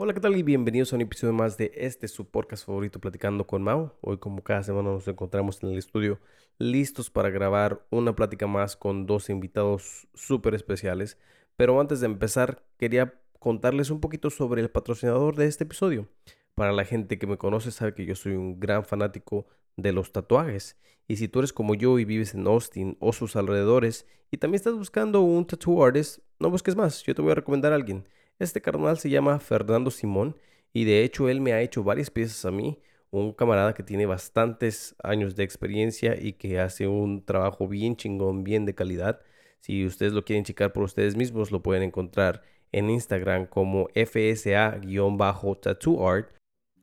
[0.00, 0.36] Hola, ¿qué tal?
[0.36, 3.98] Y bienvenidos a un episodio más de este su podcast favorito Platicando con Mao.
[4.00, 6.20] Hoy como cada semana nos encontramos en el estudio
[6.56, 11.18] listos para grabar una plática más con dos invitados súper especiales.
[11.56, 16.06] Pero antes de empezar, quería contarles un poquito sobre el patrocinador de este episodio.
[16.54, 20.12] Para la gente que me conoce sabe que yo soy un gran fanático de los
[20.12, 20.76] tatuajes.
[21.08, 24.60] Y si tú eres como yo y vives en Austin o sus alrededores y también
[24.60, 28.06] estás buscando un tattoo artist, no busques más, yo te voy a recomendar a alguien.
[28.38, 30.36] Este carnal se llama Fernando Simón
[30.72, 32.80] y de hecho él me ha hecho varias piezas a mí.
[33.10, 38.44] Un camarada que tiene bastantes años de experiencia y que hace un trabajo bien chingón,
[38.44, 39.20] bien de calidad.
[39.60, 46.08] Si ustedes lo quieren checar por ustedes mismos, lo pueden encontrar en Instagram como FSA-Tattoo
[46.08, 46.30] Art.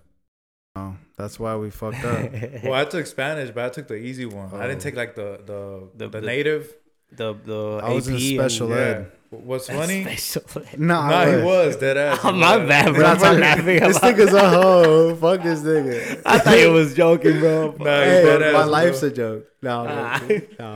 [0.76, 2.30] Oh, that's why we fucked up.
[2.64, 4.50] well, I took Spanish, but I took the easy one.
[4.54, 4.80] I didn't Oh.
[4.82, 6.74] take like the the The- the, the- native.
[7.12, 9.12] The, the I was in special and- ed.
[9.30, 10.02] What's funny?
[10.16, 10.78] Special ed.
[10.78, 12.18] No, Nah, he was dead ass.
[12.24, 13.00] Oh, my bad, bro.
[13.04, 15.14] Stop I'm talking- laughing This nigga's a hoe.
[15.14, 16.22] Fuck this nigga.
[16.26, 17.74] I thought you was joking, bro.
[17.78, 19.08] Nah, Hey, dead my ass, life's bro.
[19.08, 19.44] a joke.
[19.62, 20.20] No, no, Ah.
[20.58, 20.66] no,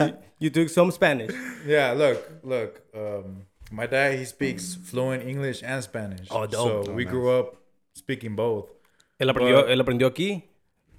[0.00, 1.30] I'm you took some Spanish.
[1.66, 2.80] Yeah, look, look.
[2.94, 6.28] Um, my dad he speaks fluent English and Spanish.
[6.30, 6.86] Oh, dope.
[6.86, 7.10] So Oh, we nice.
[7.12, 7.56] grew up
[7.94, 8.66] speaking both.
[9.20, 10.44] ¿Él aprendió, But- él aprendió aquí?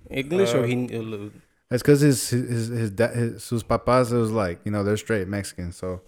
[0.09, 1.31] English or Uh, he...
[1.71, 4.97] It's because his his his, dad his sus papas it was like you know they're
[4.97, 6.01] straight Mexican, so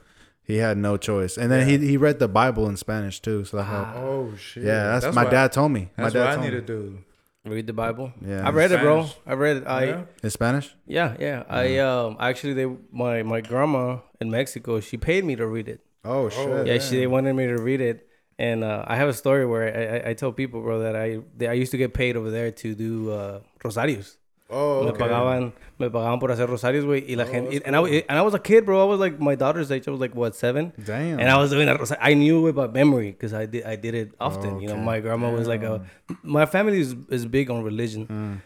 [0.43, 1.37] he had no choice.
[1.37, 3.95] And then he he read the Bible in Spanish too, so that helped.
[3.95, 4.63] Oh shit.
[4.63, 5.89] Yeah, that's, my what- dad told me.
[5.97, 6.59] My That's dad what I told need me.
[6.61, 6.97] to do.
[7.45, 8.11] read the Bible?
[8.21, 8.45] Yeah.
[8.45, 9.05] I read it, bro.
[9.05, 9.17] Spanish.
[9.25, 9.63] I read it.
[9.67, 9.83] I...
[9.85, 10.03] Yeah?
[10.23, 10.75] In Spanish?
[10.85, 11.43] Yeah, yeah.
[11.49, 15.81] I um actually they my my grandma in Mexico she paid me to read it.
[16.05, 16.67] Oh shit!
[16.67, 19.63] Yeah, she they wanted me to read it, and uh, I have a story where
[19.65, 22.29] I, I, I tell people, bro, that I they, I used to get paid over
[22.29, 24.17] there to do uh, rosarios.
[24.47, 27.79] Oh, Me pagaban me pagaban por hacer rosarios, güey, y la Oh, gente and I
[27.79, 28.79] was- and I was a kid, bro.
[28.79, 29.87] I was like my daughter's age.
[29.87, 30.71] I was like what seven.
[30.85, 31.19] Damn.
[31.19, 31.79] And I was doing that.
[31.79, 33.65] rosa- I knew it by memory because I did.
[33.65, 34.59] I did it often.
[34.61, 35.81] You know, my grandma was like a.
[36.21, 38.05] My family is, is big on religion.
[38.05, 38.41] Mm.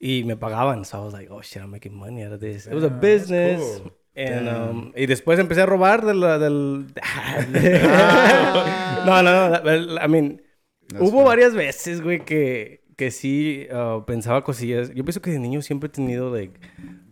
[0.00, 2.66] Y me pagaban, so I was like, oh shit, I'm making money out of this.
[2.66, 3.78] it was a Damn, business.
[3.80, 3.90] cool.
[4.18, 6.86] And, um, y después empecé a robar de la- del...
[9.06, 10.04] no, no, no.
[10.04, 10.42] I mean,
[10.98, 14.90] hubo varias veces, güey, que, que sí uh, pensaba cosillas.
[14.94, 16.58] Yo pienso que de niño siempre he tenido, like,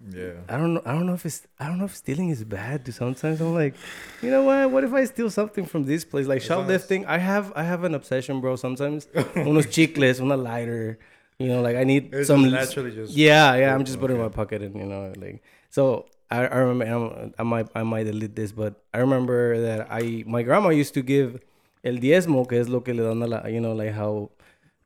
[0.08, 0.44] Yeah.
[0.48, 0.82] I don't know.
[0.86, 1.48] I don't know if it's.
[1.58, 2.84] I don't know if stealing is bad.
[2.84, 2.94] Dude.
[2.94, 3.74] Sometimes I'm like,
[4.22, 4.70] you know what?
[4.70, 7.04] What if I steal something from this place, like shoplifting?
[7.06, 7.52] I have.
[7.56, 8.54] I have an obsession, bro.
[8.54, 11.00] Sometimes unos chicles, una lighter.
[11.38, 12.48] You know, like I need It's some.
[12.48, 13.14] naturally just.
[13.14, 13.74] Yeah, yeah.
[13.74, 16.06] I'm just putting it in my pocket, and you know, like so.
[16.30, 17.32] I, I remember.
[17.38, 17.68] I might.
[17.74, 20.24] I might delete this, but I remember that I.
[20.26, 21.40] My grandma used to give
[21.84, 23.46] el diezmo, que es lo que le dan a la.
[23.46, 24.30] You know, like how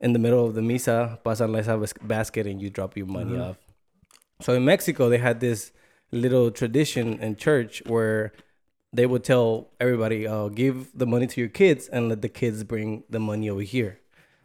[0.01, 3.07] in the middle of the misa pasan la esa bas- basket and you drop your
[3.07, 3.57] money off.
[4.41, 5.73] So in Mexico, they had this
[6.13, 8.33] little tradition in church where
[8.93, 12.65] they would tell everybody, uh, give the money to your kids and let the kids
[12.65, 14.01] bring the money over here.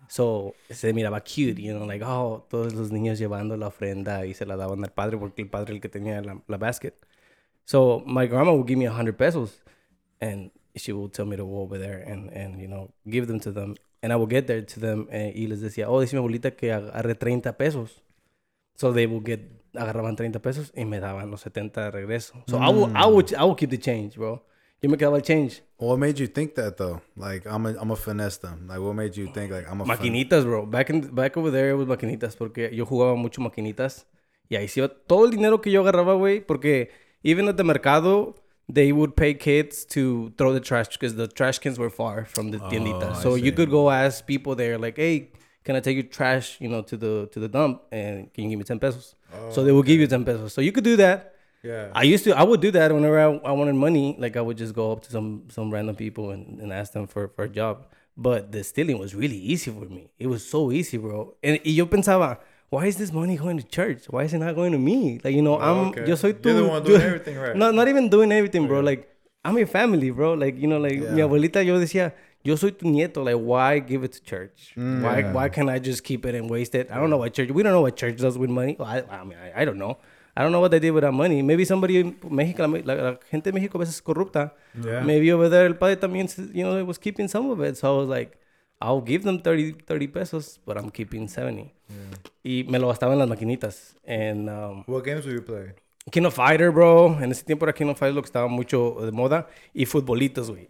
[0.08, 4.34] So se miraba cute, you know, like, oh, todos los niños llevando la ofrenda y
[4.34, 6.94] se la daban al padre porque el padre el que tenía la, la basket.
[7.66, 9.64] So my grandma would give me a hundred pesos
[10.22, 13.40] and she would tell me to go over there and, and, you know, give them
[13.42, 13.76] to them.
[14.04, 16.56] And I would get there to them eh, y les decía, oh, dice mi abuelita
[16.56, 18.02] que agarre 30 pesos.
[18.76, 19.40] So they would get,
[19.74, 22.44] agarraban 30 pesos y me daban los 70 de regreso.
[22.48, 24.44] So I would, I would, I would keep the change, bro.
[24.86, 25.64] Yo me quedaba el change.
[25.78, 27.02] What made you think that though?
[27.18, 28.68] Like I'm a I'm a finesse them.
[28.68, 30.68] Like what made you think like I'm a fin- Maquinitas, bro.
[30.68, 34.06] Back in, back over there it was maquinitas porque yo jugaba mucho maquinitas
[34.48, 36.92] y ahí sí iba todo el dinero que yo agarraba, güey, porque
[37.24, 38.36] even at the mercado
[38.72, 42.52] they would pay kids to throw the trash because the trash cans were far from
[42.52, 43.10] the tiendita.
[43.10, 45.32] Oh, I So you could go ask people there like, "Hey,
[45.64, 48.52] can I take your trash, you know, to the to the dump and can you
[48.52, 49.16] give me 10 pesos?"
[49.50, 50.54] so they will give you 10 pesos.
[50.54, 51.34] So you could do that.
[51.66, 51.90] Yeah.
[51.94, 54.16] I used to, I would do that whenever I, I wanted money.
[54.20, 57.08] Like I would just go up to some some random people and, and ask them
[57.08, 57.88] for, for a job.
[58.18, 60.10] But the stealing was really easy for me.
[60.18, 61.36] It was so easy, bro.
[61.44, 62.38] And yo pensaba,
[62.70, 64.06] why is this money going to church?
[64.10, 65.20] Why is it not going to me?
[65.24, 66.06] Like you know, I'm okay.
[66.08, 67.56] yo soy tu, You're the one doing everything right.
[67.56, 68.80] No, not even doing everything, bro.
[68.80, 69.10] Like
[69.44, 70.34] I'm your family, bro.
[70.34, 72.14] Like you know, like mi abuelita yo decía,
[72.44, 73.24] yo soy tu nieto.
[73.24, 74.74] Like why give it to church?
[74.78, 75.02] Mm.
[75.02, 75.34] Why Yeah.
[75.34, 76.90] why can't I just keep it and waste it?
[76.92, 77.50] I don't know what church.
[77.52, 78.76] We don't know what church does with money.
[78.80, 79.98] Well, I, I mean, I, I don't know.
[80.36, 81.42] I don't know what they did with that money.
[81.42, 84.54] Maybe somebody in Mexico, la, la gente de México a veces es corrupta.
[84.84, 85.02] Yeah.
[85.02, 87.78] Maybe over there el padre también, you know, was keeping some of it.
[87.78, 88.38] So I was like,
[88.82, 91.74] I'll give them 30, 30 pesos, but I'm keeping 70.
[92.44, 93.96] Y me lo gastaba en las maquinitas.
[94.06, 95.74] And um, What games do you play?
[96.12, 97.18] King of Fighter, bro.
[97.22, 99.48] En ese tiempo era King of Fighter lo que estaba mucho de moda.
[99.74, 100.70] Y futbolitos, güey.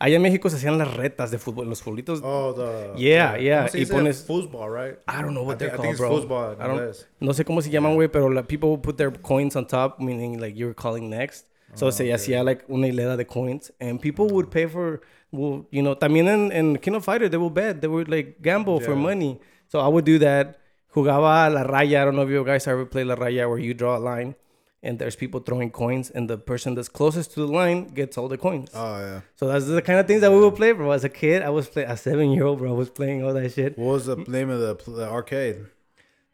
[0.00, 2.20] Allá en México se hacían las retas de fútbol, los futbolitos.
[2.22, 4.98] Oh, the Yeah, the- yeah, ¿cómo se y pones- foosball, right?
[5.08, 6.52] I don't know what I they're think- I think called, it's bro.
[6.60, 9.56] I don't, no sé cómo se llaman, güey, pero like, people would put their coins
[9.56, 11.46] on top, meaning like you're calling next.
[11.74, 15.00] So Oh, se hacía like una hilera de coins, and people would pay for,
[15.32, 18.36] well, you know, también en, en King of Fighters, they would bet, they would like
[18.40, 19.02] gamble for Yeah.
[19.02, 19.40] money.
[19.66, 20.58] So I would do that.
[20.94, 22.02] Jugaba la raya.
[22.02, 24.34] I don't know if you guys ever play la raya where you draw a line
[24.82, 28.28] and there's people throwing coins, and the person that's closest to the line gets all
[28.28, 28.70] the coins.
[28.74, 29.20] Oh yeah.
[29.36, 30.90] So that's the kind of things that we would play, bro.
[30.92, 33.34] As a kid, I was playing, a seven year old, bro, I was playing all
[33.34, 33.76] that shit.
[33.78, 35.66] What was the name of the, the arcade?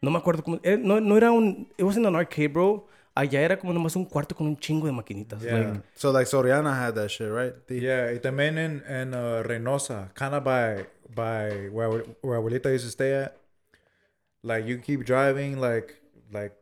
[0.01, 0.59] No me acuerdo cómo.
[0.63, 1.65] eh, no, no era un.
[1.77, 2.87] It wasn't an arcade, bro.
[3.17, 5.41] Allá era como nomás un cuarto con un chingo de maquinitas.
[5.41, 5.57] Yeah.
[5.57, 7.53] Like, So like Soriana had that shit, right?
[7.65, 12.37] The- Yeah, y también en, en uh, Reynosa, kind of by by where abue- where
[12.39, 13.37] abuelita used to stay at.
[14.43, 15.95] Like you keep driving, like
[16.31, 16.53] like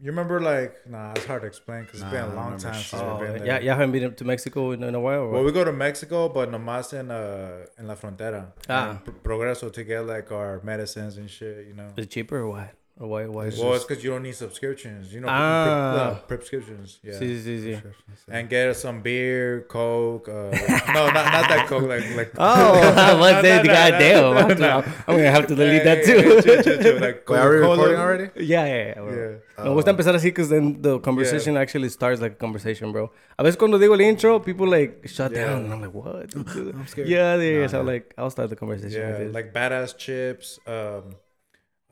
[0.00, 2.74] you remember like nah, it's hard to explain because Nah, it's been a long time
[2.74, 2.84] shit.
[2.90, 3.62] since oh, we've been yeah, there.
[3.62, 5.20] yeah, haven't been to Mexico in, in a while.
[5.22, 8.52] Or Well, we go to Mexico, but nomás en uh en la frontera.
[8.68, 8.90] Ah.
[8.90, 11.88] En Pro- Progreso to get like our medicines and shit, you know.
[11.96, 12.70] Is it cheaper or what?
[13.00, 13.26] Or why?
[13.26, 13.46] Why?
[13.46, 15.28] Is Well, it- it's because you don't need subscriptions, you know.
[15.30, 15.94] Ah.
[15.94, 17.12] pre- uh, prescriptions, yeah.
[17.14, 17.80] Sí, sí, sí.
[18.28, 20.26] And get some beer, Coke.
[20.28, 20.50] Uh,
[20.92, 22.32] no, not, not that Coke, like like.
[22.36, 22.74] Oh,
[23.20, 24.20] what No, the no, goddamn!
[24.20, 24.92] no, I'm, no, gonna- no.
[25.06, 26.42] I'm gonna have to delete that Hey, hey, too.
[26.42, 28.30] chill, chill, chill, Like Wait, are we recording already?
[28.34, 28.94] Yeah, yeah, yeah.
[28.94, 29.14] bro.
[29.58, 29.64] Yeah.
[29.64, 33.10] Me gusta empezar así because then the conversation actually starts like a conversation, bro.
[33.38, 35.46] A veces cuando digo el intro, people like shut Yeah.
[35.46, 36.34] down, and I'm like, what?
[36.34, 37.08] I'm scared.
[37.08, 37.62] Yeah, there.
[37.62, 37.92] Nah, so nah.
[37.92, 39.00] like, I'll start the conversation.
[39.00, 39.34] Yeah, like, this.
[39.34, 41.14] like badass chips, um,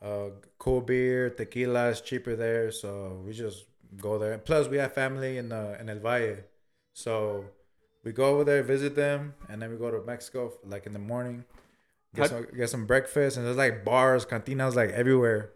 [0.01, 0.29] uh,
[0.59, 3.65] cool beer, tequila is cheaper there, so we just
[3.97, 4.37] go there.
[4.37, 6.37] Plus, we have family in uh, in El Valle,
[6.93, 7.45] so
[8.03, 10.99] we go over there, visit them, and then we go to Mexico like in the
[10.99, 11.45] morning,
[12.15, 15.51] get How- some get some breakfast, and there's like bars, cantinas like everywhere,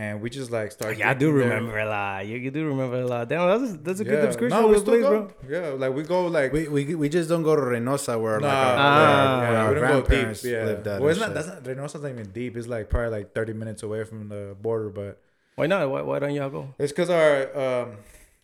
[0.00, 0.96] and we just like start.
[0.98, 1.58] yeah, I do drinking there.
[1.58, 2.26] remember a lot.
[2.28, 3.28] You, you do remember a lot.
[3.28, 4.26] Damn, that's a, that's a good Yeah.
[4.30, 5.10] description No, we still place, go.
[5.42, 5.50] bro.
[5.54, 8.46] Yeah, like we go like We, we we just don't go to Reynosa where Nah,
[8.46, 9.40] like our, Ah.
[9.40, 10.06] where yeah, our we don't go deep.
[10.08, 11.00] grandparents Yeah, lived at.
[11.00, 11.26] well, it's not.
[11.26, 11.34] shit.
[11.36, 11.62] That's not.
[11.64, 12.56] Reynosa's not even deep.
[12.56, 15.12] It's like probably like thirty minutes away from the border, but
[15.56, 15.80] Why not?
[15.92, 16.62] Why, why don't y'all go?
[16.78, 17.32] it's because our
[17.64, 17.96] um,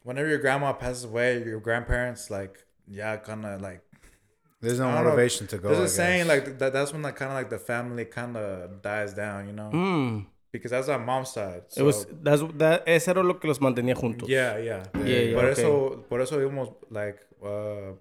[0.03, 2.55] whenever your grandma passes away, your grandparents like
[2.89, 3.81] yeah, kind of like
[4.61, 5.11] There's no I don't know.
[5.11, 5.69] motivation to go.
[5.69, 6.73] there's I a saying like that.
[6.73, 10.27] That's when like kind of like the family kind of dies down, you know, Mm.
[10.55, 11.63] Because that's our mom's side.
[11.77, 12.83] It was so- that's that.
[12.87, 14.29] Eso era lo que los mantenía juntos.
[14.29, 14.85] Yeah, yeah.
[14.95, 15.63] Yeah, yeah, Por okay.
[15.63, 17.93] eso, por eso íbamos like uh,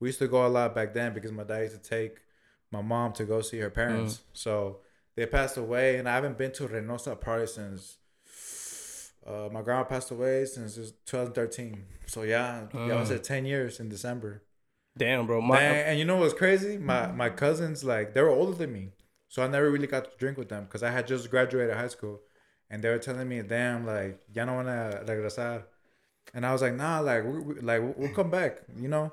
[0.00, 2.14] we used to go a lot back then because my dad used to take
[2.70, 4.14] my mom to go see her parents.
[4.14, 4.20] Mm.
[4.34, 4.78] So
[5.16, 7.96] they passed away, and I haven't been to Reynosa probably since
[9.26, 11.84] uh, my grandma passed away since it was 2013.
[12.06, 13.16] So yeah, yeah, I was Mm.
[13.16, 14.42] at 10 years in December.
[14.96, 15.40] Damn, bro.
[15.40, 16.76] My, and, and you know what's crazy?
[16.76, 18.92] My my cousins like they were older than me,
[19.28, 21.88] so I never really got to drink with them because I had just graduated high
[21.88, 22.20] school,
[22.70, 25.64] and they were telling me, "Damn, like ya no wanna regresar,"
[26.34, 29.12] and I was like, "Nah, like we, we- like we'll come back," you know.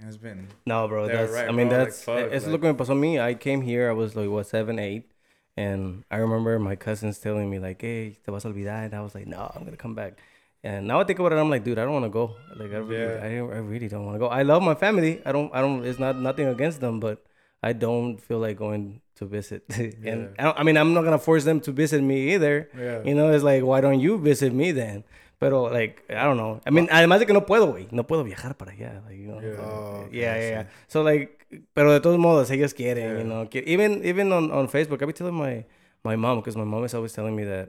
[0.00, 1.08] And it's been No, bro.
[1.08, 1.32] That's.
[1.32, 2.06] right, I mean, bro, like, that's.
[2.08, 3.18] Eh, fuck, it's like- lo que me pasó mí.
[3.20, 3.88] I came here.
[3.90, 5.10] I was like what seven, eight,
[5.56, 9.00] and I remember my cousins telling me like, "Hey, te vas a olvidar," and I
[9.00, 10.14] was like, "No, I'm gonna come back."
[10.62, 12.34] And now I think about it, I'm like, dude, I don't want to go.
[12.56, 13.20] Like, I really, Yeah.
[13.24, 14.26] I, don't- I really don't want to go.
[14.26, 15.20] I love my family.
[15.24, 15.50] I don't.
[15.54, 15.84] I don't.
[15.84, 17.24] It's not nothing against them, but
[17.62, 19.62] I don't feel like going to visit.
[19.76, 20.50] and Yeah.
[20.56, 22.68] I, I mean, I'm not gonna force them to visit me either.
[22.76, 23.02] yeah.
[23.04, 25.04] You know, it's like, why don't you visit me then?
[25.40, 26.60] Pero, like, I don't know.
[26.66, 27.86] I mean, además de que no puedo, güey.
[27.92, 29.02] No puedo viajar para allá.
[29.06, 29.40] Like, you know.
[29.40, 29.60] Yeah.
[29.60, 30.64] Oh, okay, yeah, I yeah, yeah.
[30.88, 33.18] So, like, pero de todos modos, ellos quieren, Yeah.
[33.18, 33.46] you know.
[33.48, 35.64] que- Even even on, on Facebook, I be telling my,
[36.02, 37.68] my mom, because my mom is always telling me that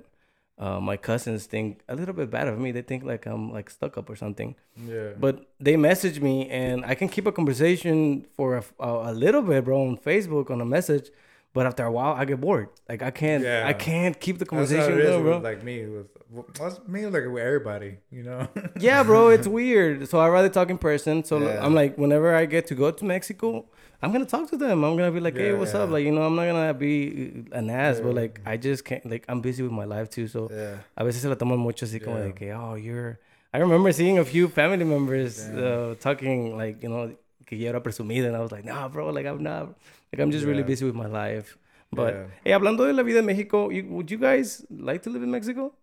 [0.57, 2.71] uh, my cousins think a little bit bad of me.
[2.71, 4.55] They think, like, I'm, like, stuck up or something.
[4.75, 5.13] yeah.
[5.19, 9.43] But they message me, and I can keep a conversation for a, a, a little
[9.43, 11.11] bit, bro, on Facebook, on a message.
[11.51, 12.69] But after a while, I get bored.
[12.87, 13.63] Like, I can't, Yeah.
[13.65, 15.39] I can't keep the conversation going, bro.
[15.39, 16.07] like me with
[16.53, 18.47] that's me like with everybody, you know.
[18.79, 20.07] yeah, bro, it's weird.
[20.09, 21.23] So I rather talk in person.
[21.23, 21.65] So Yeah.
[21.65, 23.65] I'm like, whenever I get to go to Mexico,
[24.01, 24.83] I'm gonna talk to them.
[24.83, 25.81] I'm gonna be like, hey, what's yeah.
[25.81, 25.89] up?
[25.89, 29.09] Like, you know, I'm not gonna be an ass, but like, I just can't.
[29.09, 30.27] Like, I'm busy with my life too.
[30.27, 30.77] So Yeah.
[30.95, 32.25] a veces se la toman mucho así como Yeah.
[32.27, 33.17] de que, oh, you're.
[33.51, 37.15] I remember seeing a few family members uh, talking like, you know,
[37.47, 39.75] que yo era and I was like, nah, bro, like I'm not.
[40.11, 41.57] Like I'm just really busy with my life.
[41.91, 42.25] But Yeah.
[42.43, 45.31] hey, hablando de la vida en Mexico, you, would you guys like to live in
[45.31, 45.73] Mexico?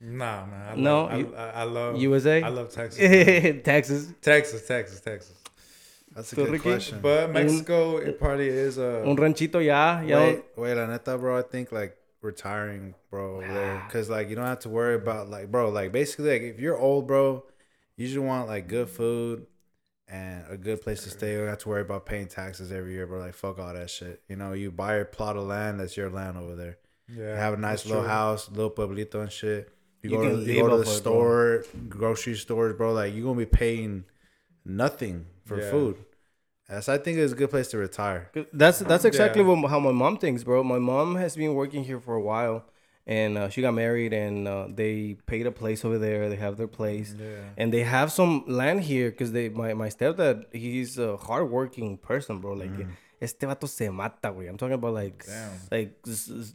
[0.00, 0.68] nah, man.
[0.72, 3.00] I No, love, I, you- I, I love USA, I love Texas.
[3.00, 3.62] man.
[3.64, 4.12] Texas.
[4.20, 5.36] Texas, Texas, Texas.
[6.14, 7.00] That's a good Ricky, question.
[7.02, 9.02] But Mexico, it probably is a.
[9.06, 10.18] Un ranchito ya, ya.
[10.18, 11.38] wait, wait, la neta, bro.
[11.38, 13.40] I think like retiring, bro,
[13.90, 16.78] cause like you don't have to worry about like, bro, like basically like if you're
[16.78, 17.44] old, bro,
[17.96, 19.46] you just want like good food
[20.08, 21.32] and a good place to stay.
[21.32, 23.18] You don't have to worry about paying taxes every year, bro.
[23.20, 24.22] Like fuck all that shit.
[24.28, 26.78] You know, you buy a plot of land, that's your land over there.
[27.08, 28.08] yeah, You have a nice little true.
[28.10, 29.70] house, little pueblito and shit.
[30.02, 30.92] You, You go to you go to the off it, bro.
[30.92, 32.92] store, grocery stores, bro.
[32.92, 34.04] Like you're gonna be paying
[34.64, 35.70] nothing for Yeah.
[35.70, 35.96] food.
[36.68, 38.30] Yes, I think it's a good place to retire.
[38.52, 39.48] That's that's exactly Yeah.
[39.48, 40.62] what how my mom thinks, bro.
[40.64, 42.64] My mom has been working here for a while,
[43.06, 46.28] and uh, she got married, and uh, they paid a place over there.
[46.28, 47.26] They have their place, Yeah.
[47.58, 52.40] and they have some land here because they my my stepdad he's a hardworking person,
[52.40, 52.54] bro.
[52.54, 52.70] Like
[53.20, 54.48] este vato se mata, güey.
[54.48, 55.50] I'm talking about like Damn.
[55.70, 55.92] like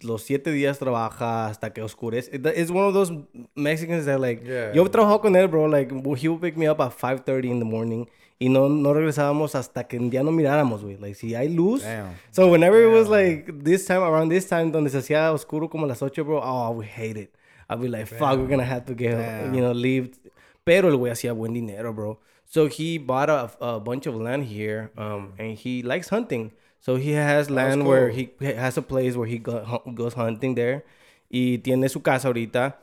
[0.04, 2.30] los siete días trabaja hasta que oscurece.
[2.34, 3.12] It's one of those
[3.56, 4.74] Mexicans that like Yeah.
[4.74, 5.66] yo trabajo con él, bro.
[5.66, 8.08] Like he would pick me up at 5:30 in the morning.
[8.42, 10.96] Y no, no regresábamos hasta que ya no miráramos, güey.
[10.98, 11.84] Like, si hay luz.
[11.84, 12.16] Damn.
[12.32, 15.86] So, whenever it was like this time, around this time, donde se hacía oscuro como
[15.86, 17.36] las 8, bro, oh, I would hate it.
[17.70, 19.54] I'd be like, fuck, we're gonna have to get, Damn.
[19.54, 20.18] you know, leave.
[20.64, 22.20] Pero el güey hacía buen dinero, bro.
[22.46, 26.54] So, he bought a, a bunch of land here, um, and he likes hunting.
[26.80, 28.16] So, he has land where cool.
[28.16, 30.86] he he has a place where he go, goes hunting there.
[31.30, 32.76] Y tiene su casa ahorita.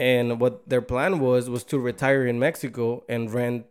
[0.00, 3.66] And what their plan was, was to retire in Mexico and rent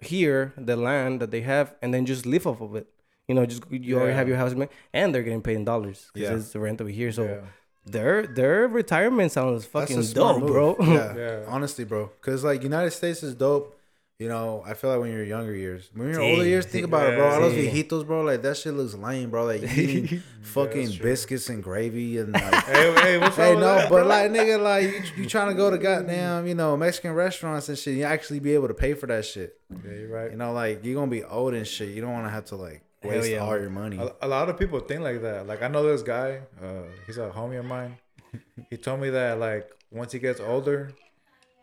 [0.00, 2.86] here the land that they have and then just live off of it.
[3.28, 4.54] You know, just you already have your house,
[4.92, 6.36] and they're getting paid in dollars because Yeah.
[6.36, 7.10] it's the rent over here.
[7.10, 7.40] So Yeah.
[7.84, 10.50] their their retirement sounds That's fucking dope, move.
[10.50, 10.76] bro.
[10.80, 11.16] Yeah.
[11.16, 11.44] Yeah.
[11.48, 12.10] honestly, bro.
[12.20, 13.72] Cause like United States is dope.
[14.18, 17.12] You know, I feel like when you're younger years, when you're older years, think about
[17.12, 17.28] it, bro.
[17.28, 18.22] All those viejitos, bro.
[18.22, 19.44] Like that shit looks lame, bro.
[19.44, 21.02] Like eating fucking true.
[21.02, 22.54] biscuits and gravy and like.
[22.66, 25.70] Hey, hey, what's Hey, no, that, but like, nigga, like, you, you trying to go
[25.70, 27.94] to goddamn, you know, Mexican restaurants and shit.
[27.94, 29.60] You actually be able to pay for that shit.
[29.70, 30.30] Yeah, you're right.
[30.30, 31.90] You know, like, you're gonna be old and shit.
[31.90, 33.38] You don't want to have to, like, waste yeah.
[33.38, 33.98] all your money.
[33.98, 35.46] A, a lot of people think like that.
[35.46, 36.40] Like I know this guy.
[36.62, 37.96] Uh, he's a homie of mine.
[38.70, 40.92] He told me that like once he gets older,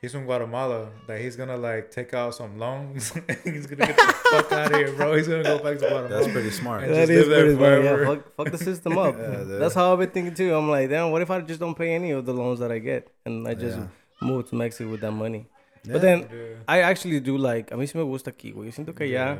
[0.03, 0.89] he's from Guatemala.
[1.07, 3.13] That he's gonna like take out some loans.
[3.43, 5.15] he's gonna get the fuck out of here, bro.
[5.15, 6.09] He's gonna go back to Guatemala.
[6.09, 6.83] That's pretty smart.
[6.83, 7.83] And That just is live there pretty smart.
[7.83, 9.15] Yeah, fuck, fuck the system up.
[9.23, 9.43] Yeah.
[9.61, 10.53] That's how I've been thinking too.
[10.53, 12.79] I'm like, damn, what if I just don't pay any of the loans that I
[12.79, 13.87] get and I just Yeah.
[14.21, 15.47] move to Mexico with that money?
[15.85, 15.93] Yeah.
[15.93, 16.57] But then Yeah.
[16.67, 18.65] I actually do like, a mí sí me gusta aquí, güey.
[18.67, 19.37] Yo siento que ya,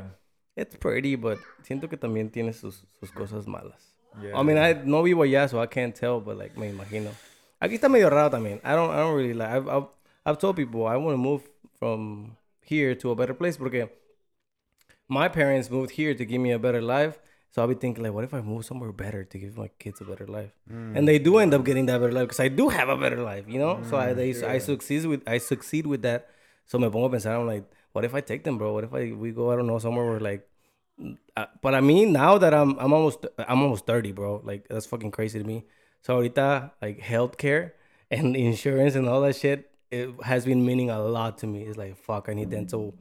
[0.56, 3.92] it's pretty, but siento que también tiene sus, sus cosas malas.
[4.22, 4.38] Yeah.
[4.38, 7.10] I mean, I no vivo allá, so I can't tell, but like, me imagino.
[7.60, 8.60] Aquí está medio raro también.
[8.62, 9.48] I don't, I don't really like.
[9.48, 9.86] I've, I've,
[10.26, 11.42] I've told people I want to move
[11.78, 13.88] from here to a better place porque
[15.08, 17.18] my parents moved here to give me a better life.
[17.50, 20.00] So I'll be thinking like, what if I move somewhere better to give my kids
[20.00, 20.50] a better life?
[20.96, 23.20] And they do end up getting that better life because I do have a better
[23.22, 23.80] life, you know.
[23.88, 26.28] so I they I succeed with I succeed with that.
[26.66, 28.72] So me pongo a pensar, I'm like, what if I take them, bro?
[28.72, 30.48] What if I we go I don't know somewhere where like
[31.36, 34.40] uh, but I mean, now that I'm I'm almost I'm almost thirty, bro.
[34.42, 35.64] Like that's fucking crazy to me.
[36.02, 37.72] So ahorita like healthcare
[38.10, 41.62] and insurance and all that shit, it has been meaning a lot to me.
[41.62, 42.94] It's like fuck, I need dental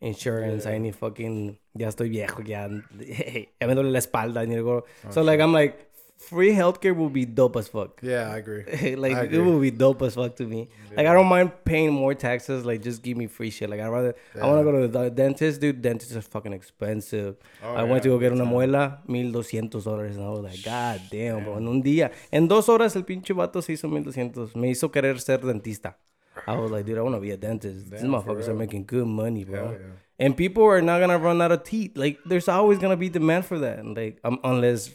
[0.00, 0.66] insurance.
[0.66, 2.68] I need fucking ya estoy viejo ya.
[3.60, 4.40] ya me duele la espalda.
[4.42, 4.84] I need to go.
[5.10, 5.90] so oh, like I'm like
[6.20, 8.00] free healthcare will be dope as fuck.
[8.02, 8.64] yeah, I agree.
[8.96, 9.38] like I it agree.
[9.40, 10.68] will be dope as fuck to me.
[10.96, 12.64] Like I don't mind paying more taxes.
[12.64, 13.70] Like just give me free shit.
[13.70, 15.80] Like I rather I want to go to the dentist, dude.
[15.82, 17.36] Dentists are fucking expensive.
[17.62, 20.62] Oh, I went to go get una muela, mil doscientos dólares, and I was like,
[20.62, 21.56] God damn, bro.
[21.56, 24.54] En un día, en dos horas el pinche vato se hizo mil doscientos.
[24.56, 25.98] Me hizo querer ser dentista.
[26.46, 27.90] I was like, dude, I want to be a dentist.
[27.90, 29.72] These Damn, for motherfuckers are making good money, bro.
[29.72, 29.78] Yeah.
[30.18, 31.96] And people are not gonna run out of teeth.
[31.96, 33.78] Like there's always gonna be demand for that.
[33.78, 34.94] And like um, unless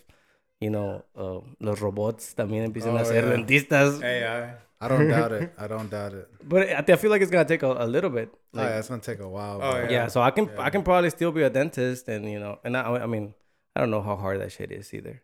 [0.59, 3.35] you know uh, los robots también empiezan Oh, a ser yeah.
[3.35, 4.03] dentistas.
[4.03, 4.53] AI.
[4.81, 5.51] I don't doubt it.
[5.57, 6.27] I don't doubt it.
[6.43, 8.29] But I, I feel like it's gonna take a, a little bit.
[8.53, 9.59] Oh, yeah, it's gonna take a while.
[9.63, 9.89] Oh, yeah.
[9.89, 10.07] yeah.
[10.07, 12.83] so I can I can probably still be a dentist, and you know, and I,
[13.03, 13.33] I mean,
[13.75, 15.21] I don't know how hard that shit is either.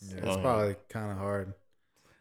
[0.00, 1.52] Yeah, It's probably kind of hard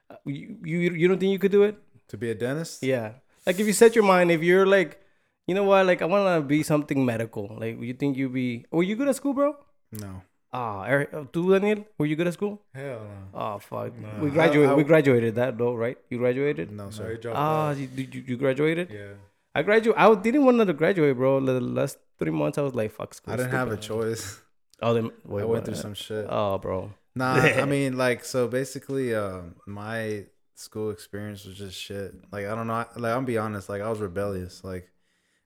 [0.10, 1.76] Uh, You, you you don't think you could do it?
[2.10, 2.84] To be a dentist.
[2.84, 3.14] Yeah.
[3.46, 5.00] Like if you set your mind, if you're like,
[5.48, 7.56] you know what, like I want to be something medical.
[7.60, 8.66] Like you think you'd be?
[8.72, 9.56] Were you good at school, bro?
[9.92, 10.22] No.
[10.52, 12.62] Ah, Eric, uh, tú Daniel, were you good at school?
[12.74, 13.40] Hell no.
[13.40, 14.72] Oh fuck, we graduated.
[14.72, 15.98] I- we graduated that though, right?
[16.10, 16.72] You graduated?
[16.72, 17.20] No, No, sir.
[17.36, 17.78] Ah, out.
[17.78, 18.90] you, did you, you graduated?
[18.90, 19.20] Yeah.
[19.54, 20.00] I graduated.
[20.00, 21.40] I didn't want to graduate, bro.
[21.42, 23.34] The last three months, I was like, fuck school.
[23.34, 24.40] I didn't have a choice.
[24.82, 25.54] Oh, then, wait, I what?
[25.54, 26.26] went through some shit.
[26.30, 26.94] Oh, bro.
[27.16, 30.26] Nah, I mean, like, so basically, um, my
[30.58, 32.14] school experience was just shit.
[32.32, 32.86] Like, I don't know.
[32.96, 33.70] Like, I'm be honest.
[33.70, 34.64] Like, I was rebellious.
[34.64, 34.90] Like,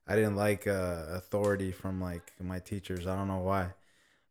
[0.07, 3.05] I didn't like uh, authority from like my teachers.
[3.05, 3.73] I don't know why.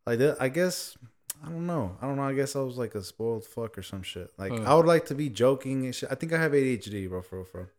[0.07, 0.97] Like, th- I guess
[1.45, 1.97] I don't know.
[2.01, 2.25] I don't know.
[2.25, 4.31] I guess I was like a spoiled fuck or some shit.
[4.39, 4.53] Like.
[4.53, 6.11] I would like to be joking and shit.
[6.11, 7.71] I think I have ADHD, bro, for real, for.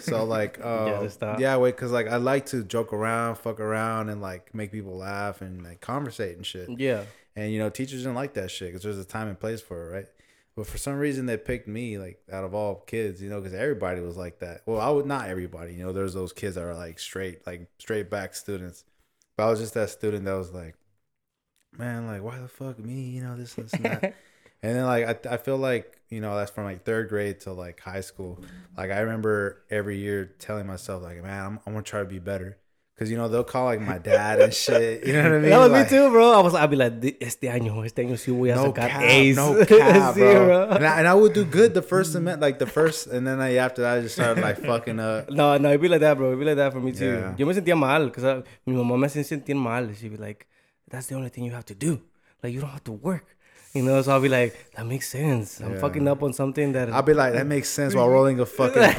[0.00, 4.20] So like, uh, yeah, wait, cause like I like to joke around, fuck around, and
[4.20, 6.68] like make people laugh and like conversate and shit.
[6.78, 7.04] Yeah.
[7.36, 9.86] And you know, teachers didn't like that shit because there's a time and place for
[9.86, 10.06] it, right?
[10.58, 13.54] But for some reason, they picked me like out of all kids, you know, because
[13.54, 14.62] everybody was like that.
[14.66, 15.92] Well, I would not everybody, you know.
[15.92, 18.84] There's those kids that are like straight, like straight back students.
[19.36, 20.74] But I was just that student that was like,
[21.78, 24.02] man, like why the fuck me, you know, this, this and that.
[24.64, 27.52] and then like I, I feel like you know that's from like third grade to
[27.52, 28.42] like high school.
[28.76, 32.18] Like I remember every year telling myself like, man, I'm, I'm gonna try to be
[32.18, 32.58] better.
[32.98, 35.06] Cause you know they'll call like my dad and shit.
[35.06, 35.50] You know what I mean?
[35.50, 36.32] That was Like, me too, bro.
[36.32, 38.88] I was, I'd be like, "Di- este año, este año sí voy a No sacar
[38.88, 39.36] cap, A's.
[39.36, 40.68] no cap, bro.
[40.70, 43.40] And, I, and I would do good the first semester, like the first, and then
[43.40, 45.30] I, after that I just started like fucking up.
[45.30, 46.26] No, no, it'd be like that, bro.
[46.28, 47.04] It'd be like that for me too.
[47.22, 47.34] Yeah.
[47.38, 49.88] Yo me sentía mal, because uh, mi mamá me sentir mal.
[49.94, 50.48] She'd be like,
[50.90, 52.00] that's the only thing you have to do.
[52.42, 53.26] Like, you don't have to work.
[53.78, 55.60] You know, so I'll be like, that makes sense.
[55.60, 55.80] I'm Yeah.
[55.84, 56.90] fucking up on something that.
[56.90, 58.82] I'll be like, that makes sense while rolling a fucking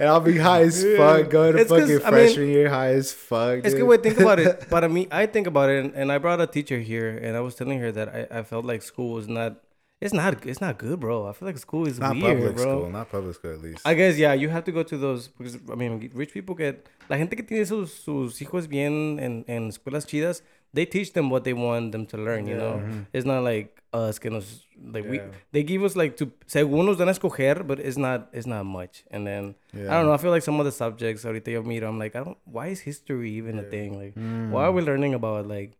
[0.00, 2.92] and I'll be high as fuck, going to It's fucking I mean- freshman year high
[3.00, 3.58] as fuck.
[3.58, 3.80] It's dude.
[3.80, 4.66] good way to think about it.
[4.70, 7.36] But I mean, I think about it, and, and I brought a teacher here, and
[7.36, 9.52] I was telling her that I, I felt like school was not.
[10.00, 10.44] It's not.
[10.44, 11.26] It's not good, bro.
[11.26, 12.64] I feel like school is Not weird, public bro.
[12.64, 13.80] school, not public school at least.
[13.86, 16.86] I guess yeah, you have to go to those because I mean, rich people get
[17.08, 20.42] la gente que tiene sus, sus hijos bien en, en escuelas chidas.
[20.76, 22.46] They teach them what they want them to learn.
[22.46, 23.00] You know, mm-hmm.
[23.12, 25.20] it's not like us que nos like we
[25.52, 28.64] they give us like to según nos dan a escoger, but it's not it's not
[28.64, 29.04] much.
[29.10, 30.12] And then I don't know.
[30.12, 32.38] I feel like some of the subjects ahorita yo miro, I'm like, I don't.
[32.44, 33.98] Why is history even a thing?
[33.98, 34.50] Like, mm.
[34.50, 35.76] why are we learning about like?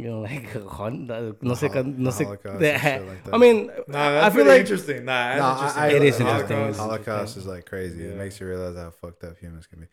[0.00, 2.24] You know, like Honda, no sé, no sé.
[2.24, 3.34] Holocaust and shit like.
[3.34, 5.04] I mean, Nah, I feel like interesting.
[5.04, 6.56] Nah, No, that's I, I, It is interesting.
[6.56, 8.06] Holocaust, Holocaust is like crazy.
[8.08, 9.88] It makes you realize how fucked up humans can be.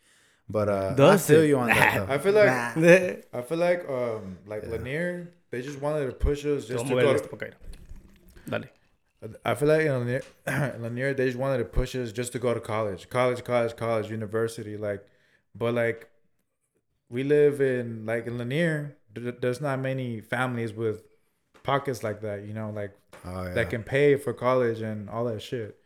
[0.50, 1.48] But uh, Does I feel it?
[1.48, 2.06] you on that.
[2.06, 2.14] Though.
[2.14, 4.70] I feel like I feel like um like Yeah.
[4.70, 7.14] Lanier, they just wanted to push us just Vamos to a ver go.
[7.14, 7.50] esto, okay.
[8.48, 8.64] Dale.
[9.44, 12.38] I feel like in Lanier, in Lanier, they just wanted to push us just to
[12.38, 14.76] go to college, college, college, college, university.
[14.76, 15.04] Like,
[15.56, 16.08] but like,
[17.10, 18.96] we live in like in Lanier.
[19.14, 21.02] There's not many families with
[21.64, 22.44] pockets like that.
[22.46, 22.92] You know, like
[23.24, 23.54] Oh, yeah.
[23.54, 25.76] that can pay for college and all that shit.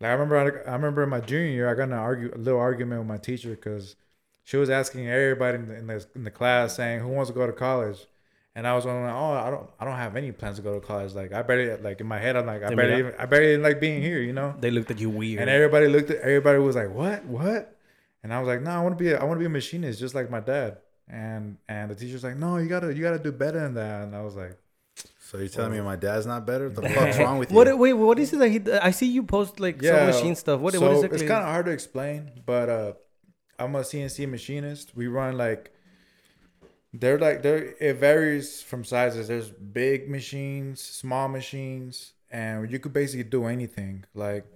[0.00, 2.38] Like I remember, I remember in my junior year, I got in an argue, a
[2.38, 3.96] little argument with my teacher because
[4.44, 7.34] she was asking everybody in the, in the in the class saying who wants to
[7.34, 8.06] go to college,
[8.54, 10.80] and I was going like, oh, I don't, I don't have any plans to go
[10.80, 11.12] to college.
[11.12, 13.48] Like I barely, like in my head, I'm like, I Te barely, even, I barely
[13.48, 14.54] didn't like being here, you know.
[14.58, 15.40] They looked at you weird.
[15.40, 17.76] And everybody looked at, everybody was like, what, what?
[18.22, 19.50] And I was like, no, I want to be, a, I want to be a
[19.50, 20.78] machinist just like my dad.
[21.08, 24.04] And and the teacher's like, no, you gotta, you gotta do better than that.
[24.04, 24.56] And I was like.
[25.30, 26.68] So you're telling me my dad's not better?
[26.68, 27.56] What the fuck's wrong with you?
[27.56, 27.78] What?
[27.78, 28.60] Wait, what is it that he?
[28.72, 30.60] I see you post like some Yeah, machine stuff.
[30.60, 30.74] What?
[30.74, 31.12] so what is it?
[31.12, 32.92] it's kind of hard to explain, but uh,
[33.56, 34.96] I'm a CNC machinist.
[34.96, 35.72] We run like
[36.92, 39.28] they're like they're it varies from sizes.
[39.28, 44.06] There's big machines, small machines, and you could basically do anything.
[44.14, 44.46] Like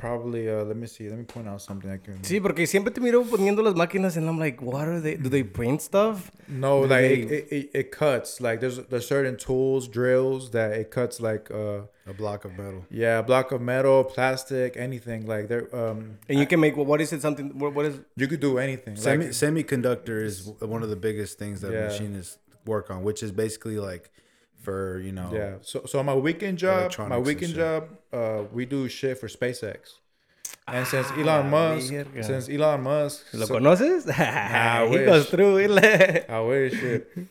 [0.00, 2.22] probably uh, let me see, let me point out something I can.
[2.22, 5.16] Sí, porque siempre te miro poniendo las máquinas and I'm like, what are they?
[5.16, 6.30] Do they print stuff?
[6.48, 8.40] No, Do like they- it, it, it, it cuts.
[8.40, 12.84] Like there's there's certain tools, drills that it cuts like uh a block of metal.
[12.90, 15.26] yeah, a block of metal, plastic, anything.
[15.26, 17.20] Like there um And you can make what is it?
[17.22, 17.58] Something?
[17.58, 18.00] What, what is?
[18.16, 18.96] you could do anything.
[18.96, 21.86] Semi like, semiconductor is one of the biggest things that Yeah.
[21.88, 24.10] machinists work on, which is basically like
[24.60, 25.54] for you know Yeah.
[25.62, 29.98] So so my weekend job, my weekend job, uh, we do shit for SpaceX.
[30.68, 32.22] And since Ah, Elon Musk, verga.
[32.22, 34.06] since Elon Musk, ¿Lo so- conoces?
[34.18, 35.06] I he wish.
[35.06, 36.30] goes through it.
[36.30, 37.08] I wish shit.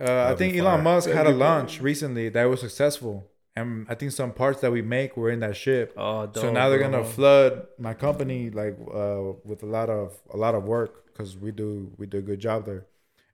[0.00, 0.82] Uh, I think Elon fire.
[0.82, 3.14] Musk had a launch recently that was successful,
[3.54, 5.92] and I think some parts that we make were in that ship.
[5.96, 10.36] oh, so now they're gonna flood my company like uh, with a lot of a
[10.36, 12.84] lot of work because we do we do a good job there.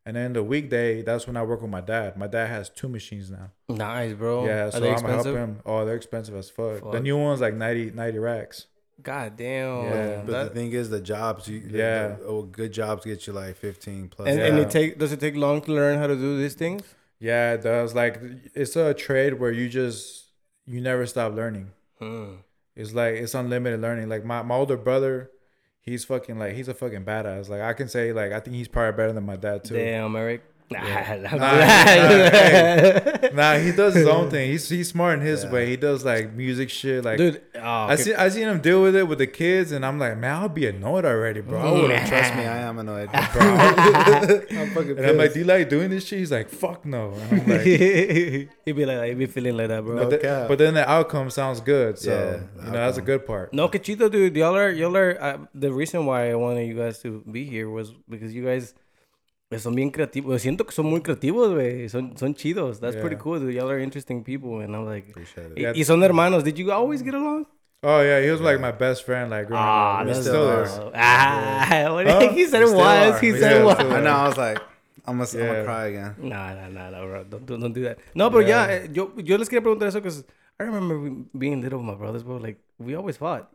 [0.08, 2.16] And then the weekday, that's when I work with my dad.
[2.16, 3.50] My dad has two machines now.
[3.68, 4.46] nice, bro.
[4.46, 5.60] Yeah, so I'm gonna help him.
[5.66, 6.92] Oh, they're expensive as fuck.
[6.92, 8.66] The new one's like 90, 90 racks.
[9.02, 9.84] God damn.
[9.84, 10.22] Yeah.
[10.24, 12.08] But That- the thing is, the jobs, you, the- Yeah.
[12.16, 14.28] the- oh, good jobs get you like fifteen plus.
[14.28, 16.82] and, and it take does it take long to learn how to do these things?
[17.20, 17.94] Yeah, it does.
[17.94, 18.18] Like
[18.54, 20.24] it's a trade where you just
[20.66, 21.70] you never stop learning.
[22.00, 22.36] Hmm.
[22.74, 24.08] It's like it's unlimited learning.
[24.08, 25.30] Like my, my older brother,
[25.88, 27.48] he's fucking like he's a fucking badass.
[27.48, 29.74] Like I can say like I think he's probably better than my dad too.
[29.74, 30.42] Damn, Eric.
[30.70, 31.28] Nah, Yeah.
[31.32, 33.30] I'm Nah, glad.
[33.34, 34.50] Nah, he does his own thing.
[34.50, 35.50] He's he's smart in his Yeah.
[35.52, 35.66] way.
[35.66, 37.04] He does like music shit.
[37.04, 38.02] Like Dude, oh, I okay.
[38.02, 40.48] see I seen him deal with it with the kids, and I'm like, man, I'll
[40.48, 41.58] be annoyed already, bro.
[41.60, 43.10] I would've Trust me, I am annoyed.
[43.32, 43.42] bro.
[43.42, 46.18] I'm fucking and I'm like, do you like doing this shit?
[46.18, 47.12] He's like, fuck no.
[47.30, 49.96] And I'm like, he'd be like, he'd be feeling like that, bro.
[49.96, 51.98] No but, the- but then the outcome sounds good.
[51.98, 53.52] So Yeah, you know that's a good part.
[53.54, 54.36] No, que chido, dude.
[54.36, 55.16] Y'all are, y'all are.
[55.20, 58.74] Uh, the reason why I wanted you guys to be here was because you guys
[59.48, 60.40] pues, son bien creativos.
[60.42, 61.88] Siento que son muy creativos, güey.
[61.88, 62.80] Son, son chidos.
[62.80, 63.54] That's pretty cool, dude.
[63.54, 65.76] Y'all are interesting people, and I'm like, Appreciate y, it.
[65.76, 66.44] y son hermanos.
[66.44, 67.46] Did you always get along?
[67.82, 69.30] Oh yeah, he was like my best friend.
[69.30, 70.06] Like growing Ah, up.
[70.08, 70.92] That's still still is.
[70.94, 72.32] Ah, what Huh?
[72.32, 72.74] he said it was.
[72.74, 73.20] are.
[73.20, 73.78] He said it was.
[73.78, 74.10] I know.
[74.10, 74.60] I was like,
[75.06, 75.46] I'm gonna, I'm Yeah.
[75.46, 76.14] gonna cry again.
[76.18, 77.24] Nah, nah, nah, nah, bro.
[77.24, 77.98] Don't, don't, don't do that.
[78.14, 80.24] No, but yeah, eh, yo, yo les quería preguntar eso because
[80.58, 80.98] I remember
[81.38, 82.36] being little with my brothers, bro.
[82.38, 83.48] Like, we always fought.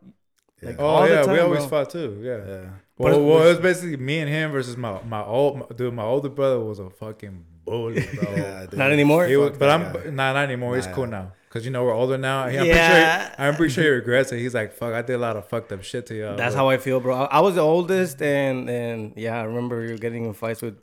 [0.62, 1.68] Like, Oh all the yeah, we always bro.
[1.68, 2.18] fought too.
[2.22, 2.40] Yeah.
[2.46, 2.70] Yeah.
[2.96, 5.92] Well, But- well, it was basically me and him versus my my old my, dude.
[5.94, 8.34] My older brother was a fucking bully, bro.
[8.36, 8.66] Yeah.
[8.72, 9.26] Not anymore?
[9.26, 10.10] He was, but I'm guy.
[10.10, 10.76] nah, not anymore.
[10.76, 11.10] He's cool yeah.
[11.10, 11.32] now.
[11.50, 12.46] Cause you know we're older now.
[12.48, 12.74] Yeah, I'm Yeah.
[12.76, 13.46] pretty sure.
[13.46, 14.38] I'm pretty sure he regrets it.
[14.40, 16.58] He's like, "Fuck, I did a lot of fucked up shit to y'all." That's but-
[16.60, 17.14] how I feel, bro.
[17.14, 20.76] I, I was the oldest, and and yeah, I remember you getting in fights with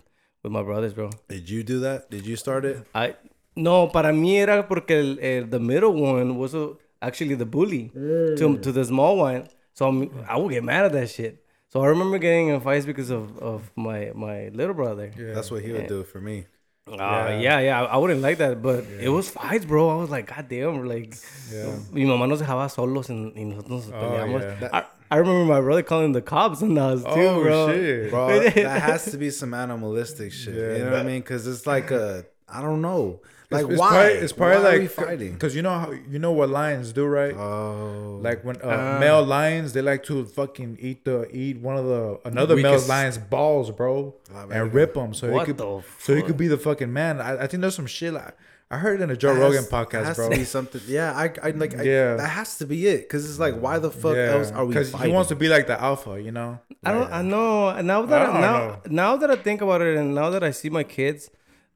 [0.44, 1.10] with my brothers, bro.
[1.28, 2.10] Did you do that?
[2.10, 2.78] Did you start it?
[2.96, 3.16] I
[3.56, 6.70] no, para mí era porque el, el, the middle one was uh,
[7.02, 7.90] actually the bully
[8.38, 9.48] to to the small one.
[9.74, 11.41] So I'm, I would get mad at that shit.
[11.72, 15.12] So I remember getting in fights because of, of my my little brother.
[15.18, 15.34] Yeah.
[15.34, 16.46] That's what he would do for me.
[16.88, 19.90] Uh, yeah, yeah, I, I wouldn't like that, but it was fights, bro.
[19.90, 21.16] I was like, God damn, like,
[21.54, 21.76] Yeah.
[21.92, 24.42] mi mamá nos dejaba solos en, y nosotros nos Oh, peleamos.
[24.62, 24.70] yeah.
[24.74, 27.68] I, I remember my brother calling the cops on us too, Oh bro.
[27.72, 28.10] shit.
[28.10, 30.56] Bro, that has to be some animalistic shit.
[30.56, 30.78] Yeah.
[30.78, 31.22] You know what I mean?
[31.22, 33.22] Because it's like a, I don't know.
[33.52, 33.90] Like, it's, it's why?
[33.90, 35.34] Probably, it's probably why like are we fighting?
[35.34, 37.36] Because you know how you know what lions do, right?
[37.36, 38.20] Oh.
[38.22, 39.00] Like when uh, Ah.
[39.00, 43.18] male lions, they like to fucking eat the eat one of the another male lion's
[43.18, 45.14] balls, bro, Ah, and rip them.
[45.14, 47.20] So he could the so he could be the fucking man.
[47.20, 48.14] I, I think there's some shit.
[48.14, 48.36] Like,
[48.70, 50.30] I heard it in a Joe That Rogan podcast, has bro.
[50.30, 50.80] to be something.
[50.88, 51.78] Yeah, I, I like.
[51.78, 52.16] I, Yeah.
[52.16, 53.00] that has to be it.
[53.02, 55.68] Because it's like, why the fuck else are we because he wants to be like
[55.68, 56.60] the alpha, you know.
[56.86, 57.12] I don't.
[57.12, 57.82] I know.
[57.82, 58.78] Now that I I now know.
[58.90, 61.30] now that I think about it, and now that I see my kids,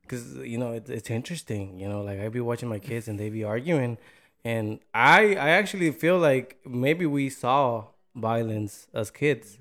[0.07, 1.79] because you know it, it's interesting.
[1.79, 3.97] You know, like I be watching my kids and they be arguing,
[4.43, 9.59] and I I actually feel like maybe we saw violence as kids,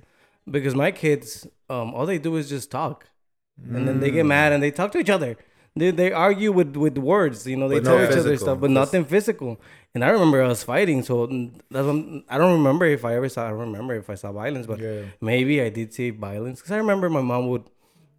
[0.50, 3.08] because my kids um all they do is just talk,
[3.74, 4.14] and then they Mm.
[4.18, 5.36] get mad and they talk to each other.
[5.76, 7.68] They, they argue with, with words, you know.
[7.68, 9.60] They But tell no each other stuff, but nothing physical.
[9.92, 11.88] And I remember us fighting, so mm, that's
[12.32, 13.46] I don't remember if I ever saw.
[13.46, 15.02] I don't remember if I saw violence, but Yeah.
[15.20, 17.64] maybe I did see violence because I remember my mom would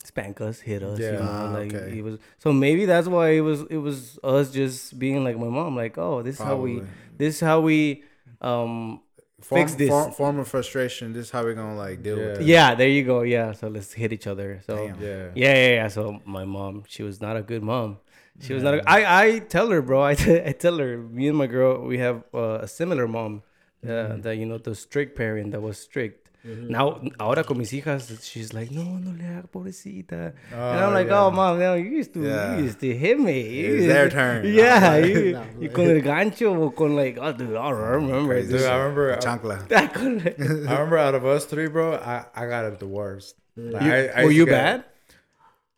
[0.06, 1.00] spank us, hit us.
[1.00, 1.12] Yeah.
[1.14, 1.98] you know, Ah, like okay.
[1.98, 2.20] it was.
[2.40, 3.62] So maybe that's why it was.
[3.70, 6.82] It was us just being like my mom, like, oh, this is how we.
[7.18, 8.04] This is how we.
[8.42, 9.02] Um.
[9.42, 9.90] form, fix this.
[9.90, 11.14] Form, form of frustration.
[11.14, 12.46] This is how we're gonna like deal with it.
[12.46, 13.22] Yeah, there you go.
[13.22, 14.62] Yeah, so let's hit each other.
[14.68, 15.02] So Damn.
[15.02, 15.30] Yeah.
[15.36, 15.88] yeah, yeah, yeah.
[15.88, 17.98] So my mom, she was not a good mom.
[18.42, 18.74] She was not.
[18.76, 20.02] A, I I tell her, bro.
[20.12, 20.98] I, t- I tell her.
[20.98, 23.44] Me and my girl, we have uh, a similar mom.
[23.86, 26.25] Uh, That you know, the strict parent that was strict.
[26.48, 30.34] Now, ahora con mis hijas, she's like, no, no le haga pobrecita.
[30.52, 31.24] and I'm Oh, like, yeah.
[31.26, 32.58] oh, mom, no, you used to, Yeah.
[32.58, 33.42] you used to hit me.
[33.42, 34.46] It's used their turn.
[34.46, 38.40] Yeah, you, you con el gancho o con like, oh, dude, I don't remember.
[38.44, 39.14] Dude, I remember.
[39.14, 39.68] I, Chancla.
[39.70, 43.36] That I remember out of us three, bro, I, I got it the worst.
[43.58, 44.86] Like, You- I, I were used to you get- bad?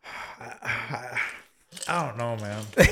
[1.88, 2.62] I don't know, man.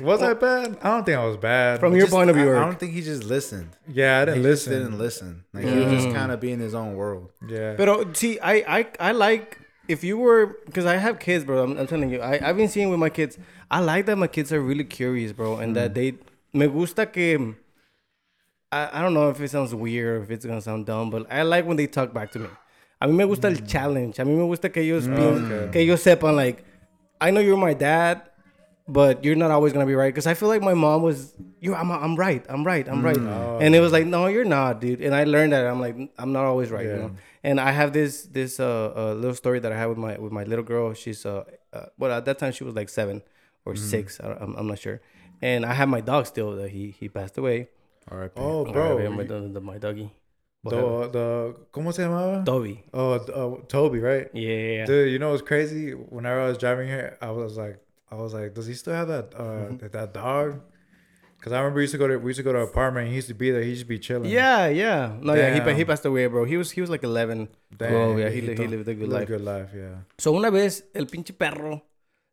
[0.00, 0.78] was I bad?
[0.82, 1.80] I don't think I was bad.
[1.80, 2.60] From your Just- point of view, I Eric.
[2.62, 3.70] don't think he just listened.
[3.86, 4.72] yeah, I didn't just listen.
[4.82, 5.44] didn't listen.
[5.52, 5.90] Like he was Mm.
[5.96, 7.30] just kind of be in his own world.
[7.48, 7.74] Yeah.
[7.76, 9.58] But see, I, I, I like
[9.88, 11.62] if you were because I have kids, bro.
[11.62, 13.38] I'm, I'm telling you, I, I've been seeing with my kids.
[13.70, 16.14] I like that my kids are really curious, bro, and that they
[16.52, 17.54] me gusta que.
[18.70, 21.26] I, I don't know if it sounds weird or if it's gonna sound dumb, but
[21.32, 22.48] I like when they talk back to me.
[23.00, 24.18] A mí me gusta el challenge.
[24.18, 25.70] A mí me gusta que ellos, pien- okay.
[25.72, 26.64] que ellos sepan like,
[27.20, 28.22] I know you're my dad,
[28.88, 30.14] but you're not always gonna be right.
[30.14, 33.16] Cause I feel like my mom was, you, I'm, I'm right, I'm right, I'm right,
[33.62, 35.00] and it was like, no, you're not, dude.
[35.02, 37.10] And I learned that I'm like, I'm not always right, you know.
[37.44, 40.32] And I have this this uh, uh little story that I had with my with
[40.32, 40.92] my little girl.
[40.94, 43.22] She's uh, uh well at that time she was like seven
[43.64, 44.18] or six.
[44.20, 45.00] I, I'm I'm not sure.
[45.40, 46.56] And I have my dog still.
[46.56, 47.68] That he he passed away.
[48.10, 48.30] All right.
[48.36, 49.10] oh, Bro, bro.
[49.10, 50.10] my, the, the- my doggy.
[50.64, 52.44] The, the, ¿Cómo se llamaba?
[52.44, 52.84] Toby.
[52.92, 54.28] Oh, uh, Toby, right?
[54.34, 54.84] Yeah, yeah, yeah.
[54.86, 55.92] Dude, you know what's crazy?
[55.92, 57.78] Whenever I was driving here, I was like,
[58.10, 59.76] I was like, does he still have that uh Mm-hmm.
[59.78, 60.60] that, that dog?
[61.38, 63.04] Because I remember we used to go to we used to go to an apartment.
[63.04, 63.62] And he used to be there.
[63.62, 64.30] He used to be chilling.
[64.30, 65.12] Yeah, yeah.
[65.20, 65.54] No, yeah.
[65.54, 66.44] He, he passed away, bro.
[66.44, 67.48] He was he was like 11.
[67.76, 68.28] Damn, oh, yeah.
[68.28, 69.28] He, li- he lived a good lived life.
[69.28, 70.02] Good life, yeah.
[70.18, 71.82] So una vez el pinche perro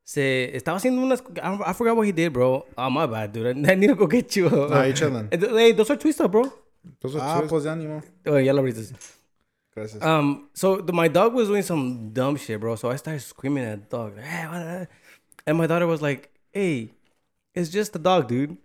[0.04, 1.22] se estaba haciendo unas.
[1.44, 2.66] I, I forgot what he did, bro.
[2.78, 3.46] Oh my bad, dude.
[3.48, 4.50] I, I need to go get you.
[4.50, 5.30] Nah, you chilling.
[5.32, 6.52] Hey, those are twister, bro.
[7.02, 7.50] Those are Ah, twists.
[7.52, 8.02] pues de ánimo.
[8.26, 8.96] Oh, ya lo abriste.
[9.76, 10.02] Gracias.
[10.04, 12.76] Um, so the, my dog was doing some dumb shit, bro.
[12.76, 14.88] So I started screaming at the dog, hey, what the-"
[15.48, 16.92] and my daughter was like, "Hey,
[17.54, 18.58] it's just a dog, dude."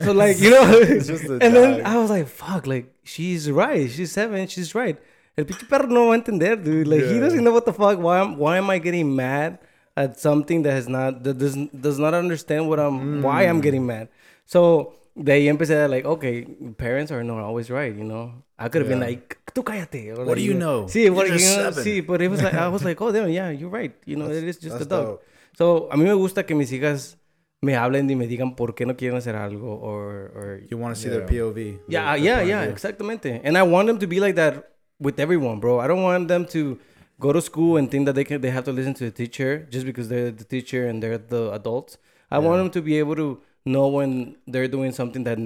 [0.00, 1.86] So like you know, It's just a and then.
[1.86, 3.90] I was like, "Fuck!" Like she's right.
[3.90, 4.46] She's seven.
[4.48, 4.98] She's right.
[5.36, 6.86] El pinche perro no va a entender, dude.
[6.86, 7.98] Like he doesn't know what the fuck.
[7.98, 9.58] Why am Why am I getting mad
[9.96, 13.48] at something that has not that does does not understand what I'm why Mm.
[13.50, 14.08] I'm getting mad?
[14.46, 16.44] So they empecé like, okay,
[16.76, 18.32] parents are not always right, you know.
[18.58, 19.06] I could have been Yeah.
[19.12, 20.12] like, tú cállate.
[20.12, 20.86] or What like, do you know?
[20.86, 23.50] See, what you know, see, but it was like I was like, oh damn, yeah,
[23.50, 23.92] you're right.
[24.04, 25.04] You know, it is just a dog.
[25.06, 25.22] dope.
[25.56, 27.18] So a mí me gusta que mis hijas
[27.60, 30.94] me hablen y me digan por qué no quieren hacer algo or or You want
[30.94, 31.18] to see Yeah.
[31.18, 31.78] their POV.
[31.88, 33.40] yeah, their- their yeah, yeah, exactamente.
[33.44, 35.78] And I want them to be like that with everyone, bro.
[35.80, 36.78] I don't want them to
[37.20, 39.66] go to school and think that they can they have to listen to the teacher
[39.70, 41.98] just because they're the teacher and they're the adults.
[42.30, 45.38] I want them to be able to know when they're doing something that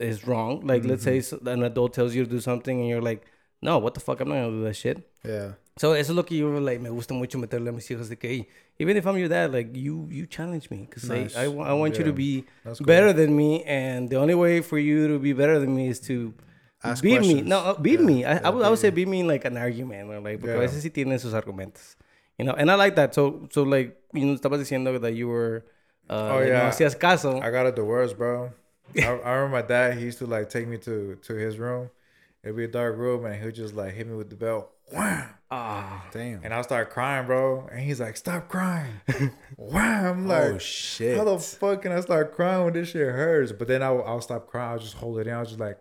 [0.00, 0.60] is wrong.
[0.66, 1.46] Like let's say Mm-hmm.
[1.48, 3.22] an adult tells you to do something and you're like,
[3.62, 4.20] "No, what the fuck?
[4.20, 5.52] I'm not gonna do that shit." Yeah.
[5.78, 8.16] So eso es lo que yo like me gusta mucho meterle a mis hijos de
[8.16, 11.34] que hey, even if I'm your dad, like you you challenge me because Nice.
[11.34, 12.74] I, wa- I want you to be cool.
[12.86, 15.98] better than me, and the only way for you to be better than me is
[16.08, 16.34] to
[16.84, 17.40] Ask beat me.
[17.42, 18.06] No, uh, beat Yeah.
[18.06, 18.24] me.
[18.24, 20.50] I, I would I would say beat me in like an argument, or like porque
[20.56, 20.66] a Yeah.
[20.68, 21.96] veces sí tienen sus argumentos,
[22.38, 22.52] you know.
[22.54, 23.14] And I like that.
[23.14, 25.64] So so like you know, estabas diciendo that you were.
[26.10, 26.64] Uh, Oh, yeah.
[26.64, 27.40] No hacías caso.
[27.40, 28.50] I got it the worst, bro.
[28.98, 29.96] I, I remember my dad.
[29.96, 31.88] He used to like take me to to his room.
[32.42, 34.68] It'd be a dark room, and he'd just like hit me with the belt.
[34.92, 35.28] Wham!
[35.50, 36.04] Ah.
[36.12, 36.40] Damn.
[36.44, 37.68] And I'll start crying, bro.
[37.70, 38.94] And he's like, "Stop crying!"
[39.56, 40.06] Wham!
[40.06, 41.16] I'm like, oh shit.
[41.16, 44.20] "How the fuck can I start crying when this shit hurts?" But then I'll, I'll
[44.20, 44.72] stop crying.
[44.72, 45.34] I'll just hold it in.
[45.34, 45.78] I was just like,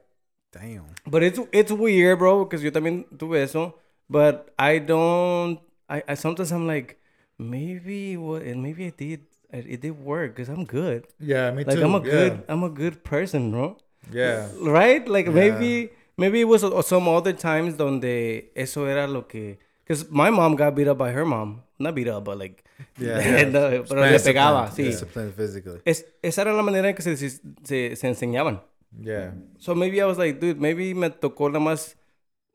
[0.52, 0.84] Damn.
[1.08, 3.76] But it's it's weird, bro, because yo también tuve eso.
[4.10, 5.60] But I don't.
[5.88, 7.00] I, I sometimes I'm like,
[7.39, 9.21] maybe what, and maybe it did.
[9.52, 11.08] It, it did work because I'm good.
[11.19, 12.12] "Yeah, me Like too." I'm a yeah.
[12.12, 12.43] good.
[12.50, 13.78] I'm a good person, bro.
[14.12, 14.50] Yeah.
[14.60, 15.08] Right?
[15.08, 15.32] Like Yeah.
[15.32, 15.91] maybe
[16.22, 19.58] maybe it was some other times donde eso era lo que.
[19.84, 21.64] Because my mom got beat up by her mom.
[21.80, 22.64] Not beat up, but like.
[22.98, 23.44] Yeah.
[23.56, 24.84] no, pero le pegaba, sí.
[24.86, 25.82] Discipline physically.
[25.86, 27.30] Es, esa era la manera en que se, se,
[27.64, 28.62] se, se enseñaban.
[29.00, 29.32] Yeah.
[29.58, 31.96] So maybe I was like, dude, maybe me tocó nada más,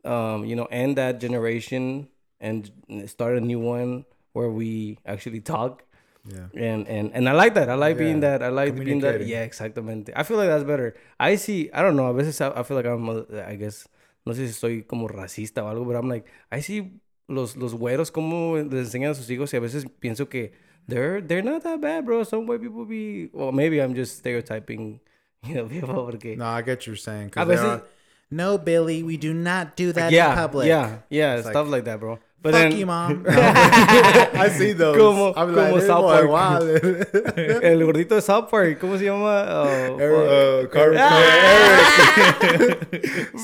[0.04, 2.08] um, you know, end that generation
[2.40, 2.70] and
[3.06, 5.82] start a new one where we actually talk.
[6.28, 6.48] Yeah.
[6.54, 7.68] And and and I like that.
[7.68, 8.42] I like being that.
[8.42, 9.24] I like being that.
[9.26, 10.12] Yeah, exactamente.
[10.16, 10.94] I feel like that's better.
[11.20, 11.70] I see.
[11.72, 12.06] I don't know.
[12.06, 13.08] A veces I, I feel like I'm.
[13.08, 13.88] a- I guess
[14.24, 16.90] no sé si soy como racista o algo, but I'm like I see
[17.28, 20.52] los los güeros como les enseñan a sus hijos y a veces pienso que
[20.88, 22.24] they're they're not that bad, bro.
[22.24, 23.30] Some white people be.
[23.32, 25.00] Well, maybe I'm just stereotyping.
[25.44, 26.36] You know, people porque.
[26.36, 27.30] No, I get what you're saying.
[27.30, 27.82] Cause veces- all,
[28.30, 30.66] no, Billy, we do not do that yeah, in public.
[30.66, 32.18] Yeah, yeah, It's stuff like, like that, bro.
[32.46, 33.22] But Fuck then, you, mom.
[33.26, 33.32] No.
[34.46, 34.94] I see those.
[34.96, 36.62] Como- I'm como like, this South boy Park.
[37.66, 39.42] el gordito de South Park, ¿cómo se llama?
[39.50, 40.70] Oh, Uh, fuck.
[40.70, 40.94] Car-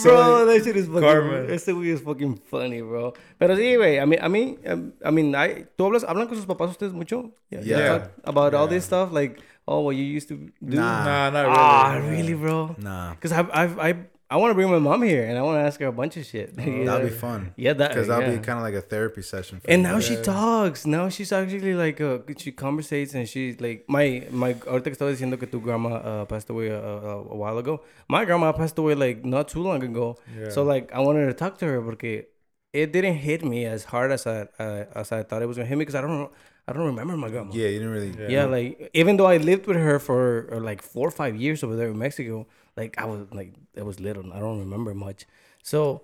[0.05, 1.03] bro, that shit is fucking.
[1.03, 1.51] Carmen.
[1.51, 3.13] Este güey is fucking funny, bro.
[3.39, 3.99] Pero sí, güey.
[3.99, 6.93] I mean, I mean, um, I mean, I, ¿tú hablas, hablan con sus papás ustedes
[6.93, 7.33] mucho?
[7.51, 7.99] Yeah.
[7.99, 10.77] talk About all this stuff, like, oh, what you used to do.
[10.79, 11.05] Nah.
[11.05, 11.59] Nah, not really.
[11.59, 12.11] Ah, Yeah.
[12.11, 12.77] really, bro?
[12.79, 13.95] nah, Because I've, I've, I,
[14.33, 16.17] I want to bring my mom here and I want to ask her a bunch
[16.17, 16.57] of shit.
[16.57, 17.53] that'd be fun.
[17.65, 17.89] Yeah, that.
[17.91, 18.37] Because that'll yeah.
[18.39, 19.61] be kind of like a therapy session.
[19.61, 19.89] For And you.
[19.89, 20.87] now she talks.
[20.87, 24.55] Now she's actually like uh, she conversates and she's like my my.
[24.55, 27.83] Ahorita que estaba diciendo que tu grandma uh, passed away a, a, a while ago.
[28.09, 30.17] My grandma passed away like not too long ago.
[30.39, 30.49] Yeah.
[30.49, 32.25] So like I wanted to talk to her because
[32.73, 35.69] it didn't hit me as hard as I uh, as I thought it was gonna
[35.69, 36.31] hit me because I don't
[36.67, 37.51] I don't remember my grandma.
[37.53, 38.13] yeah, you didn't really.
[38.19, 38.29] Yeah.
[38.29, 41.63] Yeah, like even though I lived with her for uh, like four or five years
[41.65, 45.27] over there in Mexico, like I was like I was little, I don't remember much.
[45.63, 46.03] So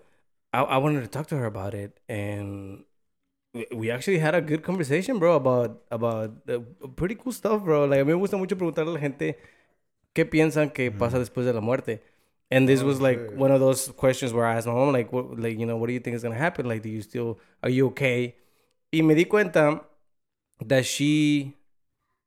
[0.52, 2.84] I, I wanted to talk to her about it, and
[3.72, 6.60] we, actually had a good conversation, bro, about about uh,
[6.96, 7.84] pretty cool stuff, bro.
[7.86, 9.38] Like a mí me gusta mucho preguntarle a la gente
[10.14, 12.00] qué piensan que pasa después de la muerte.
[12.50, 15.12] And this Oh, was like one of those questions where I asked my mom, like,
[15.12, 16.66] what, like, you know, what do you think is gonna happen?
[16.66, 18.36] Like, do you still, are you okay?
[18.90, 19.82] Y me di cuenta
[20.64, 21.54] that she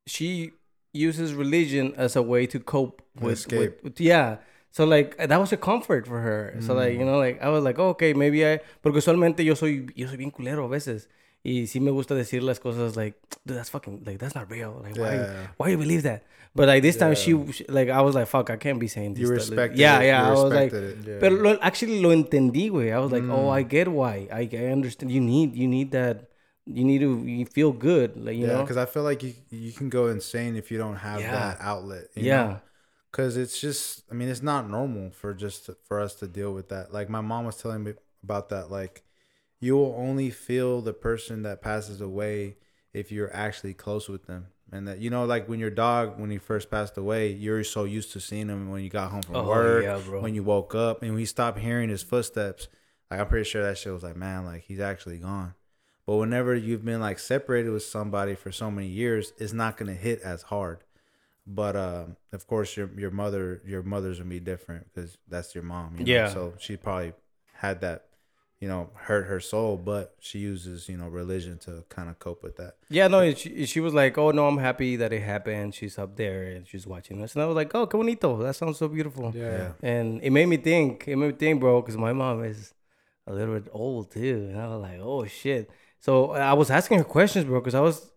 [0.05, 0.51] she
[0.93, 3.59] uses religion as a way to cope with, escape.
[3.59, 4.37] with, with- yeah
[4.71, 7.63] so like that was a comfort for her so like you know like i was
[7.63, 11.07] like oh, okay maybe i porque usualmente yo soy yo soy bien culero a veces
[11.43, 14.79] y sí me gusta decir las cosas like dude that's fucking like that's not real
[14.83, 15.47] like why Yeah.
[15.57, 16.23] why you believe that
[16.55, 17.15] but like this time Yeah.
[17.45, 19.49] she, she- like i was like fuck i can't be saying this You stuff.
[19.51, 20.05] Respected yeah it.
[20.05, 20.71] yeah You i was like.
[20.71, 21.19] Yeah.
[21.19, 23.57] pero lo, actually lo entendí güey i was like oh Mm.
[23.59, 26.30] i get why i, I understand you need you need that
[26.65, 29.33] you need to you feel good like you yeah, know because I feel like you
[29.49, 31.31] you can go insane if you don't have Yeah.
[31.31, 32.05] that outlet.
[32.15, 32.59] you yeah
[33.11, 36.69] Because it's just, I mean, it's not normal for just for us to deal with
[36.69, 36.93] that.
[36.93, 37.93] Like my mom was telling me
[38.23, 38.71] about that.
[38.71, 39.03] Like
[39.61, 42.57] you will only feel the person that passes away
[42.93, 44.47] if you're actually close with them.
[44.71, 47.83] And that you know, like when your dog, when he first passed away, you're so
[47.85, 50.75] used to seeing him when you got home from Oh, work, yeah, when you woke
[50.75, 52.69] up, and when you stopped hearing his footsteps.
[53.11, 55.55] Like I'm pretty sure that shit was like, man, like he's actually gone.
[56.11, 59.93] But whenever you've been like separated with somebody for so many years, it's not gonna
[59.93, 60.79] hit as hard.
[61.47, 65.63] But um, of course, your your mother your mother's gonna be different because that's your
[65.63, 65.95] mom.
[65.99, 66.11] You know?
[66.11, 66.27] Yeah.
[66.27, 67.13] So she probably
[67.53, 68.07] had that,
[68.59, 72.43] you know, hurt her soul, but she uses you know religion to kind of cope
[72.43, 72.75] with that.
[72.89, 75.73] Yeah, no, she, she was like, oh, no, I'm happy that it happened.
[75.75, 77.35] She's up there and she's watching us.
[77.35, 78.35] And I was like, oh, qué bonito.
[78.43, 79.31] That sounds so beautiful.
[79.33, 79.71] Yeah.
[79.81, 82.73] And it made me think, it made me think, bro, because my mom is
[83.27, 84.49] a little bit old too.
[84.49, 85.71] And I was like, oh, shit.
[86.01, 88.11] So I was asking her questions, bro, because I was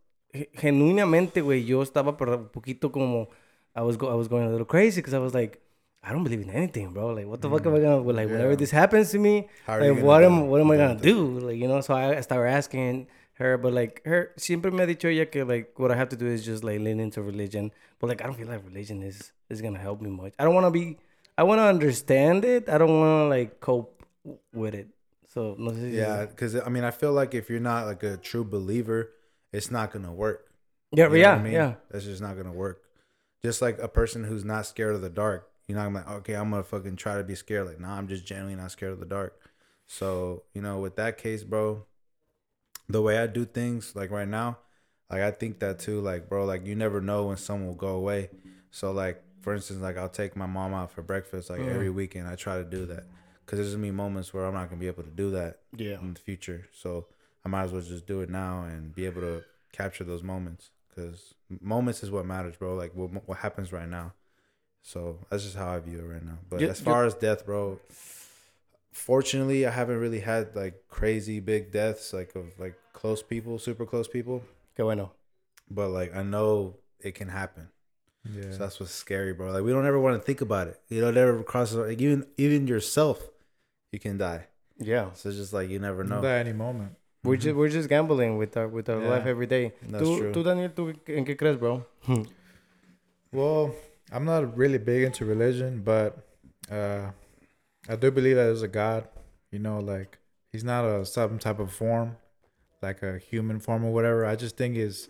[0.56, 3.28] genuinamente, güey, yo estaba un poquito como,
[3.76, 5.60] I was, go, I was going a little crazy because I was like,
[6.02, 7.08] I don't believe in anything, bro.
[7.14, 10.02] Like, what the fuck am I gonna, like, whenever this happens to me, How like,
[10.02, 11.38] what do- am, what am I gonna do?
[11.40, 15.08] Like, you know, so I started asking her, but like her siempre me ha dicho
[15.08, 17.72] ella que like what I have to do is just like lean into religion.
[17.98, 20.34] But like I don't feel like religion is is gonna help me much.
[20.38, 20.98] I don't wanna be
[21.36, 22.68] I wanna understand it.
[22.68, 24.04] I don't wanna like cope
[24.52, 24.86] with it.
[25.34, 28.02] So no sé si- Yeah, because I mean, I feel like if you're not like
[28.04, 29.10] a true believer,
[29.52, 30.50] it's not gonna work.
[30.92, 31.52] yeah, You know yeah, I mean?
[31.54, 31.74] yeah.
[31.90, 32.82] That's just not gonna work.
[33.42, 36.34] Just like a person who's not scared of the dark, you're not gonna like, okay,
[36.34, 37.66] I'm gonna fucking try to be scared.
[37.66, 39.38] Like, nah, I'm just genuinely not scared of the dark.
[39.86, 41.84] So you know, with that case, bro,
[42.88, 44.58] the way I do things, like right now,
[45.10, 46.00] like I think that too.
[46.00, 48.30] Like, bro, like you never know when someone will go away.
[48.70, 51.74] So like, for instance, like I'll take my mom out for breakfast like Mm.
[51.74, 52.28] every weekend.
[52.28, 53.04] I try to do that
[53.44, 56.00] because there's gonna be moments where I'm not gonna be able to do that Yeah.
[56.00, 56.66] in the future.
[56.72, 57.06] So
[57.44, 60.70] I might as well just do it now and be able to capture those moments
[60.88, 62.74] because moments is what matters, bro.
[62.74, 64.12] Like what what happens right now.
[64.82, 66.38] So that's just how I view it right now.
[66.48, 67.80] But You- as far as death, bro,
[68.92, 73.86] fortunately, I haven't really had like crazy big deaths, like of like close people, super
[73.86, 74.42] close people.
[74.76, 75.12] Que bueno.
[75.70, 77.68] But like I know it can happen.
[78.24, 78.52] Yeah.
[78.52, 79.52] So that's what's scary, bro.
[79.52, 80.80] Like we don't ever want to think about it.
[80.88, 83.28] You know, it never crosses like even even yourself,
[83.94, 84.42] you can die.
[84.78, 85.06] Yeah.
[85.14, 86.18] So it's just like you never know.
[86.18, 86.92] At any moment.
[87.22, 89.08] We're just we're just gambling with our with our Yeah.
[89.14, 89.72] life every day.
[89.92, 90.32] That's tú, true.
[90.34, 90.82] tú Daniel, tú
[91.18, 91.74] en qué crees, bro?
[93.32, 93.74] Well,
[94.12, 96.18] I'm not really big into religion, but
[96.70, 97.10] uh,
[97.88, 99.08] I do believe that there's a God.
[99.50, 100.18] You know, like
[100.52, 102.16] he's not a some type of form,
[102.82, 104.24] like a human form or whatever.
[104.26, 105.08] I just think is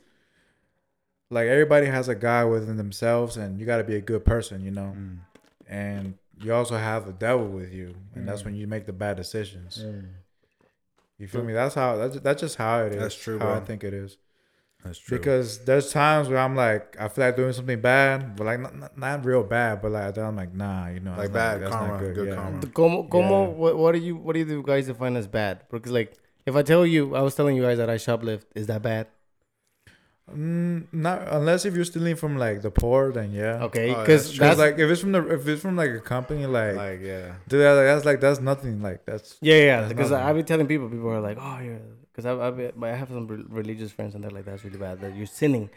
[1.30, 4.62] like everybody has a God within themselves, and you got to be a good person.
[4.62, 5.18] You know, Mm.
[5.68, 8.46] and you also have the devil with you, and that's Mm.
[8.46, 9.82] when you make the bad decisions.
[11.18, 11.52] You feel me?
[11.52, 11.96] That's how.
[11.96, 12.98] That's that's just how it is.
[13.00, 14.18] That's true, How I think it is.
[14.84, 15.16] That's true.
[15.16, 18.76] Because there's times where I'm like, I feel like doing something bad, but like not,
[18.76, 21.52] not, not real bad, but like then I'm like, nah, you know, Like that's bad
[21.54, 22.14] not, that's karma, not good.
[22.14, 22.34] good yeah.
[22.34, 22.60] karma.
[22.60, 23.48] The Como, como Yeah.
[23.48, 25.62] what, what do you what do you guys define as bad?
[25.70, 26.12] Because like
[26.44, 29.06] if I tell you, I was telling you guys that I shoplift, is that bad?
[30.32, 33.64] Mm, not unless if you're stealing from like the poor, then yeah.
[33.64, 36.00] Okay, Oh, because that's that's, like if it's from the if it's from like a
[36.00, 37.34] company, like, like yeah.
[37.46, 38.80] dude, that's like that's nothing.
[38.80, 39.88] Like that's yeah, yeah.
[39.88, 40.12] Because.
[40.12, 41.76] I've been telling people, people are like, oh, yeah.
[42.10, 45.00] Because I, I, I have some re- religious friends and they're like, that's really bad
[45.02, 45.68] that you're sinning,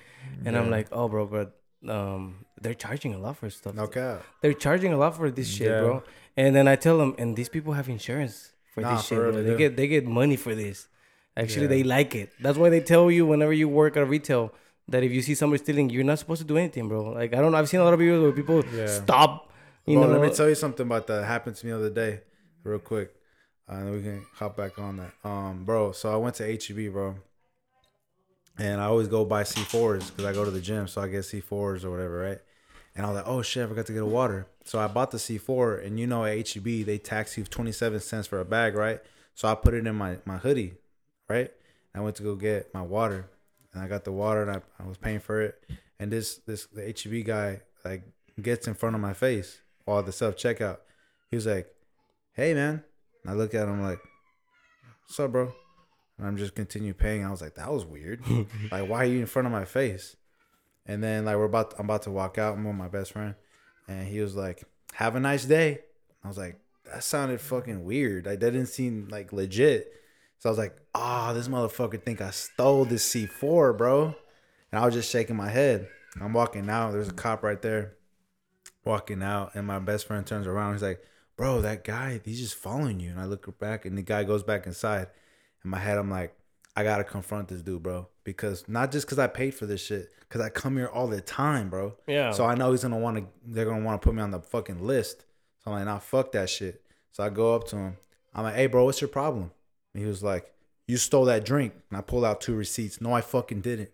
[0.45, 1.57] and I'm like, oh, bro, but
[1.89, 3.77] um, they're charging a lot for stuff.
[3.77, 4.17] Okay.
[4.41, 5.81] They're charging a lot for this shit, Yeah.
[5.81, 6.03] bro.
[6.37, 9.17] And then I tell them, and these people have insurance for Nah, this shit.
[9.17, 9.41] real, bro.
[9.41, 9.57] they They do.
[9.57, 10.87] get they get money for this.
[11.37, 11.75] Actually, Yeah.
[11.75, 12.31] they like it.
[12.41, 14.53] That's why they tell you whenever you work at a retail
[14.89, 17.11] that if you see somebody stealing, you're not supposed to do anything, bro.
[17.11, 17.57] Like I don't know.
[17.59, 18.87] I've seen a lot of videos where people Yeah.
[18.87, 19.31] stop.
[19.85, 21.23] You Bro, know, let me tell you something about that.
[21.25, 22.21] happened to me the other day,
[22.63, 23.13] real quick.
[23.69, 25.13] Uh, and then we can hop back on that.
[25.23, 27.15] Um, bro, so I went to HEB, bro,
[28.57, 31.21] and I always go buy C4s because I go to the gym, so I get
[31.23, 32.39] C4s or whatever, right?
[32.95, 34.47] And I was like, oh shit, I forgot to get a water.
[34.63, 38.27] So I bought the C4, and you know at HEB they tax you 27 cents
[38.27, 38.99] for a bag, right?
[39.35, 40.73] So I put it in my my hoodie,
[41.29, 41.51] right?
[41.93, 43.29] I went to go get my water,
[43.73, 45.61] and I got the water, and I, I was paying for it.
[45.99, 48.03] And this this the HEB guy like
[48.41, 50.77] gets in front of my face while the self checkout.
[51.29, 51.67] He was like,
[52.33, 52.83] "Hey man,"
[53.23, 53.99] and I look at him like,
[55.03, 55.53] "What's up, bro?"
[56.17, 57.25] And I'm just continue paying.
[57.25, 58.21] I was like, "That was weird.
[58.71, 60.15] like, why are you in front of my face?"
[60.85, 62.55] And then like we're about I'm about to walk out.
[62.55, 63.35] I'm with my best friend,
[63.87, 64.63] and he was like,
[64.93, 65.79] "Have a nice day."
[66.23, 68.27] I was like, "That sounded fucking weird.
[68.27, 69.93] Like that didn't seem like legit."
[70.39, 74.15] So I was like, "Ah, this motherfucker think I stole this C4, bro."
[74.71, 75.87] And I was just shaking my head.
[76.21, 76.91] I'm walking out.
[76.91, 77.95] There's a cop right there
[78.83, 80.73] walking out, and my best friend turns around.
[80.73, 81.01] He's like,
[81.35, 84.43] "Bro, that guy, he's just following you." And I look back, and the guy goes
[84.43, 85.07] back inside.
[85.63, 86.35] In my head, I'm like,
[86.75, 90.11] "I gotta confront this dude, bro, because not just because I paid for this shit,
[90.21, 91.97] because I come here all the time, bro.
[92.07, 92.31] Yeah.
[92.31, 93.27] So I know he's gonna want to.
[93.45, 95.25] They're gonna want to put me on the fucking list.
[95.63, 97.97] So I'm like, "Nah, fuck that shit." So I go up to him.
[98.33, 99.51] I'm like, "Hey, bro, what's your problem?"
[99.97, 100.53] And he was like,
[100.87, 103.01] "You stole that drink." And I pulled out two receipts.
[103.01, 103.89] No, I fucking didn't.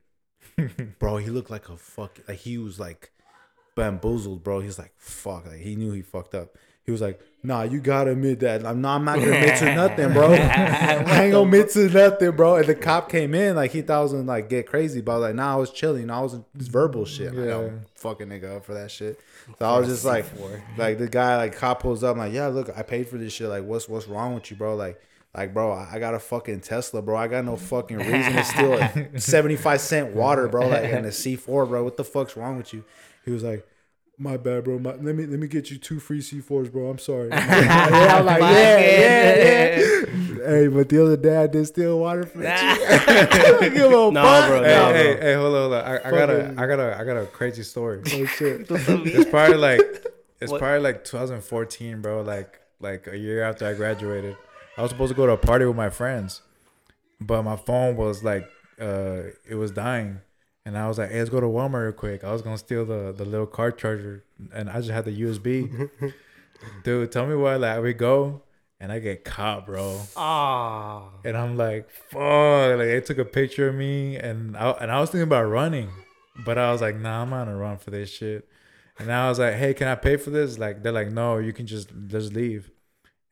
[1.00, 2.20] bro, he looked like a fuck.
[2.28, 3.12] Like he was like
[3.78, 4.60] bamboozled, bro.
[4.60, 5.46] He's like, fuck.
[5.48, 6.58] Like he knew he fucked up.
[6.86, 8.66] He was like, nah, you gotta admit that.
[8.66, 10.34] I'm not, I'm not gonna admit to nothing, bro.
[10.34, 12.58] I ain't gonna admit to nothing, bro.
[12.58, 15.14] And the cop came in, like he thought I was gonna like get crazy, but
[15.14, 16.10] I was like, nah, I was chilling.
[16.10, 17.34] I was verbal shit.
[17.34, 17.54] Like, Yeah.
[17.54, 19.18] "Oh, fucking nigga up for that shit.
[19.58, 20.26] So I was just like,
[20.78, 23.32] like the guy, like cop pulls up, I'm like, yeah, look, I paid for this
[23.32, 23.48] shit.
[23.48, 24.76] Like, what's what's wrong with you, bro?
[24.76, 25.02] Like,
[25.36, 27.16] like, bro, I got a fucking Tesla, bro.
[27.18, 30.68] I got no fucking reason to steal a 75 cent water, bro.
[30.68, 31.84] Like, and a C4, bro.
[31.84, 32.84] What the fuck's wrong with you?
[33.26, 33.68] He was like,
[34.20, 34.78] my bad, bro.
[34.78, 36.88] My, let me let me get you two free C4s, bro.
[36.88, 37.30] I'm sorry.
[37.32, 40.48] yeah, I'm like, yeah, yeah, yeah.
[40.48, 42.48] hey, but the other day I did steal water from you.
[42.48, 44.48] Give a No, fuck.
[44.50, 44.64] bro.
[44.64, 45.22] Hey, No, hey, bro.
[45.22, 45.84] hey, hold on, hold on.
[45.84, 48.02] I, I got a, I got a, I got a crazy story.
[48.06, 48.68] Oh, shit.
[48.70, 49.82] It's probably like,
[50.40, 50.60] it's What?
[50.60, 52.22] probably like 2014, bro.
[52.22, 54.38] Like, like a year after I graduated,
[54.78, 56.42] I was supposed to go to a party with my friends,
[57.22, 58.48] but my phone was like,
[58.82, 60.20] uh, it was dying,
[60.66, 62.24] and I was like, hey, let's go to Walmart real quick.
[62.24, 65.90] I was gonna steal the the little car charger, and I just had the USB.
[66.84, 67.56] Dude, tell me why?
[67.56, 68.42] Like, we go.
[68.80, 70.00] and I get caught, bro.
[70.18, 71.10] Ah.
[71.24, 72.78] And I'm like, fuck.
[72.78, 75.90] Like they took a picture of me, and I and I was thinking about running,
[76.46, 78.48] but I was like, nah, I'm not gonna run for this shit.
[79.00, 80.58] And I was like, hey, can I pay for this?
[80.58, 82.72] Like they're like, no, you can just just leave.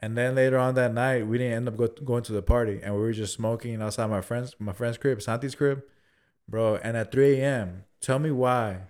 [0.01, 2.79] And then later on that night, we didn't end up go, going to the party,
[2.81, 5.83] and we were just smoking outside my friend's my friend's crib, Santi's crib,
[6.47, 6.77] bro.
[6.77, 8.87] And at 3 a.m., tell me why,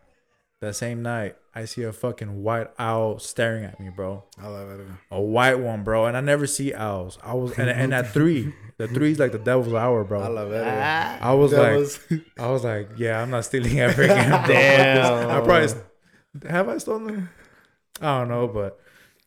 [0.62, 4.24] that same night, I see a fucking white owl staring at me, bro.
[4.42, 4.88] I love it.
[5.10, 6.06] A white one, bro.
[6.06, 7.18] And I never see owls.
[7.22, 10.22] I was and, and at three, the three is like the devil's hour, bro.
[10.22, 10.64] I love it.
[10.66, 11.18] Ah.
[11.20, 11.78] I was That
[12.10, 14.30] like, I was like, yeah, I'm not stealing ever again.
[14.30, 14.48] Bro.
[14.48, 15.30] Damn.
[15.30, 15.82] I probably
[16.48, 17.28] have I stolen.
[18.00, 18.80] I don't know, but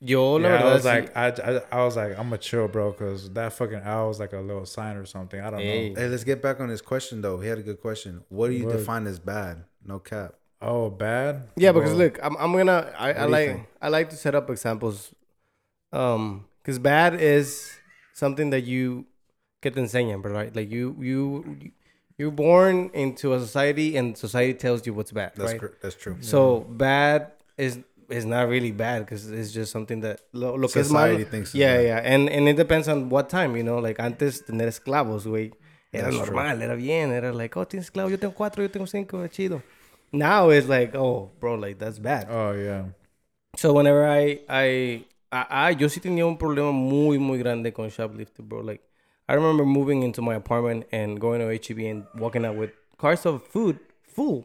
[0.07, 0.87] Yo, la yeah, I was sí.
[0.87, 4.21] like, I, I, I was like, I'm gonna chill, bro, because that fucking owl is
[4.21, 5.41] like a little sign or something.
[5.41, 5.89] I don't Hey.
[5.91, 6.01] know.
[6.01, 7.41] Hey, let's get back on his question though.
[7.41, 8.23] He had a good question.
[8.29, 8.77] What do you Word.
[8.77, 9.65] define as bad?
[9.85, 10.35] No cap.
[10.61, 11.49] Oh, bad.
[11.57, 11.99] Yeah, because Bro.
[11.99, 13.67] look, I'm, I'm gonna I, I like?
[13.81, 15.15] I like to set up examples.
[15.93, 17.73] Um, because bad is
[18.15, 19.07] something that you
[19.63, 20.55] get te enseñan, bro, right?
[20.55, 21.73] Like you you
[22.19, 25.61] you're born into a society and society tells you what's bad, That's right?
[25.61, 26.17] cr- that's true.
[26.21, 27.79] So bad is
[28.15, 31.13] is not really bad because it's just something that lo, lo que es malo.
[31.13, 33.79] Society thinks Yeah, yeah, and and it depends on what time, you know.
[33.79, 35.53] Like antes tener esclavos, güey,
[35.93, 36.39] era That's true.
[36.39, 39.63] era bien, era like, oh, tienes esclavos, yo tengo cuatro, yo tengo cinco, chido.
[40.13, 42.29] Now it's like, oh, bro, like that's bad.
[42.31, 42.85] Oh yeah.
[43.57, 47.89] So whenever I, I, I, I, yo sí tenía un problema muy, muy grande con
[47.91, 48.61] shoplifting, bro.
[48.61, 48.83] Like,
[49.29, 53.27] I remember moving into my apartment and going to HEB and walking out with cars
[53.27, 54.45] of food full.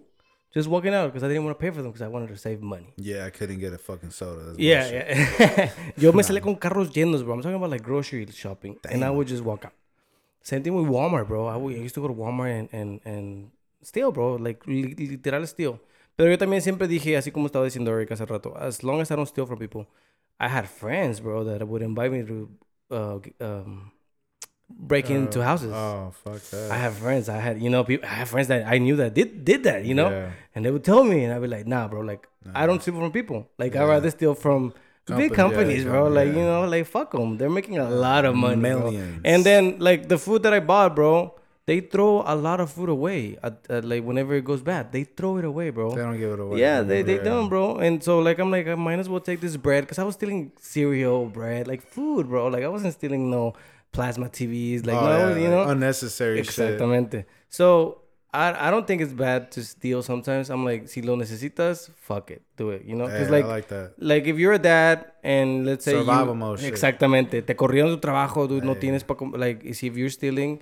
[0.51, 2.37] Just walking out because I didn't want to pay for them because I wanted to
[2.37, 2.93] save money.
[2.97, 4.45] Yeah, I couldn't get a fucking soda.
[4.45, 5.71] That's Yeah, yeah.
[5.97, 7.35] yo me salí con carros llenos, bro.
[7.35, 8.77] I'm talking about like grocery shopping.
[8.89, 9.73] And I would just walk out.
[10.41, 11.45] Same thing with Walmart, bro.
[11.47, 13.51] I, would- I used to go to Walmart and, and, and
[13.83, 14.35] steal, bro.
[14.37, 15.79] Like, li- literal steal.
[16.15, 19.11] Pero yo también siempre dije, así como estaba diciendo Eric hace rato, as long as
[19.11, 19.85] I don't steal from people,
[20.39, 22.49] I had friends, bro, that would invite me to
[22.89, 23.33] uh, g-
[24.69, 25.71] um, break into houses.
[25.73, 26.71] Oh fuck that.
[26.71, 27.29] I have friends.
[27.29, 29.85] I had, you know, people, I have friends that I knew that did did that,
[29.85, 30.29] you know, Yeah.
[30.55, 32.95] and they would tell me, and I'd be like, nah, bro, like I don't steal
[32.95, 33.47] from people.
[33.57, 34.73] Like I'd rather steal from
[35.05, 36.07] big companies, yeah, bro.
[36.07, 37.37] Like you know, like fuck them.
[37.37, 38.91] They're making a lot of money, bro.
[38.91, 39.21] Millions.
[39.25, 41.33] And then like the food that I bought, bro,
[41.65, 43.37] they throw a lot of food away.
[43.43, 45.89] At, at, like whenever it goes bad, they throw it away, bro.
[45.95, 46.59] They don't give it away.
[46.59, 47.23] Yeah, they, they Yeah.
[47.23, 47.77] don't, bro.
[47.77, 50.15] And so like I'm like I might as well take this bread because I was
[50.15, 52.47] stealing cereal, bread, like food, bro.
[52.47, 53.53] Like I wasn't stealing no
[53.91, 56.79] plasma TVs, like Oh, no, yeah, you like know, unnecessary shit.
[57.49, 60.49] So I I don't think it's bad to steal sometimes.
[60.51, 62.85] I'm like, si lo necesitas, fuck it, do it.
[62.85, 63.93] You know, because like, I like that.
[63.97, 66.69] like if you're a dad and let's say Survival you, mode shit.
[66.73, 70.61] exactamente, te corrieron tu trabajo, dude, no tienes pa like if you're stealing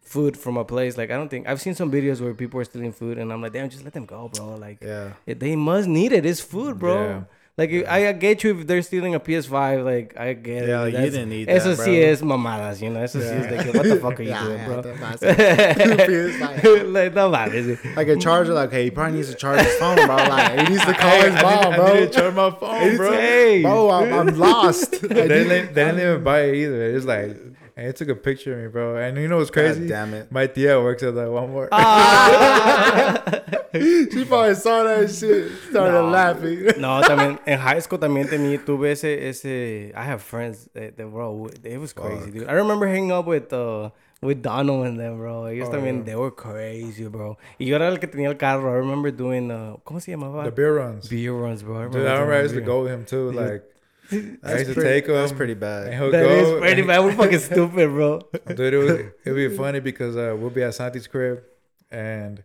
[0.00, 2.64] food from a place, like I don't think I've seen some videos where people are
[2.64, 4.54] stealing food and I'm like, damn, just let them go, bro.
[4.54, 5.14] Like Yeah.
[5.26, 6.24] they must need it.
[6.24, 6.94] It's food, bro.
[7.02, 7.22] Yeah.
[7.58, 10.68] Like if- I get you if they're stealing a PS5, like I get it.
[10.68, 12.10] Yeah, like, you didn't need Eso that, sí bro.
[12.12, 13.02] es mamadas, you know.
[13.02, 14.82] Eso sí es de que what the fuck are you doing, bro?
[14.82, 16.92] PS5.
[16.94, 17.96] like no mames.
[17.96, 20.16] Like a charger, like, hey, he probably needs to charge his phone, bro.
[20.16, 21.86] Like, he needs to call his I mom, need, bro.
[21.86, 23.12] I need to charge my phone, bro.
[23.12, 23.62] Hey.
[23.62, 25.00] Bro, I'm, I'm lost.
[25.02, 26.96] They, didn't, they didn't even buy it either.
[26.96, 27.36] It's like,
[27.78, 28.96] and it took a picture of me, bro.
[28.96, 29.86] And you know what's crazy?
[29.86, 30.30] damn it.
[30.32, 31.68] My tia works at that Walmart.
[34.12, 36.08] she probably saw that shit, started No.
[36.10, 36.66] laughing.
[36.78, 41.06] No, también en high school también tenía tuve ese ese I have friends that, that
[41.06, 42.48] bro it was crazy, dude.
[42.48, 45.44] I remember hanging up with uh with Donald and them, bro.
[45.46, 46.04] Ellos Oh, también yeah.
[46.06, 47.36] they were crazy, bro.
[47.60, 48.72] Y yo era el que tenía el carro.
[48.72, 50.44] I remember doing uh ¿cómo se llamaba?
[50.44, 51.08] the beer runs.
[51.08, 51.88] beer runs, bro.
[51.88, 53.30] Dude, I remember I used to go with him too.
[53.32, 53.62] Like,
[54.42, 55.14] I used to pretty- take him.
[55.14, 55.92] That's pretty bad.
[55.92, 56.28] That go.
[56.54, 57.00] is pretty bad.
[57.04, 58.20] We're fucking stupid, bro.
[58.54, 58.90] Dude, it would
[59.24, 61.42] it would be funny because uh, we'll be at Santi's crib,
[61.90, 62.42] and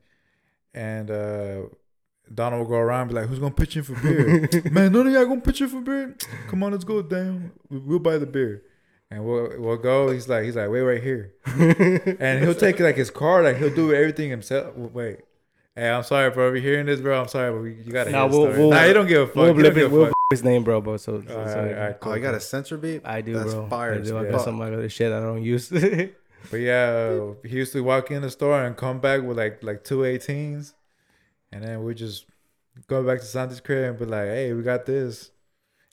[0.74, 1.62] and uh,
[2.34, 4.50] Donald will go around and be like, "Who's gonna pitch in for beer?
[4.72, 6.16] Man, none of y'all gonna pitch in for beer?
[6.48, 7.52] Come on, let's go down.
[7.70, 8.64] We- We'll buy the beer."
[9.12, 10.10] And we'll we'll go.
[10.12, 11.34] He's like he's like wait right here,
[12.20, 14.76] and he'll take like his car, like he'll do everything himself.
[14.76, 15.20] Wait,
[15.76, 16.48] hey, I'm sorry, bro.
[16.48, 18.48] If you're hearing this, bro, I'm sorry, but we, you gotta Nah, hear the we'll-
[18.48, 18.60] story.
[18.60, 19.36] we'll- nah, he don't give a fuck.
[19.36, 19.92] We'll blip it.
[19.92, 20.13] We'll fuck.
[20.32, 20.82] His name, bro.
[20.82, 22.36] Bro, so, so, All so- right, all right, Oh, you cool, got cool.
[22.36, 23.02] a censor beep?
[23.08, 23.68] I do, That's bro.
[23.68, 24.18] fire I as do.
[24.18, 25.72] I got some other shit I don't use.
[26.52, 29.86] But yeah, he used to walk in the store and come back with like like
[29.86, 30.74] two 18s,
[31.54, 32.26] and then we just
[32.88, 35.32] go back to Santi's crib and be like, "Hey, we got this,"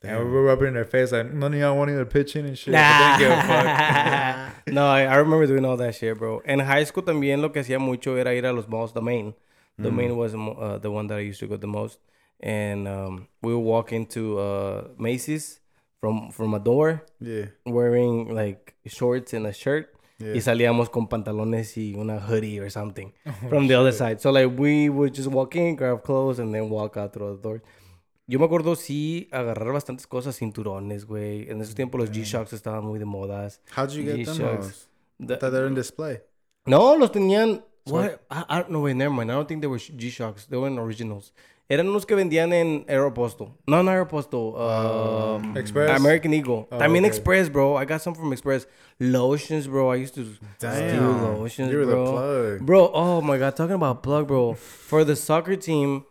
[0.03, 2.45] and we were rubbing in their face like, "None of y'all wanted to pitch in
[2.45, 4.67] and shit." But they give a fuck.
[4.73, 6.39] no, I, I remember doing all that shit, bro.
[6.43, 8.91] In high school también lo que hacía mucho era ir a los malls.
[8.91, 9.33] The main,
[9.79, 9.95] the Mm.
[9.95, 11.97] main was uh, the one that I used to go the most.
[12.41, 15.59] And um, we would walk into uh, Macy's
[15.99, 17.45] from from a door Yeah.
[17.65, 19.93] wearing like shorts and a shirt.
[20.17, 20.33] Yeah.
[20.33, 24.19] Y salíamos con pantalones y una hoodie or something Oh, from the other side.
[24.21, 27.41] So like we would just walk in, grab clothes, and then walk out through the
[27.41, 27.61] door.
[28.27, 31.49] yo me acuerdo sí agarrar bastantes cosas, cinturones, güey.
[31.49, 33.59] En esos tiempos los G-Shocks estaban muy de modas.
[33.75, 34.35] How'd you get them?
[34.35, 34.65] G-Shocks.
[34.65, 34.87] hoes?
[35.19, 36.21] The- I thought they were in display.
[36.65, 37.63] no, los tenían.
[37.85, 38.21] What?
[38.29, 39.31] I, I, no, wait, never mind.
[39.31, 40.45] I don't think they were G-Shocks.
[40.45, 41.33] They were originals.
[41.71, 43.55] Eran unos que vendían en Aeroposto.
[43.65, 44.57] No, no Aeroposto.
[44.57, 45.89] Um, Express?
[45.97, 46.67] American Eagle.
[46.69, 47.15] Oh, También okay.
[47.15, 47.77] Express, bro.
[47.77, 48.67] I got some from Express.
[48.99, 49.89] Lotions, bro.
[49.89, 51.37] I used to steal Damn.
[51.39, 52.11] lotions, You were the bro.
[52.11, 52.65] plug.
[52.65, 54.53] Bro, oh my god, talking about plug, bro.
[54.53, 56.03] For the soccer team,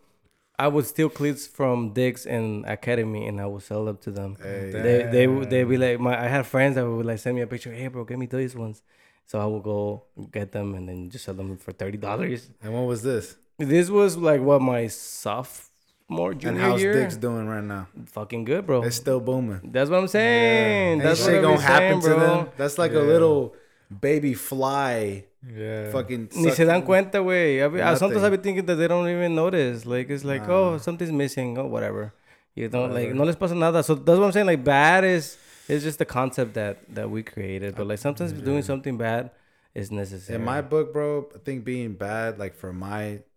[0.57, 4.37] I would steal cleats from Dick's and Academy, and I would sell them to them.
[4.41, 4.71] Hey.
[4.73, 7.43] They they would they be like my I had friends that would like send me
[7.43, 7.71] a picture.
[7.71, 8.81] Hey, bro, get me these ones.
[9.27, 12.49] So I would go get them and then just sell them for thirty dollars.
[12.63, 13.37] And what was this?
[13.67, 16.93] This was like what my sophomore junior And how's year.
[16.93, 17.87] Dick's doing right now?
[18.07, 18.83] Fucking good, bro.
[18.83, 19.61] It's still booming.
[19.71, 20.93] That's what I'm saying.
[20.93, 22.35] Ain't That's shit gonna happen saying, to bro.
[22.43, 22.49] them.
[22.57, 23.55] That's like a little
[23.99, 25.25] baby fly.
[25.47, 25.91] Yeah.
[25.91, 26.29] Fucking.
[26.35, 27.63] Ni se dan sucking- cuenta, güey.
[27.63, 28.37] I be- I- Sometimes I Nothing.
[28.39, 29.85] be thinking that they don't even notice.
[29.85, 30.53] Like, it's like, Nah.
[30.73, 31.57] oh, something's missing.
[31.57, 32.13] Oh, whatever.
[32.53, 33.81] You don't, like, no les pasa nada.
[33.81, 34.45] So that's what I'm saying.
[34.45, 35.37] Like, bad is,
[35.67, 37.75] is just the concept that, that we created.
[37.75, 39.31] But, like, sometimes doing something bad
[39.73, 40.37] is necessary.
[40.37, 43.30] In my book, bro, I think being bad, like for my per- life,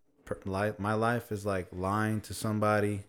[0.79, 3.05] my life is like lying to somebody.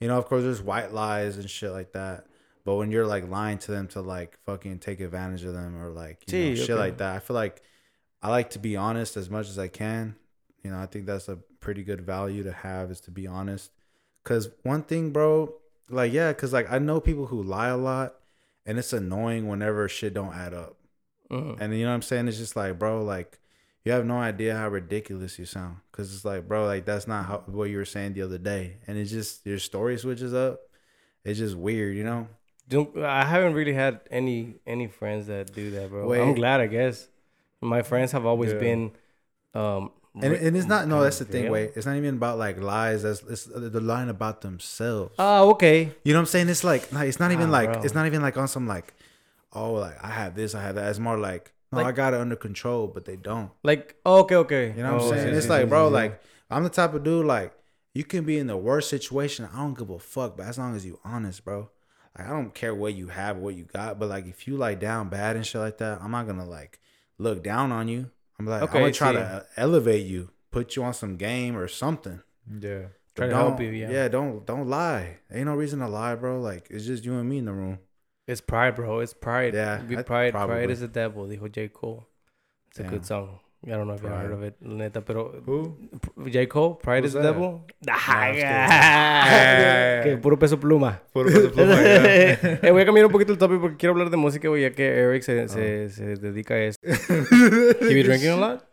[0.00, 2.26] You know, of course, there's white lies and shit like that.
[2.64, 5.90] But when you're like lying to them to like fucking take advantage of them or
[5.90, 6.74] like you know, shit okay.
[6.74, 7.62] like that, I feel like
[8.22, 10.16] I like to be honest as much as I can.
[10.62, 13.70] You know, I think that's a pretty good value to have is to be honest.
[14.24, 15.52] Cause one thing, bro,
[15.90, 18.14] like yeah, cause like I know people who lie a lot,
[18.64, 20.76] and it's annoying whenever shit don't add up.
[21.30, 21.60] Mhm.
[21.60, 22.28] And you know what I'm saying?
[22.28, 23.38] It's just like, bro, like
[23.84, 25.76] you have no idea how ridiculous you sound.
[25.92, 28.78] Cause it's like, bro, like that's not how, what you were saying the other day.
[28.86, 30.60] And it's just your story switches up.
[31.24, 32.28] It's just weird, you know?
[32.68, 36.10] Don't, I haven't really had any any friends that do that, bro.
[36.14, 37.08] I'm glad, I guess.
[37.60, 38.58] My friends have always Yeah.
[38.58, 38.92] been,
[39.54, 39.90] um,
[40.22, 41.50] And, and it's not no, that's the thing.
[41.50, 43.02] Wait, it's not even about like lies.
[43.02, 45.14] That's it's they're lying about themselves.
[45.18, 45.92] Oh, okay.
[46.04, 46.48] You know what I'm saying?
[46.48, 47.82] It's like like, it's not even Ah, like bro.
[47.82, 48.94] it's not even like on some like,
[49.52, 50.88] oh, like I have this, I have that.
[50.88, 53.50] It's more like no, Like- I got it under control, but they don't.
[53.62, 54.74] Like, oh, okay, okay.
[54.76, 55.34] You know what Oh, I'm saying?
[55.34, 55.92] sí, it's sí, like, sí, bro, sí, sí.
[55.92, 56.20] like
[56.50, 57.52] I'm the type of dude like
[57.94, 59.48] you can be in the worst situation.
[59.52, 61.70] I don't give a fuck, but as long as you honest, bro.
[62.18, 64.78] Like I don't care what you have, what you got, but like if you like
[64.80, 66.80] down bad and shit like that, I'm not gonna like
[67.18, 68.10] look down on you.
[68.38, 69.18] I'm like Okay, I'm gonna try see.
[69.18, 72.20] to uh, elevate you, put you on some game or something.
[72.60, 72.86] Yeah.
[73.16, 73.90] Try to help don't- you, yeah.
[73.90, 75.18] Yeah, don't don't lie.
[75.32, 76.40] Ain't no reason to lie, bro.
[76.40, 77.78] Like it's just you and me in the room.
[78.26, 79.00] It's pride, bro.
[79.00, 79.54] It's pride.
[79.54, 80.32] Yeah, Be pride.
[80.32, 80.56] probably.
[80.56, 81.68] Pride is the devil, dijo J.
[81.68, 82.06] Cole.
[82.70, 83.40] It's a good song.
[83.66, 84.20] I don't know if you Pride.
[84.22, 85.74] heard of it, neta, pero Who?
[86.28, 86.46] J.
[86.46, 87.32] Cole, Pride is the that?
[87.32, 87.64] devil.
[87.88, 88.34] I'm
[90.02, 91.00] que puro peso pluma.
[91.12, 92.58] Puro peso pluma, yeah.
[92.62, 94.70] eh, voy a cambiar un poquito el topic porque quiero hablar de música, güey, ya
[94.70, 96.78] que Eric se, se, se dedica a eso.
[96.84, 98.64] He be drinking a lot?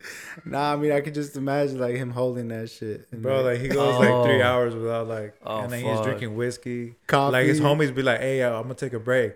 [0.46, 3.08] Nah, I mean I could just imagine like him holding that shit.
[3.12, 4.46] and, Bro, like he goes like three Oh.
[4.46, 6.04] hours without like, Oh, and then he's fuck.
[6.06, 6.96] drinking whiskey.
[7.08, 7.32] Coffee.
[7.32, 9.34] Like his homies be like, "Hey, I'm gonna take a break."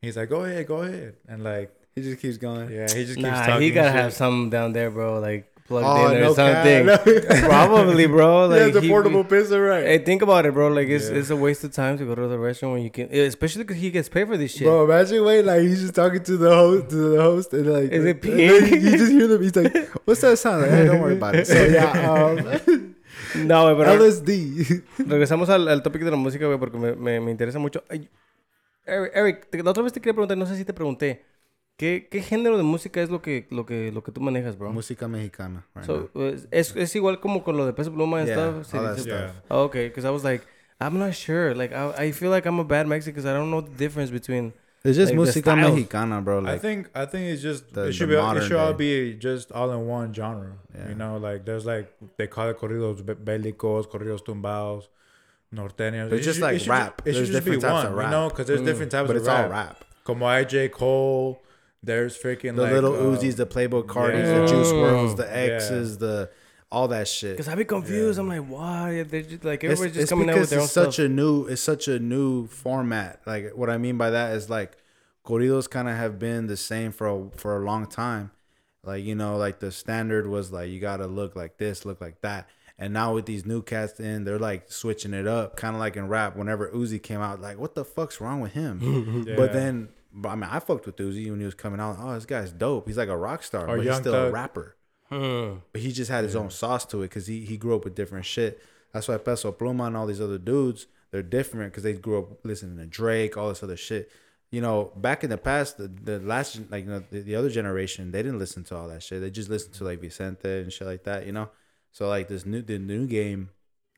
[0.00, 2.70] He's like, "Go ahead, go ahead," and like, he just keeps going.
[2.70, 3.62] yeah, he just keeps Nah, talking.
[3.62, 3.96] he gotta shit.
[4.02, 6.86] have something down there, bro, like plugged Oh, in or no something.
[6.86, 7.04] cap.
[7.44, 8.46] Probably, bro.
[8.48, 9.84] Like, yeah, it's a he- portable pizza, right?
[9.84, 10.68] Hey, think about it, bro.
[10.68, 11.16] Like, it's, Yeah.
[11.18, 13.76] it's a waste of time to go to the restaurant when you can, especially because
[13.82, 14.62] he gets paid for this shit.
[14.66, 17.90] Bro, imagine wait, like he's just talking to the host, to the host, and like,
[17.92, 18.82] Is it and peeing?
[18.82, 19.42] You just hear them.
[19.42, 19.76] He's like,
[20.06, 21.46] "What's that sound?" Like, hey, don't worry about it.
[21.46, 22.94] So yeah, um,
[23.34, 24.82] No, güey, pero LSD.
[25.06, 27.84] regresamos al, al topic de la música, güey, porque me, me, me interesa mucho.
[27.90, 28.08] Ay,
[28.86, 29.12] Eric,
[29.52, 31.22] Eric, la otra vez te quería preguntar, no sé si te pregunté,
[31.78, 34.70] ¿qué, qué género de música es lo que, lo que, lo que tú manejas, bro?
[34.72, 35.64] Música mexicana.
[35.74, 38.74] Right So, es, es, es igual como con lo de peso pluma and Yeah, stuff.
[38.74, 39.08] all that Sí, sí.
[39.10, 39.20] stuff.
[39.20, 39.32] Yeah.
[39.48, 40.44] Oh, okay, because I was like,
[40.80, 41.54] I'm not sure.
[41.54, 44.10] Like, I, I feel like I'm a bad Mexican because I don't know the difference
[44.10, 44.52] between.
[44.84, 46.38] It's just Like, música mexicana, bro.
[46.38, 49.14] I Like, think I think it's just the- it should be it should all be
[49.18, 50.52] just all in one genre.
[50.72, 50.90] Yeah.
[50.90, 54.88] You know, like there's like they call it corridos bélicos, corridos tumbados,
[55.52, 56.10] norteños.
[56.10, 57.02] But It just should- like it should- rap.
[57.04, 58.66] It should just be one, you know, because there's Mm.
[58.66, 59.44] different types but of it's rap.
[59.46, 59.84] all rap.
[60.04, 61.40] Como I J Cole,
[61.82, 64.40] there's freaking The like, little uh, Uzis, the Playboi Cartis, yeah.
[64.40, 64.72] the Juice.
[64.72, 65.54] Worlds, the Yeah.
[65.56, 66.30] X's, the
[66.70, 67.32] all that shit.
[67.36, 68.18] Because I be confused.
[68.18, 68.22] Yeah.
[68.22, 69.02] I'm like, why?
[69.02, 70.94] They're just like, It's, everybody's just it's coming out with because their own it's such
[70.94, 71.06] stuff.
[71.06, 73.20] a new, it's such a new format.
[73.26, 74.76] Like what I mean by that is like
[75.24, 78.32] corridos kind of have been the same for a, for a long time.
[78.84, 82.20] Like you know, like the standard was like you gotta look like this, look like
[82.22, 82.48] that.
[82.78, 85.96] And now with these new cats in, they're like switching it up, kind of like
[85.96, 86.36] in rap.
[86.36, 89.24] Whenever Uzi came out, like what the fuck's wrong with him?
[89.26, 89.34] Yeah.
[89.36, 91.96] But then, but I mean, I fucked with Uzi when he was coming out.
[92.00, 92.86] Oh, this guy's dope.
[92.86, 94.76] He's like a rock star, Or but he's Young still a rapper.
[95.10, 97.94] But he just had his own sauce to it because he, he grew up with
[97.94, 98.62] different shit.
[98.92, 102.44] That's why Peso Pluma and all these other dudes, they're different because they grew up
[102.44, 104.10] listening to Drake, all this other shit.
[104.50, 107.50] You know, back in the past, the, the last, like, you know, the, the other
[107.50, 109.20] generation, they didn't listen to all that shit.
[109.20, 111.50] They just listened to, like, Vicente and shit like that, you know?
[111.92, 113.50] So, like, this new, the new game,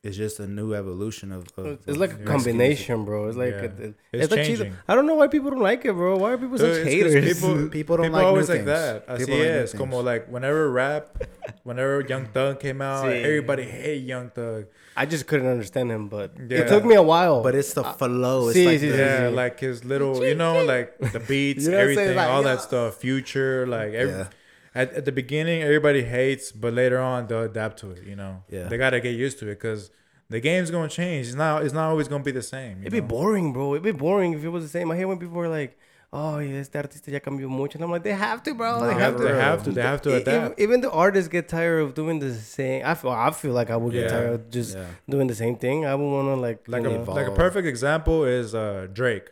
[0.03, 1.45] it's just a new evolution of.
[1.57, 3.27] of It's like a of combination, bro.
[3.27, 3.63] It's like Yeah.
[3.65, 4.73] it- it- It's it's, like cheese- changing.
[4.87, 6.17] I don't know why people don't like it, bro.
[6.17, 7.39] Why are people Dude, such it's 'cause haters?
[7.41, 9.07] People, People don't people like always new like that.
[9.07, 9.73] Así People like new es.
[9.73, 11.23] Como like whenever rap,
[11.63, 13.23] whenever Young Thug came out, Sí.
[13.23, 14.65] everybody hate Young Thug.
[14.97, 16.59] I just couldn't understand him, but Yeah.
[16.61, 17.41] it took me a while.
[17.43, 18.49] But it's the flow.
[18.49, 19.35] It's sí, like sí, the, Yeah, sí.
[19.35, 21.99] like his little, you know, like the beats, You know what I'm saying?
[22.09, 22.55] everything, Like, all yeah.
[22.55, 22.97] that stuff.
[22.97, 24.27] Future, like every, Yeah.
[24.73, 28.03] At, at the beginning, everybody hates, but later on they'll adapt to it.
[28.05, 28.67] You know, Yeah.
[28.69, 29.91] they gotta get used to it because
[30.29, 31.27] the game's gonna change.
[31.27, 32.79] It's not, it's not always gonna be the same.
[32.81, 33.73] It'd be boring, bro.
[33.73, 34.89] It'd be boring if it was the same.
[34.91, 35.77] I hate when people are like,
[36.13, 38.79] "Oh, yeah, este artista ya cambió mucho," and I'm like, "They have to, bro.
[38.79, 39.35] No, they have They to.
[39.35, 40.59] have to, they have to adapt.
[40.59, 42.81] Even, even the artists get tired of doing the same.
[42.85, 44.09] I feel, I feel like I would get Yeah.
[44.15, 44.85] tired of just Yeah.
[45.09, 45.85] doing the same thing.
[45.85, 49.31] I would want to like, like a know, like a perfect example is uh Drake.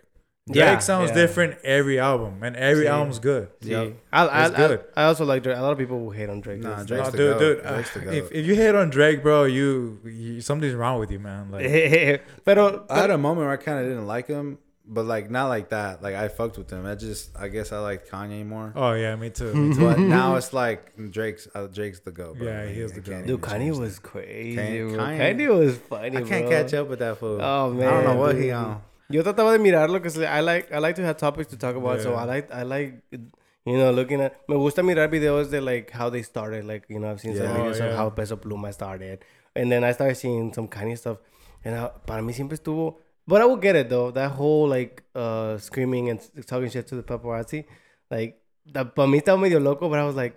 [0.51, 1.15] Drake Yeah, sounds yeah.
[1.15, 2.89] different every album, and every Sí.
[2.89, 3.49] album's good.
[3.61, 3.93] See, Yep.
[4.11, 4.83] I, I, It's I, good.
[4.95, 5.57] I also like Drake.
[5.57, 6.61] A lot of people will hate on Drake.
[6.61, 7.39] Nah, Drake's No, the dude, goat.
[7.39, 8.31] dude, uh, Drake's the if, goat.
[8.33, 11.51] if you hate on Drake, bro, you, you something's wrong with you, man.
[11.51, 14.57] Like, like- Pero, I had a moment where I kind of didn't like him,
[14.91, 16.01] but like not like that.
[16.01, 16.83] Like I fucked with him.
[16.87, 18.73] I just I guess I liked Kanye more.
[18.75, 19.53] oh yeah, me too.
[19.53, 19.81] Me too.
[19.81, 22.39] But now it's like Drake's uh, Drake's the goat.
[22.39, 22.47] Bro.
[22.47, 23.39] Yeah, he is the I can't goat.
[23.39, 26.17] dude, Kanye was crazy, Kanye- Kanye- Kanye was funny.
[26.17, 26.49] I can't bro.
[26.63, 27.39] catch up with that fool.
[27.39, 28.45] Oh man, I don't know what dude.
[28.45, 28.81] he on.
[29.11, 32.01] Yo trataba de mirarlo because I like I like to have topics to talk about.
[32.01, 35.89] So I like I like you know looking at me gusta mirar videos de like
[35.91, 36.65] how they started.
[36.65, 37.95] Like you know I've seen some videos Oh, of yeah.
[37.95, 41.17] how Peso Pluma started, and then I started seeing some Kanye stuff.
[41.65, 42.97] And I, para mí siempre estuvo.
[43.27, 44.11] But I will get it though.
[44.11, 47.65] That whole like uh screaming and talking shit to the paparazzi,
[48.11, 48.39] like
[48.73, 49.89] that para mí estaba medio loco.
[49.89, 50.35] But I was like,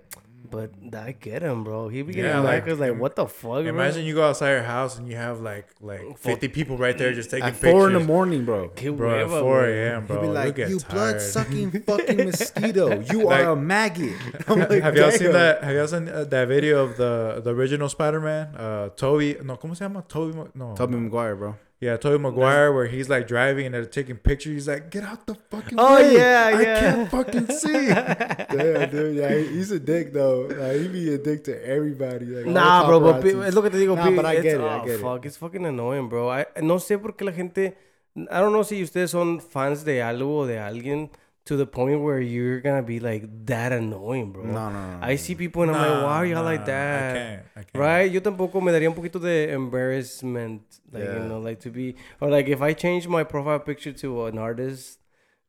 [0.50, 1.88] but I get him, bro.
[1.88, 4.50] He be getting Yeah, yeah, like, like, like what the fuck, Imagine you go outside
[4.52, 7.70] your house and you have like like fifty people right there just taking At pictures.
[7.70, 8.68] four in the morning, bro.
[8.68, 8.92] bro?
[8.92, 9.20] Bro.
[9.24, 10.16] At four a.m., bro.
[10.16, 13.00] He'd be You'll like, get "You blood sucking fucking mosquito.
[13.00, 14.12] You Like- are a maggot."
[14.48, 15.62] I'm like, have y'all seen that?
[15.64, 18.54] Have y'all seen uh, that video of the the original Spider-Man?
[18.56, 20.02] Uh, Toby, no, ¿cómo se llama?
[20.08, 21.56] Toby, no, Tobey Maguire, bro.
[21.82, 24.52] Yeah, Toby Maguire, where he's like driving and they're taking pictures.
[24.52, 26.14] He's like, "Get out the fucking Oh, way!
[26.14, 26.80] yeah, I yeah.
[26.80, 29.16] can't fucking see." Damn, dude.
[29.16, 30.42] Yeah, he's a dick though.
[30.48, 32.26] Like, he be a dick to everybody.
[32.26, 33.40] Like, Nah, the bro, but paparazzis.
[33.42, 33.96] pe- es lo que te digo.
[33.96, 35.00] Nah, but I it's- get it, I oh, get it.
[35.02, 36.30] fuck, it's fucking annoying, bro.
[36.30, 37.76] I, no sé por qué la gente.
[38.14, 41.10] I don't know si ustedes son fans de algo o de alguien
[41.44, 44.44] to the point where you're gonna be like that annoying, bro.
[44.44, 44.98] No, no, no.
[45.02, 47.14] I see people and I'm like, why are y'all Nah, like I that?
[47.14, 47.42] can't.
[47.56, 47.74] I can't.
[47.74, 48.10] Right?
[48.12, 50.62] Yo tampoco me daría un poquito de embarrassment.
[50.92, 51.22] Like, Yeah.
[51.22, 51.96] you know, like to be.
[52.20, 54.98] Or like if I change my profile picture to an artist,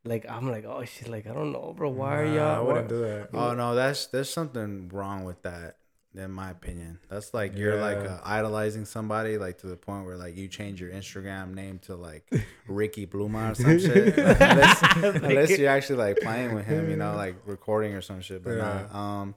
[0.06, 1.90] like I'm like, oh shit, like I don't know, bro.
[1.90, 2.56] Why are y'all.
[2.56, 3.30] I wouldn't why- do that.
[3.34, 5.78] Oh no, that's there's something wrong with that,
[6.16, 7.00] in my opinion.
[7.10, 10.80] That's like you're like uh, idolizing somebody, like to the point where like you change
[10.82, 12.32] your Instagram name to like
[12.68, 14.18] Ricky Bluma or some shit.
[14.18, 14.82] unless,
[15.24, 18.44] unless you're actually like playing with him, you know, like recording or some shit.
[18.44, 18.86] But Yeah.
[18.94, 19.36] nah, um,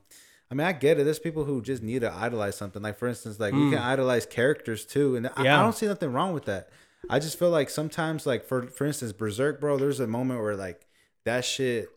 [0.51, 1.05] I mean, I get it.
[1.05, 2.83] There's people who just need to idolize something.
[2.83, 6.13] Like for instance, like we can idolize characters too, and I, I don't see nothing
[6.13, 6.69] wrong with that.
[7.09, 9.77] I just feel like sometimes, like for for instance, Berserk, bro.
[9.77, 10.87] There's a moment where like
[11.25, 11.89] that shit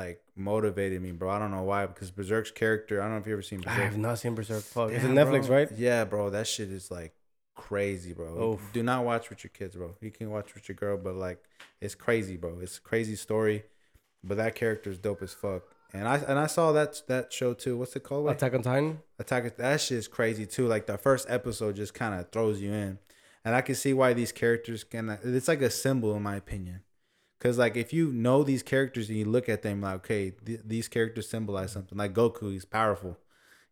[0.00, 1.30] like motivated me, bro.
[1.30, 3.00] I don't know why because Berserk's character.
[3.00, 3.62] I don't know if you ever seen.
[3.66, 4.62] I have not seen Berserk.
[4.62, 4.90] Fuck.
[4.92, 5.56] it's on Netflix, bro.
[5.56, 5.68] right?
[5.76, 6.30] Yeah, bro.
[6.30, 7.12] That shit is like
[7.54, 8.58] crazy, bro.
[8.72, 9.94] Do not watch with your kids, bro.
[10.00, 11.42] You can watch with your girl, but like
[11.80, 12.58] it's crazy, bro.
[12.60, 13.64] It's a crazy story,
[14.24, 15.62] but that character is dope as fuck.
[15.92, 17.76] And I and I saw that that show too.
[17.76, 18.24] What's it called?
[18.24, 18.36] Wait.
[18.36, 19.00] Attack on Titan.
[19.18, 20.66] Attack that shit is crazy too.
[20.66, 22.98] Like the first episode just kind of throws you in,
[23.44, 25.18] and I can see why these characters can.
[25.22, 26.82] It's like a symbol in my opinion,
[27.40, 30.60] because like if you know these characters and you look at them like okay, th-
[30.64, 31.96] these characters symbolize something.
[31.98, 33.18] Like Goku, he's powerful.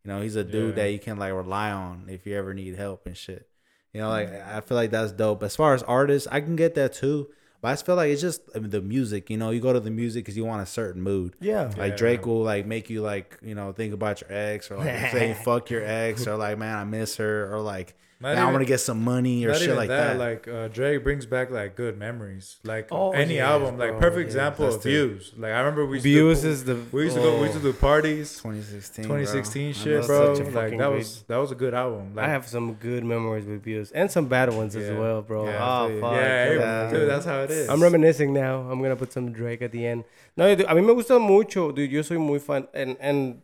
[0.05, 0.85] You know, he's a dude Yeah.
[0.85, 3.49] that you can like rely on if you ever need help and shit.
[3.93, 4.55] You know, like mm.
[4.55, 5.43] I feel like that's dope.
[5.43, 7.29] As far as artists, I can get that too.
[7.61, 9.29] But I just feel like it's just I mean, the music.
[9.31, 11.35] You know, you go to the music because you want a certain mood.
[11.41, 11.73] Yeah.
[11.77, 11.97] Like Yeah.
[11.97, 15.35] Drake will like make you like you know think about your ex or like say
[15.45, 18.53] fuck your ex or like man I miss her or like Not man, I even-
[18.55, 20.19] want to get some money or Not shit even like that, that.
[20.19, 22.57] Like uh, Drake brings back like good memories.
[22.65, 24.35] Like Oh, any yes, album, like perfect yes.
[24.35, 24.91] example of true.
[24.91, 25.33] views.
[25.37, 26.77] Like I remember we used Views to do, is the.
[26.91, 28.35] we used to go we used to do parties.
[28.43, 29.73] 2016, 2016 bro.
[29.83, 30.33] shit, bro.
[30.61, 32.17] Like that was that was a good album.
[32.17, 35.47] Like I have some good memories with views and some bad ones as well, bro.
[35.47, 36.13] Yeah, oh feel fuck.
[36.15, 36.91] yeah, yeah.
[36.91, 37.69] dude, that's how it is.
[37.69, 38.63] I'm reminiscing now.
[38.69, 40.03] I'm gonna put some Drake at the end.
[40.37, 41.91] No, dude, a mí me gusta mucho, dude.
[41.93, 43.43] Yo soy muy fan, and and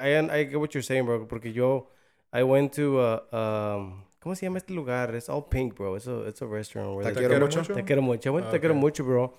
[0.00, 1.24] I I get what you're saying, bro.
[1.26, 1.86] Porque yo
[2.32, 3.20] I went to uh
[3.76, 5.14] um ¿cómo se llama este lugar?
[5.14, 5.94] It's all pink, bro.
[5.96, 7.62] It's a it's a restaurant where quiero mucho.
[7.62, 8.30] Te quiero mucho.
[8.30, 8.60] I went to Te Okay.
[8.68, 9.32] quiero mucho, bro.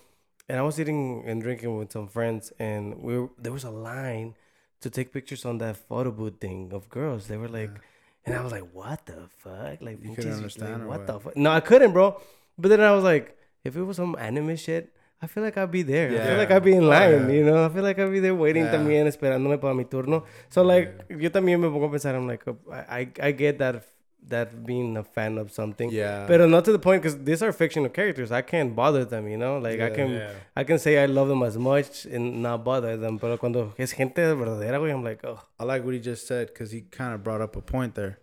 [0.49, 3.69] And I was eating and drinking with some friends, and we were, there was a
[3.69, 4.35] line
[4.79, 7.27] to take pictures on that photo booth thing of girls.
[7.27, 7.81] They were like, ah.
[8.25, 9.81] and I was like, what the fuck?
[9.81, 11.07] Like, You couldn't understand like, what what?
[11.07, 11.35] the fuck?
[11.35, 12.21] No, I couldn't, bro.
[12.57, 15.71] But then I was like, if it was some anime shit, I feel like I'd
[15.71, 16.11] be there.
[16.15, 17.35] I feel like I'd be in Oh, line, yeah.
[17.35, 17.65] you know?
[17.65, 18.71] I feel like I'd be there waiting Yeah.
[18.71, 20.23] también, esperándome para mi turno.
[20.49, 23.57] So, like, yo también me pongo a pensar, I'm like, oh, I, I, I get
[23.59, 23.83] that
[24.29, 25.89] that being a fan of something.
[25.91, 26.25] Yeah.
[26.27, 28.31] But not to the point because these are fictional characters.
[28.31, 29.57] I can't bother them, you know.
[29.59, 30.31] Like I can, Yeah.
[30.55, 33.19] I can say I love them as much and not bother them.
[33.19, 36.71] Pero cuando es gente verdadera, I'm like, oh, I like what he just said because
[36.71, 38.19] he kind of brought up a point there.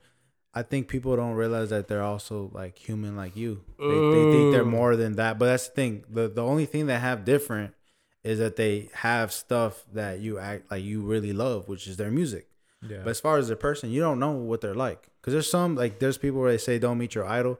[0.56, 3.62] I think people don't realize that they're also like human, like you.
[3.78, 5.38] They, they think they're more than that.
[5.38, 6.04] But that's the thing.
[6.08, 7.74] the The only thing they have different
[8.22, 12.10] is that they have stuff that you act like you really love, which is their
[12.10, 12.46] music.
[12.88, 12.98] Yeah.
[13.04, 15.08] But as far as the person, you don't know what they're like.
[15.20, 17.58] Because there's some like there's people where they say don't meet your idol.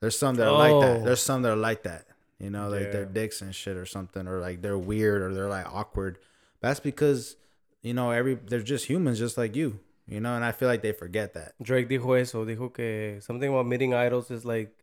[0.00, 0.80] There's some that are like Oh.
[0.80, 1.04] that.
[1.04, 2.06] There's some that are like that.
[2.40, 5.48] You know, like they're dicks and shit or something, or like they're weird or they're
[5.48, 6.18] like awkward.
[6.60, 7.36] That's because
[7.82, 9.78] you know every they're just humans, just like you.
[10.06, 11.54] You know, and I feel like they forget that.
[11.62, 12.44] Drake dijo eso.
[12.44, 14.76] Dijo que something about meeting idols is like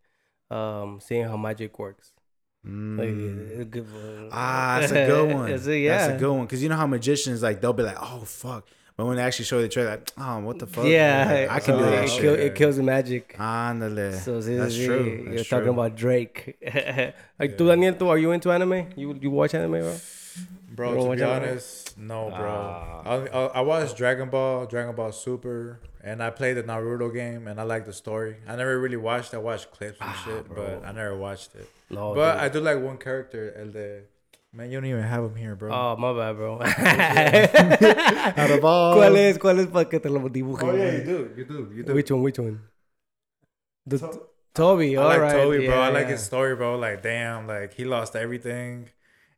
[0.49, 2.13] um, seeing how magic works.
[2.63, 2.71] Like,
[3.09, 3.75] Mm.
[3.75, 4.29] uh.
[4.31, 5.49] Ah, that's a good one.
[5.51, 5.97] A- yeah.
[5.97, 6.47] That's a good one.
[6.47, 8.67] Cause you know how magicians like they'll be like, oh fuck,
[9.02, 10.86] but when they actually show the trailer, like, oh what the fuck?
[10.86, 12.22] Yeah, I can so do that it, shit.
[12.22, 13.36] kill, it kills the magic.
[13.36, 14.14] Ándale.
[14.14, 15.04] So sí, That's sí, true.
[15.26, 15.74] You're That's talking true.
[15.74, 16.58] about Drake.
[17.39, 18.89] like, tú, Daniel, tú, are you into anime?
[18.95, 19.95] You you watch anime, bro?
[20.76, 21.49] Bro, don't to watch be anime?
[21.49, 22.49] honest, no, bro.
[22.49, 23.02] Ah.
[23.06, 27.47] I, I, I watched Dragon Ball, Dragon Ball Super, and I played the Naruto game,
[27.47, 28.38] and I like the story.
[28.47, 29.34] I never really watched.
[29.34, 31.68] I watched clips and Ah, shit, but I never watched it.
[31.89, 32.41] No, but dude.
[32.43, 34.04] I do like one character, El de.
[34.54, 35.72] Man, you don't even have him here, bro.
[35.74, 36.60] Oh, my bad, bro.
[38.38, 39.38] Out of all, ¿Cuál es?
[39.38, 40.64] ¿Cuál es para que te lo dibuje?
[40.64, 41.93] oh yeah, you do, you do, you do.
[41.93, 42.22] Which one?
[42.22, 42.60] Which one?
[43.86, 43.97] The
[44.54, 44.93] Tobi.
[44.93, 45.36] I All like right.
[45.36, 45.80] Tobi, bro.
[45.80, 46.12] I like yeah.
[46.12, 46.78] his story, bro.
[46.78, 48.89] Like, damn, like he lost everything,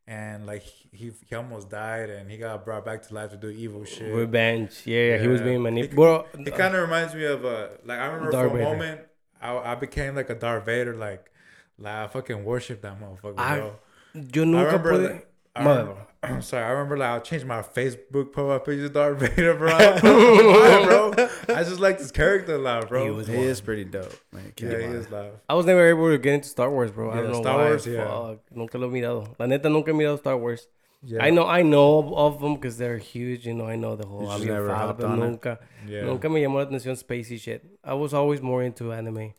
[0.07, 3.49] and like he he almost died, and he got brought back to life to do
[3.49, 4.11] evil shit.
[4.11, 4.81] Revenge.
[4.85, 5.95] Yeah, yeah, he was being He- manipulated.
[5.95, 8.69] Bro, It kind of reminds me of uh like I remember Darth for a Vader.
[8.71, 9.01] moment
[9.39, 11.29] I, I became like a Darth Vader like
[11.77, 13.75] like I fucking worship that motherfucker, I- bro.
[14.13, 15.03] Yo I nunca remember pude.
[15.13, 18.89] like, I remember, I'm sorry, I remember like I'll change my Facebook profile picture to
[18.93, 19.69] Darth Vader, bro.
[19.71, 21.13] I why, bro.
[21.55, 23.03] I just like this character a lot, bro.
[23.03, 24.53] He was He is pretty dope, man.
[24.57, 25.33] Yeah, he is live.
[25.49, 27.11] I was never able to get into Star Wars, bro.
[27.11, 27.63] I don't know Star why.
[27.69, 28.05] Wars, yeah.
[28.07, 29.35] Fuck, nunca lo he mirado.
[29.39, 30.67] La neta, nunca he mirado Star Wars.
[31.05, 31.21] Yeah.
[31.21, 33.45] I know, I know of, of them because they're huge.
[33.45, 34.29] You know, I know the whole.
[34.31, 35.17] I'm your never father, hopped pero it?
[35.17, 36.05] nunca, Yeah.
[36.05, 37.65] nunca me llamó la atención spacey shit.
[37.83, 39.33] I was always more into anime.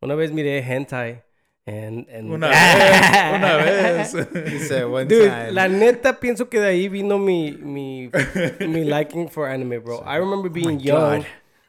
[0.00, 1.22] Una vez miré hentai,
[1.68, 4.10] and and Una vez, una vez.
[4.68, 5.52] Said one Dude, time.
[5.52, 8.10] la neta pienso que de ahí vino mi mi
[8.60, 10.02] mi liking for anime, bro.
[10.06, 11.20] I remember being young.
[11.20, 11.26] God.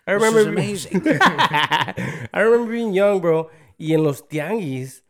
[0.07, 1.01] I remember is amazing.
[1.05, 3.49] I remember being young, bro.
[3.77, 5.03] Y en los tianguis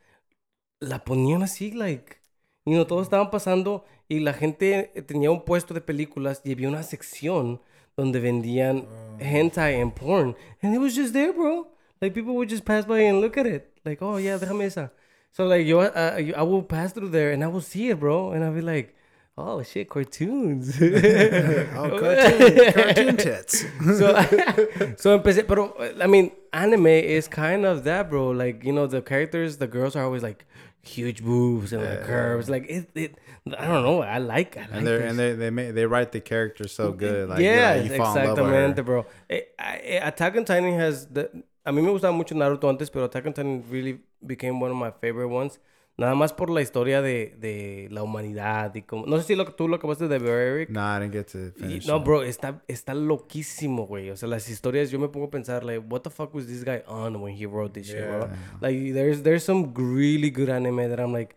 [0.82, 2.18] la ponían así, like,
[2.66, 6.68] you know, todos estaban pasando y la gente tenía un puesto de películas y había
[6.68, 7.62] una sección
[7.96, 8.88] donde vendían
[9.20, 11.68] hentai and porn, and it was just there, bro.
[12.02, 14.92] Like people would just pass by and look at it, like, oh yeah, déjame esa.
[15.32, 18.32] So like yo, uh, I will pass through there and I will see it, bro,
[18.32, 18.96] and I'll be like,
[19.38, 20.78] oh shit, cartoons.
[20.82, 23.66] oh, cartoon, cartoon tits.
[23.86, 24.14] so,
[24.98, 28.30] so empecé, pero I mean, anime is kind of that, bro.
[28.32, 30.46] Like you know, the characters, the girls are always like
[30.82, 32.50] huge boobs and like curves.
[32.50, 33.16] Like it, it.
[33.58, 34.02] I don't know.
[34.02, 34.58] I like.
[34.58, 35.10] I like and they this.
[35.10, 37.30] and they they make, they write the characters so good.
[37.30, 38.84] Like yeah, you fall in love with exactamente, her.
[38.84, 39.06] bro.
[39.30, 41.30] Eh, I- Attack on Titan has the.
[41.66, 44.78] A mí me gustaba mucho Naruto antes, pero Attack on Titan really became one of
[44.78, 45.60] my favorite ones.
[45.98, 49.06] Nada más por la historia de, de la humanidad y como...
[49.06, 50.70] No sé si lo, tú lo acabaste de ver, Eric.
[50.70, 51.88] Nah, I didn't get to Y- finish.
[51.88, 52.04] no, it.
[52.06, 54.10] bro, está, está loquísimo, güey.
[54.10, 56.64] O sea, las historias, yo me pongo a pensar, like, what the fuck was this
[56.64, 58.30] guy on when he wrote this shit, bro?
[58.62, 61.36] Like, there's there's some really good anime that I'm like,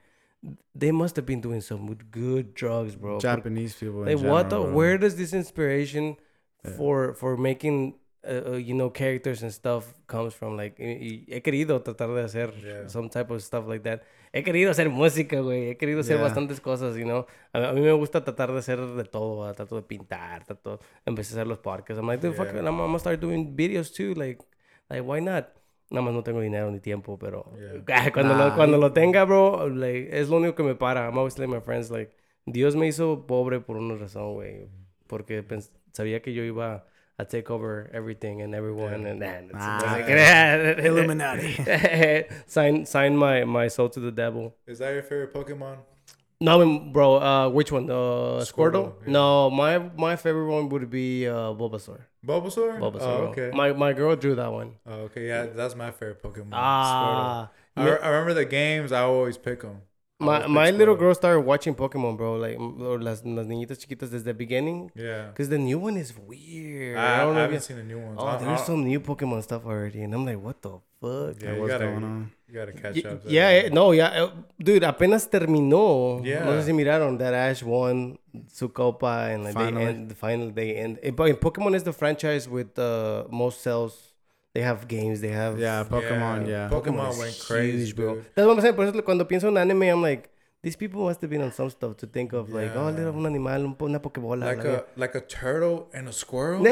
[0.77, 3.19] they must have been doing some good drugs, bro.
[3.19, 4.05] Japanese people.
[4.05, 4.61] Like, in what the?
[4.61, 4.73] bro.
[4.73, 6.17] Where does this inspiration
[6.77, 7.95] for for making,
[8.25, 10.57] uh, uh, you know, characters and stuff comes from?
[10.57, 12.89] Like, y- y he querido tratar de hacer Yeah.
[12.89, 14.03] some type of stuff like that.
[14.33, 15.71] He querido hacer música, güey.
[15.71, 16.25] He querido hacer Yeah.
[16.25, 17.27] bastantes cosas, you know.
[17.53, 19.41] A, a mí me gusta tratar de hacer de todo.
[19.41, 19.57] ¿verdad?
[19.57, 20.81] Trato de pintar, trato...
[21.05, 21.99] Empecé a hacer los podcasts.
[22.01, 22.61] I'm like, dude, fuck Yeah.
[22.61, 22.67] it.
[22.67, 24.15] I'm, I'm gonna start doing videos too.
[24.15, 24.43] Like,
[24.89, 25.49] like, why not?
[25.91, 27.45] Nada más no tengo dinero ni tiempo, pero...
[28.15, 28.55] Cuando, lo, Nah.
[28.57, 31.07] cuando lo tenga, bro, like, es lo único que me para.
[31.07, 32.13] I'm always telling my friends, like,
[32.47, 34.69] Dios me hizo pobre por una razón, güey.
[35.07, 35.45] Porque
[35.93, 36.87] sabía que yo iba
[37.19, 39.07] a take over everything and everyone.
[39.07, 40.85] And, nah, no se- no se Ah, crea.
[40.89, 42.27] Illuminati.
[42.47, 44.55] sign, sign my, my soul to the devil.
[44.67, 45.79] Is that your favorite Pokemon?
[46.41, 47.89] No, I mean, bro, uh, which one?
[47.89, 48.47] Uh, Squirtle?
[48.51, 49.13] Squirtle, yeah.
[49.13, 52.01] No, my my favorite one would be uh, Bulbasaur.
[52.27, 52.81] Bulbasaur?
[52.81, 53.01] Bulbasaur.
[53.01, 53.31] Oh, bro.
[53.31, 53.51] okay.
[53.55, 54.75] My my girl drew that one.
[54.85, 56.49] oh, okay, yeah, that's my favorite Pokemon.
[56.53, 57.85] Ah, Squirtle.
[57.85, 58.91] I, re- I remember the games.
[58.91, 59.83] I always pick them.
[60.23, 62.37] My my little girl started watching Pokemon, bro.
[62.37, 64.91] Like or las, las niñitas chiquitas desde the beginning.
[64.95, 65.33] Yeah.
[65.37, 66.97] Cause the new one is weird.
[66.97, 67.45] I, I don't I know.
[67.45, 68.17] if haven't you- seen the new ones.
[68.21, 71.43] oh, I- there's I- some new Pokemon stuff already, and I'm like, what the fuck?
[71.43, 72.31] Yeah, you What's gotta, going on?
[72.49, 73.21] you gotta catch Y- up.
[73.27, 74.29] yeah, eh, no, yeah, eh,
[74.63, 76.21] dude, apenas terminó.
[76.25, 76.45] Yeah.
[76.45, 78.19] No sé si miraron that Ash won
[78.49, 79.85] su copa and like Finally.
[79.85, 80.99] they end, finally they end.
[81.03, 84.12] eh, But Pokemon is the franchise with the most sales
[84.55, 85.21] They have games.
[85.21, 86.47] They have Yeah, Pokemon.
[86.47, 86.69] Yeah.
[86.69, 88.15] Pokemon is went crazy, huge, bro.
[88.17, 88.25] dude.
[88.35, 88.75] That's what I'm saying.
[88.75, 90.29] Por eso cuando pienso en anime, I'm like,
[90.63, 92.95] these people must have been on some stuff to think of like, oh, Yeah.
[92.97, 94.45] little un animal, un po- una pokebola.
[94.47, 96.63] Like a like a turtle and a squirrel.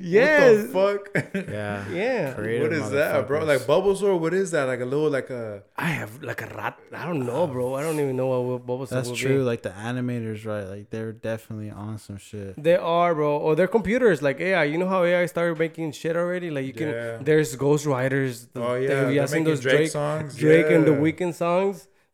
[0.00, 0.68] yes.
[0.72, 1.48] What the fuck?
[1.50, 1.84] Yeah.
[2.02, 2.34] Yeah.
[2.34, 3.44] Creative what is that, bro?
[3.44, 3.98] Like motherfuckers.
[4.00, 4.20] Bulbasaur.
[4.20, 4.64] What is that?
[4.72, 5.62] Like a little like a.
[5.76, 6.78] I have like a rat.
[6.92, 7.74] I don't know, bro.
[7.74, 8.90] I don't even know what what was.
[8.90, 9.42] That's true.
[9.42, 10.66] Like the animators, right?
[10.74, 12.54] Like they're definitely on some shit.
[12.62, 13.36] They are, bro.
[13.38, 14.64] Or they're computers, like AI.
[14.64, 16.50] You know how AI started making shit already?
[16.50, 16.88] Like you can.
[16.90, 17.18] Yeah.
[17.20, 18.46] There's Ghost Riders.
[18.52, 20.36] the- Oh the- yeah, have you they're seen making those Drake, Drake, songs.
[20.36, 20.98] Drake and the Yeah.
[21.04, 21.34] Weeknd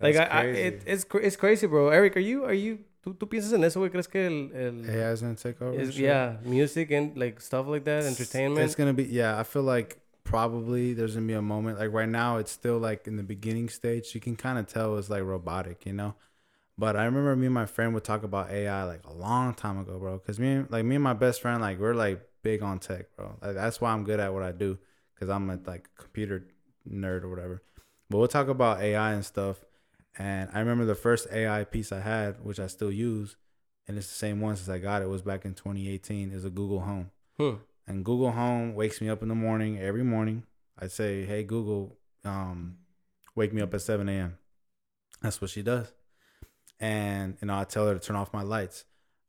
[0.01, 1.89] Like I, I it, it's it's crazy, bro.
[1.89, 3.91] Eric, are you are you tú, tú piensas en eso, güey?
[3.91, 5.79] ¿Crees que el, el AI is gonna take over.
[5.79, 8.65] is, yeah, music and like stuff like that, entertainment?
[8.65, 9.39] It's gonna be yeah.
[9.39, 12.37] I feel like probably there's gonna be a moment like right now.
[12.37, 14.15] It's still like in the beginning stage.
[14.15, 16.15] You can kind of tell it's like robotic, you know.
[16.77, 19.79] But I remember me and my friend would talk about AI like a long time
[19.81, 20.17] ago, bro.
[20.21, 23.07] Cause me, and- like me and my best friend, like we're like big on tech,
[23.17, 23.35] bro.
[23.43, 24.79] Like that's why I'm good at what I do,
[25.19, 26.47] cause I'm a like computer
[26.89, 27.63] nerd or whatever.
[28.09, 29.65] But we'll talk about AI and stuff.
[30.19, 33.37] And I remember the first AI piece I had, which I still use,
[33.87, 35.09] and it's the same one since I got it.
[35.09, 36.33] Was back in 2018.
[36.33, 37.11] Is a Google Home.
[37.39, 37.55] Hmm.
[37.87, 40.43] And Google Home wakes me up in the morning every morning.
[40.79, 42.79] I say, "Hey Google, um,
[43.35, 44.37] wake me up at 7 a.m."
[45.23, 45.93] That's what she does.
[46.81, 48.85] And you know, I tell her to turn off my lights.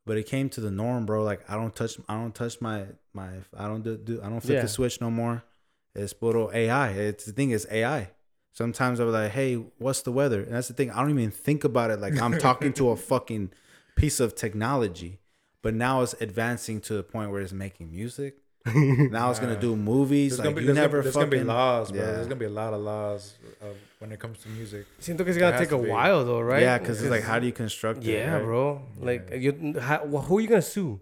[0.05, 1.23] But it came to the norm, bro.
[1.23, 4.39] Like I don't touch, I don't touch my my, I don't do, do I don't
[4.41, 4.61] flip Yeah.
[4.63, 5.43] the switch no more.
[5.95, 6.89] It's puro AI.
[6.91, 8.09] It's the thing is AI.
[8.51, 10.41] Sometimes I'm like, hey, what's the weather?
[10.41, 10.91] And that's the thing.
[10.91, 13.51] I don't even think about it like I'm talking to a fucking
[13.95, 15.19] piece of technology.
[15.61, 18.37] But now it's advancing to the point where it's making music.
[18.65, 20.37] Now it's gonna do movies.
[20.37, 22.01] There's like gonna be you there's, never gonna, there's fucking gonna be laws, bro.
[22.01, 22.05] Yeah.
[22.07, 23.65] There's gonna be a lot of laws uh,
[23.99, 24.85] when it comes to music.
[24.99, 25.89] Siento que it's gonna has take a be.
[25.89, 26.61] while though, right?
[26.61, 28.11] Yeah, because it's like, how do you construct it?
[28.11, 28.43] Yeah, right?
[28.43, 28.81] bro.
[28.99, 30.99] Like you, how, who are you gonna sue?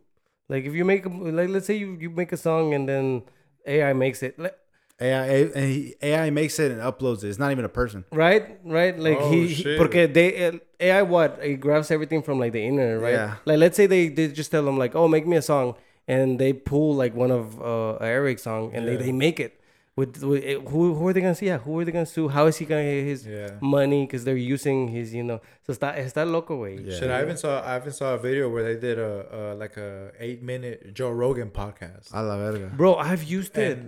[0.50, 3.24] Like if you make a, like, let's say you you make a song and then
[3.66, 4.58] AI makes it, like,
[5.00, 5.26] AI,
[5.56, 7.30] and AI makes it and uploads it.
[7.30, 8.04] It's not even a person.
[8.12, 8.58] right?
[8.64, 8.98] Right?
[8.98, 9.78] Like Oh, he, he shit.
[9.80, 13.14] porque they uh, AI what it grabs everything from like the internet, right?
[13.14, 13.36] Yeah.
[13.46, 15.76] Like let's say they they just tell them like, oh, make me a song,
[16.08, 18.98] and they pull like one of uh Eric's song and they, Yeah.
[19.06, 19.54] they make it.
[19.96, 21.48] With, with who who are they gonna see?
[21.48, 22.28] Yeah, who are they gonna sue?
[22.30, 23.58] How is he gonna get his Yeah.
[23.62, 24.06] money?
[24.06, 25.42] Because they're using his, you know.
[25.66, 26.78] So está está loco, way.
[26.82, 27.00] Yeah.
[27.00, 29.76] Shit, I even saw I even saw a video where they did a, a like
[29.78, 32.14] a eight minute Joe Rogan podcast.
[32.14, 32.72] A la verga.
[32.78, 33.80] Bro, I've used it.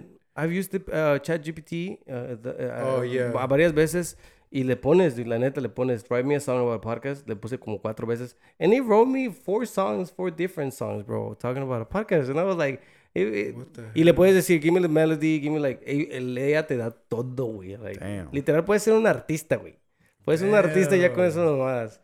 [0.43, 3.31] I've used it, uh, ChatGPT uh, the- uh, Oh, yeah.
[3.47, 4.17] varias veces
[4.51, 7.27] y le pones, dude, la neta le pones, write me a song about a podcast.
[7.27, 8.35] Le puse como cuatro veces.
[8.59, 12.29] And he wrote me four songs, four different songs, bro, talking about a podcast.
[12.29, 12.81] And I was like,
[13.13, 15.83] it- it- What the y le puedes decir, give me the melody, give me like,
[15.85, 17.77] el ella te da todo, güey.
[17.77, 18.29] Like, Damn.
[18.31, 19.75] literal, puedes ser un artista, güey.
[20.25, 21.99] Puedes ser un artista ya con eso nomás.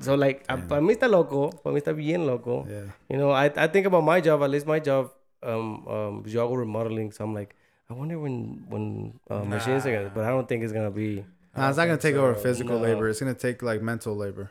[0.00, 1.50] So, like, para mí está loco.
[1.62, 2.64] Para mí está bien loco.
[2.68, 2.94] Yeah.
[3.08, 5.10] You know, I, I think about my job, at least my job,
[5.42, 7.10] um, um, yo hago remodeling.
[7.12, 7.54] So I'm like,
[7.90, 11.24] I wonder when, when uh, machines are gonna, but I don't think it's gonna be.
[11.56, 12.82] Nah, it's not gonna take over physical No.
[12.84, 13.08] labor.
[13.08, 14.50] It's gonna take like mental labor.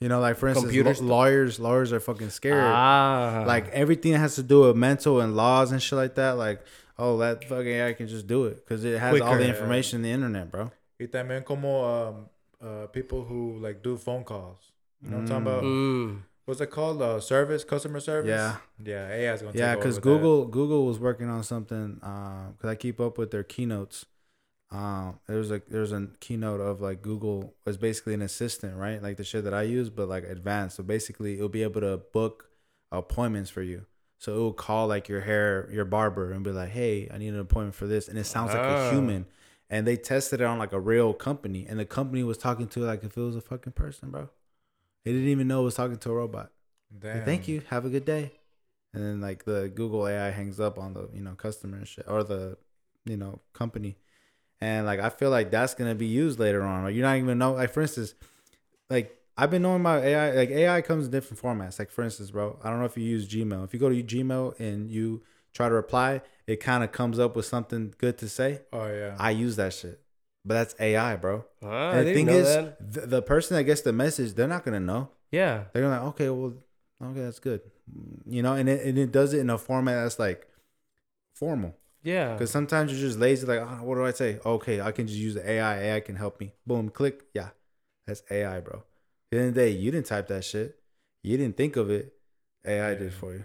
[0.00, 1.08] You know, like for instance, Computer lo- stuff.
[1.08, 2.62] lawyers, lawyers are fucking scared.
[2.62, 3.44] Ah.
[3.46, 6.32] Like everything has to do with mental and laws and shit like that.
[6.32, 6.60] Like,
[6.98, 10.02] oh, that fucking AI can just do it because it has all the information in
[10.02, 10.70] the internet, bro.
[10.98, 12.28] Y también como um,
[12.62, 14.72] uh, people who like do phone calls.
[15.02, 15.62] You know what I'm talking about?
[15.64, 16.18] Mm.
[16.50, 17.00] What's it called?
[17.00, 18.28] Uh, service, customer service.
[18.28, 18.56] Yeah.
[18.84, 19.08] yeah.
[19.08, 21.94] AI is gonna Yeah, because Google Google was working on something.
[21.94, 24.04] Because I keep up with their keynotes.
[24.72, 29.00] Um, there's a there's a keynote of like Google was basically an assistant, right?
[29.00, 30.74] Like the shit that I use, but like advanced.
[30.74, 32.46] So basically, it'll be able to book
[32.90, 33.86] appointments for you.
[34.18, 37.28] So it will call like your hair, your barber, and be like, "Hey, I need
[37.28, 38.88] an appointment for this," and it sounds like Ah.
[38.88, 39.26] a human.
[39.72, 42.82] And they tested it on like a real company, and the company was talking to
[42.82, 44.30] it like if it was a fucking person, bro.
[45.04, 46.50] They didn't even know it was talking to a robot.
[47.02, 47.62] Like, Thank you.
[47.68, 48.32] Have a good day.
[48.92, 52.06] And then like the Google AI hangs up on the you know customer and shit
[52.08, 52.58] or the
[53.04, 53.96] you know company,
[54.60, 56.82] and like I feel like that's gonna be used later on.
[56.82, 57.52] Like you're not even know.
[57.52, 58.14] Like for instance,
[58.88, 60.32] like I've been knowing about AI.
[60.32, 61.78] Like AI comes in different formats.
[61.78, 63.64] Like for instance, bro, I don't know if you use Gmail.
[63.64, 65.22] If you go to Gmail and you
[65.54, 68.62] try to reply, it kind of comes up with something good to say.
[68.72, 69.14] Oh yeah.
[69.18, 70.00] I use that shit,
[70.44, 71.44] but that's AI, bro.
[71.62, 73.10] Ah, and the thing know is, that.
[73.10, 75.64] the, person that gets the message, they're not gonna know Yeah.
[75.72, 76.54] they're gonna like, okay, well,
[77.02, 77.60] okay, that's good,
[78.26, 80.46] you know, and it and it does it in a format that's like
[81.34, 81.76] formal.
[82.02, 82.32] Yeah.
[82.32, 84.38] Because sometimes you're just lazy, like, oh, what do I say?
[84.44, 85.82] Okay, I can just use the AI.
[85.82, 86.52] AI can help me.
[86.66, 87.24] Boom, click.
[87.34, 87.50] Yeah,
[88.06, 88.76] that's AI, bro.
[88.78, 88.82] At
[89.30, 90.78] the end of the day, you didn't type that shit.
[91.22, 92.14] You didn't think of it.
[92.66, 93.44] AI did for you.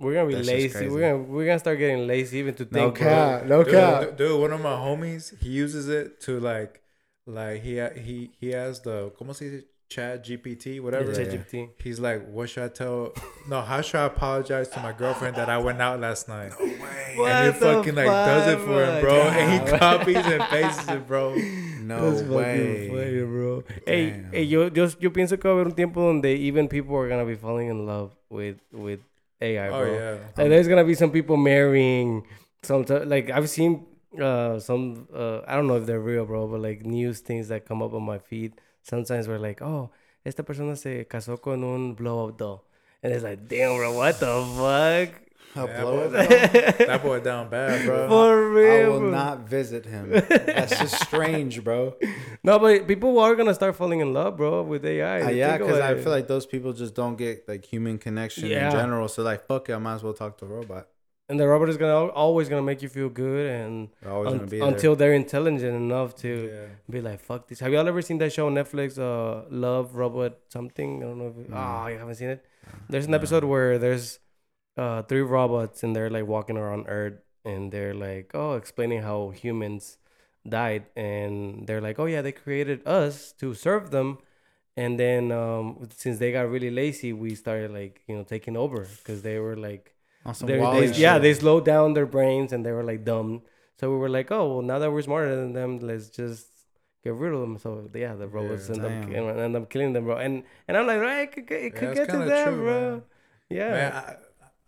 [0.00, 0.88] We're gonna be That lazy.
[0.88, 2.98] We're gonna we're gonna start getting lazy even to think.
[2.98, 3.06] bro.
[3.06, 4.00] cap, no dude, cap.
[4.02, 6.80] dude, dude, one of my homies, he uses it to like,
[7.26, 9.64] like he he he has the, ¿cómo se dice?
[9.90, 11.10] Chat GPT, whatever.
[11.10, 11.26] Yeah.
[11.26, 11.70] ChatGPT.
[11.82, 13.12] He's like, what should I tell?
[13.48, 16.52] No, how should I apologize to my girlfriend that I went out last night?
[16.60, 19.14] and he What the fucking like does it fuck, for him, bro.
[19.20, 21.34] And he copies and pastes it, bro.
[21.82, 22.88] No That's way.
[22.88, 23.64] funny, bro.
[23.84, 26.96] Hey, hey, yo, yo, yo pienso que va a haber un tiempo donde even people
[26.96, 29.00] are gonna be falling in love with with
[29.40, 29.94] AI, Oh bro.
[29.94, 30.12] yeah.
[30.36, 32.26] Like, there's gonna be some people marrying
[32.62, 33.86] some t- like I've seen
[34.20, 37.64] uh some uh I don't know if they're real, bro, but like news things that
[37.66, 39.90] come up on my feed sometimes we're like, oh,
[40.24, 42.64] esta persona se casó con un blow up doll,
[43.02, 44.26] and it's like, damn, bro, what the
[44.56, 45.22] fuck?
[45.56, 46.16] I'll Yeah, blow boy.
[46.18, 46.78] it.
[46.86, 48.08] That boy down bad, bro.
[48.12, 49.10] For I real, will bro.
[49.10, 50.10] not visit him.
[50.28, 51.96] That's just strange, bro.
[52.44, 55.22] No, but people are gonna start falling in love, bro, with AI.
[55.22, 58.66] Uh, yeah, because I feel like those people just don't get like human connection Yeah.
[58.66, 59.08] in general.
[59.08, 60.86] So like, fuck it, I might as well talk to a robot.
[61.30, 64.50] and the robot is gonna always gonna make you feel good and always un- gonna
[64.50, 66.66] be until they're intelligent enough to Yeah.
[66.94, 70.32] be like fuck this have y'all ever seen that show on netflix uh love robot
[70.48, 71.56] something i don't know if No.
[71.56, 72.40] oh you haven't seen it
[72.88, 74.18] there's an episode where there's
[74.76, 79.30] uh three robots and they're like walking around earth and they're like oh explaining how
[79.30, 79.98] humans
[80.48, 84.18] died and they're like oh yeah they created us to serve them
[84.76, 88.96] and then um since they got really lazy we started like you know taking over
[88.98, 89.94] because they were like
[90.42, 93.42] they, they, yeah, they slowed down their brains and they were like dumb.
[93.78, 96.46] So we were like, oh well, now that we're smarter than them, let's just
[97.04, 97.58] get rid of them.
[97.58, 99.12] So yeah, the robots Yeah, end up damn.
[99.12, 100.16] end up killing them, bro.
[100.16, 102.56] And and I'm like, right, it could, get- it could Yeah, get to that, true,
[102.56, 103.00] bro.
[103.00, 103.02] man.
[103.50, 103.68] Yeah.
[103.68, 104.16] Man, I,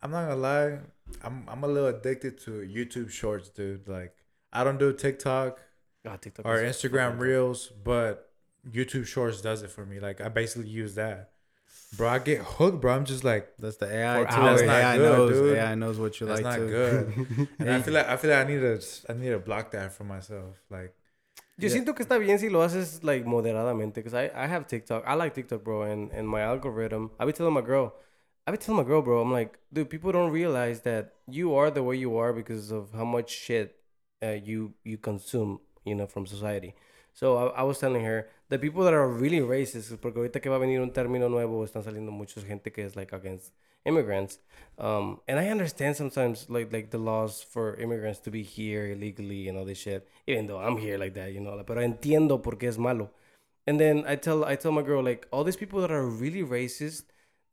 [0.02, 0.78] I'm not gonna lie.
[1.22, 3.88] I'm I'm a little addicted to YouTube Shorts, dude.
[3.88, 4.14] Like
[4.52, 5.60] I don't do TikTok
[6.04, 8.30] Ah, TikTok or Instagram Reels, but
[8.68, 10.00] YouTube Shorts does it for me.
[10.00, 11.30] Like I basically use that,
[11.96, 12.08] bro.
[12.08, 12.94] I get hooked, bro.
[12.94, 14.40] I'm just like That's the AI too.
[14.42, 15.36] That's That's not AI good, knows.
[15.36, 15.58] dude.
[15.58, 16.68] AI knows what you that's like not too.
[16.68, 17.48] good.
[17.60, 19.92] and I feel like I feel like I need to I need to block that
[19.92, 20.56] for myself.
[20.70, 20.94] Like
[21.58, 21.74] Yo Yeah.
[21.74, 25.04] siento que está bien si lo haces like moderadamente, because I, I have TikTok.
[25.06, 27.10] I like TikTok, bro, and, and my algorithm.
[27.20, 27.94] I be telling my girl,
[28.46, 31.70] I be telling my girl, bro, I'm like, dude, people don't realize that you are
[31.70, 33.76] the way you are because of how much shit
[34.22, 36.74] uh, you you consume, you know, from society.
[37.14, 40.50] So I, I was telling her the people that are really racist, porque ahorita que
[40.50, 43.52] va a venir un término nuevo, están saliendo mucha gente que es like against
[43.84, 44.38] immigrants.
[44.78, 49.48] Um, and I understand sometimes like like the laws for immigrants to be here illegally
[49.48, 51.62] and all this shit, even though I'm here like that, you know.
[51.64, 53.10] Pero entiendo por qué es malo.
[53.66, 56.42] And then I tell I tell my girl like all these people that are really
[56.42, 57.04] racist,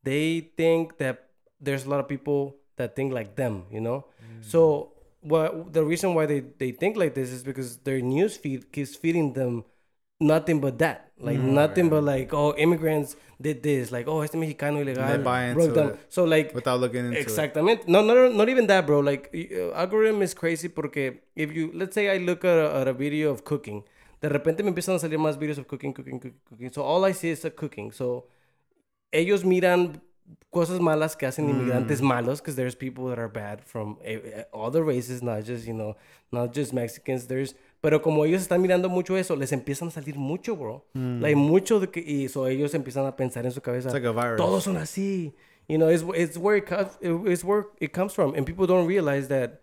[0.03, 1.29] they think that
[1.59, 4.05] there's a lot of people that think like them, you know.
[4.41, 8.71] So what the reason why they they think like this is because their news feed
[8.71, 9.65] keeps feeding them
[10.21, 14.79] nothing but that, like nothing but like oh immigrants did this, like oh este mexicano
[14.83, 15.89] ilegal They buy broke them.
[15.89, 15.99] it.
[16.09, 17.21] So like Without looking into it.
[17.21, 17.87] Exactamente.
[17.87, 18.99] No, no, not even that, bro.
[18.99, 22.87] Like, uh, algorithm is crazy because if you, let's say I look at a, at
[22.87, 23.83] a video of cooking,
[24.21, 26.71] de repente me empiezan a salir más videos of cooking, cooking, cooking, cooking.
[26.71, 27.91] So all I see is a cooking.
[27.93, 28.25] So
[29.11, 30.01] ellos miran
[30.51, 34.43] cosas malas que hacen inmigrantes malos because there's people that are bad from eh, eh,
[34.51, 35.95] all the races, not just, you know,
[36.31, 37.27] not just Mexicans.
[37.27, 40.83] There's, pero como ellos están mirando mucho eso, les empiezan a salir mucho, bro.
[40.93, 43.91] Like, mucho de que, y so ellos empiezan a pensar en su cabeza.
[43.91, 44.37] Like.
[44.37, 45.33] Todos son así.
[45.67, 46.97] You know, it's it's where it comes.
[46.99, 49.61] It's where it comes from, and people don't realize that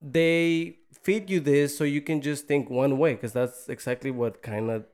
[0.00, 4.42] they feed you this so you can just think one way, because that's exactly what
[4.42, 4.84] kind of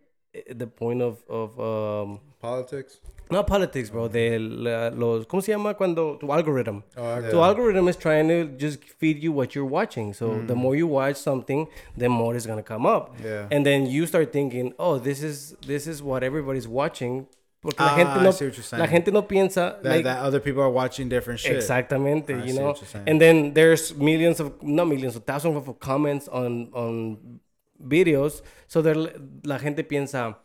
[0.55, 3.01] the point of of um politics.
[3.31, 4.09] Not politics, bro.
[4.09, 6.83] De la- los ¿cómo se llama cuando tu algorithm?
[6.97, 10.12] Oh, I- So algorithm is trying to just feed you what you're watching.
[10.14, 13.14] So the more you watch something, the more it's gonna come up.
[13.24, 13.47] Yeah.
[13.51, 17.26] And then you start thinking, oh, this is this is what everybody's watching.
[17.61, 18.81] Porque la Ah, gente I no, see what you're saying.
[18.81, 21.57] la gente no piensa That, like, that other people are watching different shit.
[21.57, 22.72] Exactamente, I you know.
[23.05, 27.41] And then there's millions of not millions of thousands of comments on on
[27.81, 28.43] videos.
[28.68, 28.97] So there
[29.45, 30.39] la gente piensa,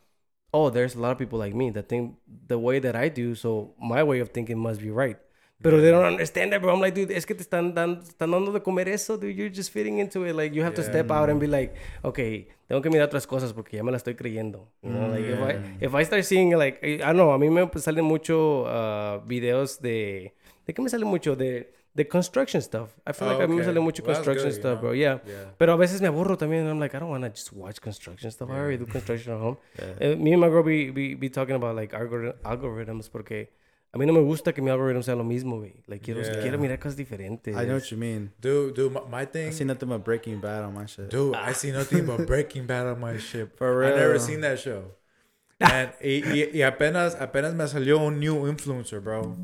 [0.53, 2.15] oh, there's a lot of people like me that think
[2.47, 5.17] the way that I do, so my way of thinking must be right.
[5.61, 6.73] Pero they don't understand that, bro.
[6.73, 9.33] I'm like, dude, es que te están, dan, están dando de comer eso, dude.
[9.33, 10.35] You're just fitting into it.
[10.35, 11.73] Like, you have to step out and be like,
[12.03, 14.67] okay, tengo que mirar otras cosas porque ya me la estoy creyendo.
[14.81, 17.49] You know, like, if I, if I start seeing, like, I don't know, a mí
[17.49, 20.33] me salen mucho uh, videos de,
[20.65, 21.37] ¿de qué me sale mucho?
[21.37, 22.89] De, de construction stuff.
[23.05, 23.65] I feel Oh, like a mí me okay.
[23.73, 24.81] sale mucho Well, construction good, you stuff, know?
[24.81, 24.91] bro.
[24.93, 25.19] Yeah.
[25.27, 25.51] Yeah.
[25.57, 26.67] Pero a veces me aburro también.
[26.67, 28.49] I'm like, I don't want to just watch construction stuff.
[28.49, 29.57] I already do construction at home.
[30.01, 33.49] Uh, me and my girl be, be, be talking about like algori- algorithms porque
[33.93, 35.83] a mí no me gusta que mi algorithm sea lo mismo, güey.
[35.87, 36.41] Like, quiero, Yeah.
[36.41, 37.55] quiero mirar cosas diferentes.
[37.55, 38.31] I know what you mean.
[38.41, 39.51] Dude, dude, my, my I thing.
[39.51, 41.09] see nothing but Breaking Bad on my shit.
[41.11, 43.55] Dude, I see nothing but Breaking Bad on my shit.
[43.55, 44.19] For I never real.
[44.19, 44.95] seen that show.
[45.59, 49.37] And y, y, y apenas apenas me salió un new influencer, bro.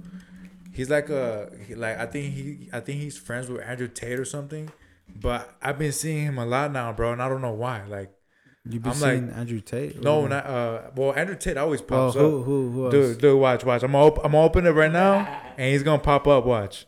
[0.79, 4.25] He's like a like I think he I think he's friends with Andrew Tate or
[4.25, 4.71] something.
[5.25, 7.83] But I've been seeing him a lot now, bro, and I don't know why.
[7.95, 8.11] Like
[8.63, 10.01] You be I'm like- seeing Andrew Tate?
[10.03, 10.81] No, not uh.
[10.95, 12.45] Well, Andrew Tate always Oh, pops who up.
[12.45, 12.91] who who else?
[12.93, 13.83] Dude, dude, watch, watch.
[13.83, 15.15] I'm gonna, op- I'm gonna open it right now,
[15.57, 16.45] and he's gonna pop up.
[16.45, 16.85] Watch,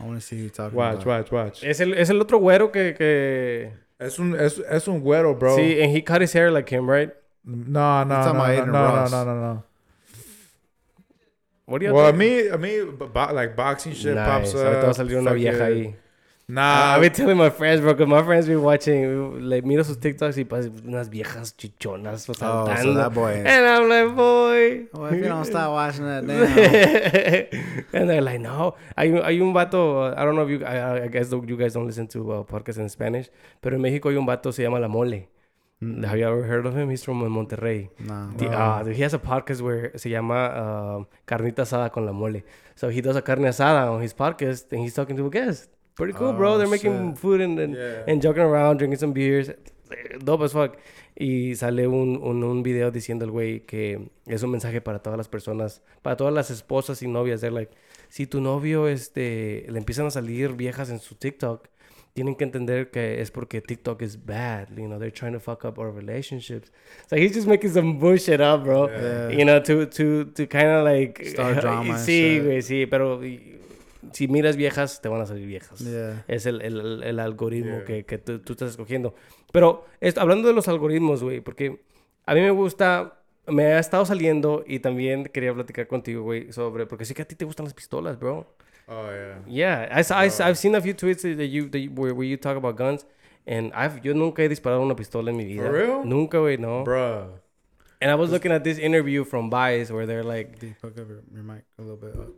[0.00, 1.30] I want to see who you're talking watch, about.
[1.30, 1.64] watch, watch.
[1.64, 3.72] Es el, es el otro güero que, que...
[3.98, 5.56] Es un, es, es un güero, bro.
[5.56, 7.10] See, and he cut his hair like him, right?
[7.44, 9.64] No, no, no, talking no, no, no, no, no, no.
[11.66, 12.18] What do you Well, I think?
[12.18, 14.26] mean, I mean, bo- like boxing shit nice.
[14.26, 14.66] pops up.
[14.66, 15.94] Ahorita va a salir una vieja ahí.
[16.46, 19.96] Nah, I've been telling my friends, bro, because my friends be watching, like, miro sus
[19.96, 22.94] TikToks y pasa unas viejas chichonas Oh, so saltando.
[22.96, 23.32] that boy.
[23.46, 24.86] and I'm like, boy.
[24.92, 27.86] Oh, if you don't stop watching that, damn.
[27.94, 28.74] and they're like, no.
[28.94, 31.56] Hay, un- hay un vato, uh, I don't know if you, I, I guess you
[31.56, 33.30] guys don't listen to uh, podcasts in Spanish,
[33.62, 35.28] pero en México hay un vato se llama La Mole.
[36.04, 36.88] Have you ever heard of him?
[36.90, 37.88] He's from Monterrey.
[37.98, 38.32] nah.
[38.36, 42.42] The- uh, he has a podcast where se llama um, Carnita Asada con la Mole.
[42.76, 45.68] So he does a carne asada on his podcast and he's talking to a guest.
[45.94, 46.54] Pretty cool, bro.
[46.54, 47.18] Oh, They're making shit.
[47.18, 48.02] food and, and, Yeah.
[48.08, 49.50] and joking around, drinking some beers.
[50.24, 50.76] Dope as fuck.
[51.16, 55.16] Y sale un, un, un video diciendo el güey que es un mensaje para todas
[55.16, 57.40] las personas, para todas las esposas y novias.
[57.40, 57.70] They're like,
[58.08, 61.68] si tu novio este, le empiezan a salir viejas en su TikTok,
[62.14, 64.68] tienen que entender que es porque TikTok is bad.
[64.76, 66.72] You know, they're trying to fuck up our relationships.
[67.10, 68.88] So he's just making some bullshit up, bro.
[68.88, 69.30] Yeah.
[69.30, 71.20] You know, to, to, to kind of like...
[71.26, 72.86] Start drama Sí, güey, sí.
[72.86, 73.20] Pero
[74.12, 75.80] si miras viejas, te van a salir viejas.
[75.80, 76.24] Yeah.
[76.28, 77.84] Es el, el, el algoritmo Yeah.
[77.84, 79.14] que, que tú, tú estás escogiendo.
[79.52, 81.80] Pero esto- hablando de los algoritmos, güey, porque
[82.26, 86.86] a mí me gusta, me ha estado saliendo y también quería platicar contigo, güey, sobre,
[86.86, 88.54] porque sí que a ti te gustan las pistolas, bro.
[88.88, 89.38] Oh yeah.
[89.46, 92.26] Yeah, I, saw- I, I've seen a few tweets that you, that you- where, where
[92.26, 93.04] you talk about guns.
[93.46, 95.62] And I've, yo nunca he disparado una pistola en mi vida.
[95.64, 96.04] For real?
[96.04, 96.82] Nunca, güey, no.
[96.84, 97.28] Bruh.
[98.00, 100.98] And I was looking at this interview from Vice where they're like, Can you fuck
[100.98, 102.28] up your, your mic a little bit up?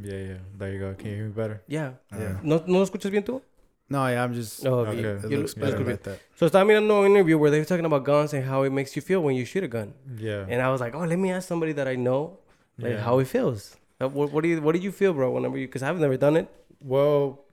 [0.00, 0.34] Yeah, yeah.
[0.58, 0.94] There you go.
[0.94, 1.62] Can you hear me better?
[1.68, 1.92] yeah.
[2.12, 2.38] Yeah.
[2.42, 3.42] ¿No, ¿No lo escuchas bien tú?
[3.88, 4.64] No, yeah, I'm just.
[4.64, 5.00] No, Okay.
[5.00, 6.18] you- It you looks look- better like that.
[6.36, 8.94] So estaba mirando un interview where they were talking about guns and how it makes
[8.96, 9.94] you feel when you shoot a gun.
[10.18, 10.44] Yeah.
[10.48, 12.38] And I was like, oh, let me ask somebody that I know,
[12.78, 13.00] like Yeah.
[13.02, 13.76] how it feels.
[14.00, 15.30] Uh, What, what do you What did you feel, bro?
[15.30, 16.48] Whenever you, because I've never done it.
[16.80, 17.44] Well,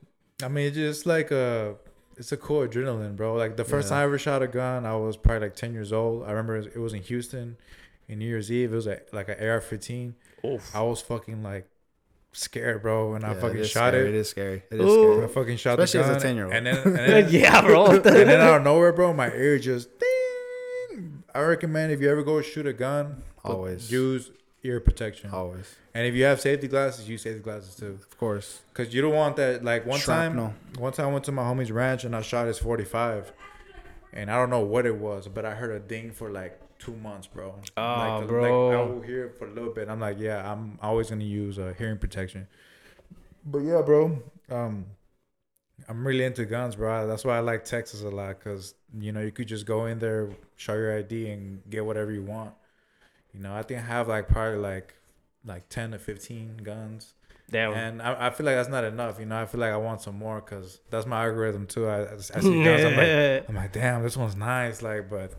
[0.43, 1.75] I mean, it's just like a,
[2.17, 3.35] it's a cool adrenaline, bro.
[3.35, 3.95] Like the first Yeah.
[3.95, 6.23] time I ever shot a gun, I was probably like ten years old.
[6.23, 7.57] I remember it was in Houston,
[8.07, 8.73] in New Year's Eve.
[8.73, 10.13] It was a, like an AR-15.
[10.73, 11.67] I was fucking like
[12.33, 14.09] scared, bro, and I fucking it is shot scary.
[14.09, 14.15] it.
[14.15, 14.63] It is scary.
[14.69, 15.23] It is Ooh.
[15.23, 16.53] I fucking shot Especially the as a gun, 10-year-old.
[16.53, 17.85] and then, and then, yeah, bro.
[17.91, 21.23] and then out of nowhere, bro, my ear just ding.
[21.33, 23.91] I recommend if you ever go shoot a gun, Always.
[23.91, 24.29] use
[24.63, 25.29] ear protection.
[25.31, 25.75] Always.
[25.93, 27.97] And if you have safety glasses, use safety glasses too.
[28.01, 28.61] Of course.
[28.73, 29.63] Cause you don't want that.
[29.63, 30.47] Like one Shrapnel.
[30.47, 33.31] time, one time I went to my homie's ranch and I shot his forty five,
[34.11, 36.95] and I don't know what it was, but I heard a ding for like two
[36.95, 37.55] months, bro.
[37.77, 38.69] Ah, like, bro.
[38.69, 39.89] Like, I will hear it for a little bit.
[39.89, 42.47] I'm like, yeah, I'm always gonna use uh, hearing protection.
[43.45, 44.21] But yeah, bro.
[44.49, 44.85] Um,
[45.89, 47.07] I'm really into guns, bro.
[47.07, 49.99] That's why I like Texas a lot, cause you know you could just go in
[49.99, 52.53] there, show your ID, and get whatever you want.
[53.33, 54.93] You know, I think I have like probably like
[55.45, 57.13] like ten to fifteen guns.
[57.51, 57.73] Damn.
[57.73, 59.19] And I, I feel like that's not enough.
[59.19, 61.87] You know, I feel like I want some more because that's my algorithm too.
[61.87, 64.81] I, I, I see guns, I'm like, I'm like, damn, this one's nice.
[64.81, 65.33] Like, but,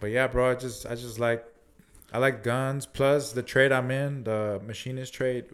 [0.00, 1.44] but yeah, bro, I just, I just like,
[2.12, 2.84] I like guns.
[2.86, 5.44] Plus the trade I'm in, the machinist trade,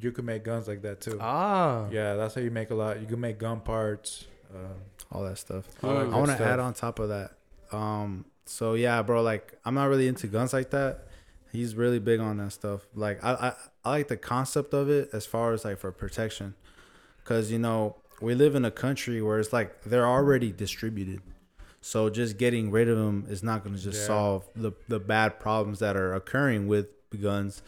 [0.00, 1.18] you can make guns like that too.
[1.20, 1.86] ah.
[1.92, 3.00] Yeah, that's how you make a lot.
[3.00, 4.26] You can make gun parts.
[4.52, 4.58] Uh,
[5.12, 5.64] All that stuff.
[5.84, 6.06] all that.
[6.06, 7.32] I want to add on top of that.
[7.70, 11.06] Um, so yeah, bro, like I'm not really into guns like that.
[11.52, 12.86] He's really big on that stuff.
[12.94, 13.52] Like I, I,
[13.84, 16.54] I like the concept of it as far as like for protection,
[17.22, 21.20] because you know we live in a country where it's like they're already distributed.
[21.80, 24.06] So just getting rid of them is not going to just Yeah.
[24.06, 26.86] solve the the bad problems that are occurring with
[27.22, 27.62] guns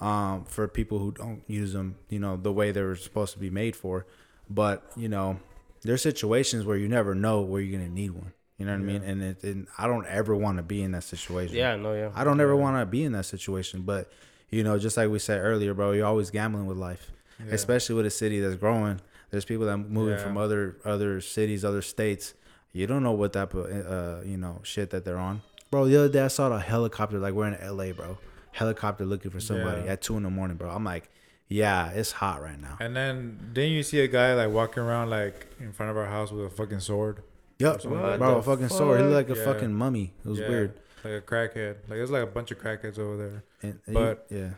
[0.00, 3.38] um, for people who don't use them, you know, the way they were supposed to
[3.38, 4.06] be made for.
[4.50, 5.40] But you know,
[5.82, 8.32] there's situations where you never know where you're gonna need one.
[8.58, 9.02] You know what I mean?
[9.02, 11.56] And it, and I don't ever want to be in that situation.
[11.56, 12.10] Yeah, no, yeah.
[12.14, 13.82] I don't ever want to be in that situation.
[13.82, 14.12] But
[14.50, 17.52] you know, just like we said earlier, bro, you're always gambling with life, Yeah.
[17.54, 19.00] especially with a city that's growing.
[19.30, 20.22] There's people that are moving Yeah.
[20.22, 22.34] from other other cities, other states.
[22.72, 25.42] You don't know what type of uh, you know shit that they're on,
[25.72, 25.86] bro.
[25.86, 28.18] The other day I saw a helicopter like we're in L.A., bro.
[28.52, 29.92] Helicopter looking for somebody Yeah.
[29.92, 30.70] at two in the morning, bro.
[30.70, 31.10] I'm like,
[31.48, 32.76] yeah, it's hot right now.
[32.80, 36.06] And then then you see a guy like walking around like in front of our
[36.06, 37.22] house with a fucking sword,
[37.58, 38.98] Yep, What bro, the a fucking sword.
[39.00, 39.54] He looked like a fuck?
[39.56, 40.12] fucking mummy.
[40.24, 40.48] It was Yeah.
[40.48, 40.80] weird.
[41.04, 41.74] like a crackhead.
[41.86, 43.42] Like there's like a bunch of crackheads over there.
[43.62, 44.50] And, and But- you- yeah,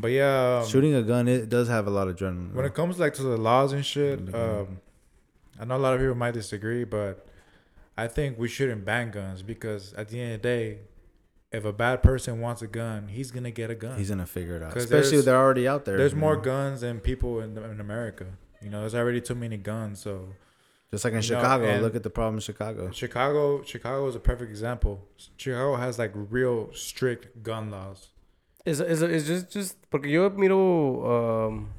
[0.00, 2.48] But yeah, um, shooting a gun it does have a lot of adrenaline.
[2.48, 2.64] when bro.
[2.64, 4.80] it comes like to the laws and shit, um,
[5.60, 7.24] I know a lot of people might disagree, but
[7.96, 10.78] I think we shouldn't ban guns because at the end of the day,
[11.52, 13.96] if a bad person wants a gun, he's gonna get a gun.
[13.96, 14.76] He's gonna figure it out.
[14.76, 15.96] Especially if they're already out there.
[15.96, 16.42] There's more know?
[16.42, 18.26] guns than people in in America.
[18.60, 20.00] You know, there's already too many guns.
[20.00, 20.30] So,
[20.92, 22.90] Just like in You Chicago, and- look at the problem in Chicago.
[22.92, 25.06] Chicago, Chicago is a perfect example.
[25.36, 28.08] Chicago has like real strict gun laws.
[28.64, 31.70] It's, it's, it's just, just porque yo miro um,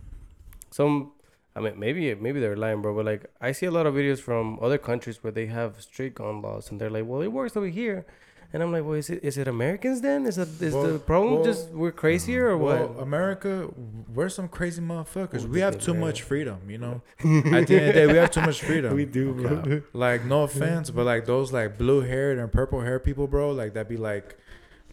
[0.71, 1.11] some,
[1.55, 4.19] I mean, maybe maybe they're lying, bro, but like I see a lot of videos
[4.19, 7.57] from other countries where they have strict gun laws, and they're like, well, it works
[7.57, 8.05] over here,
[8.53, 10.25] and I'm like, well, is it is it Americans then?
[10.25, 13.03] Is it is the problem well- just we're crazier or Well, what?
[13.03, 13.69] America,
[14.13, 15.45] we're some crazy motherfuckers.
[15.45, 16.01] We have too man.
[16.01, 17.01] much freedom, you know.
[17.19, 18.93] At the end of the day, we have too much freedom.
[19.01, 19.81] We do, bro.
[19.93, 23.73] Like no offense, but like those like blue haired and purple hair people, bro, like
[23.73, 24.37] that be like,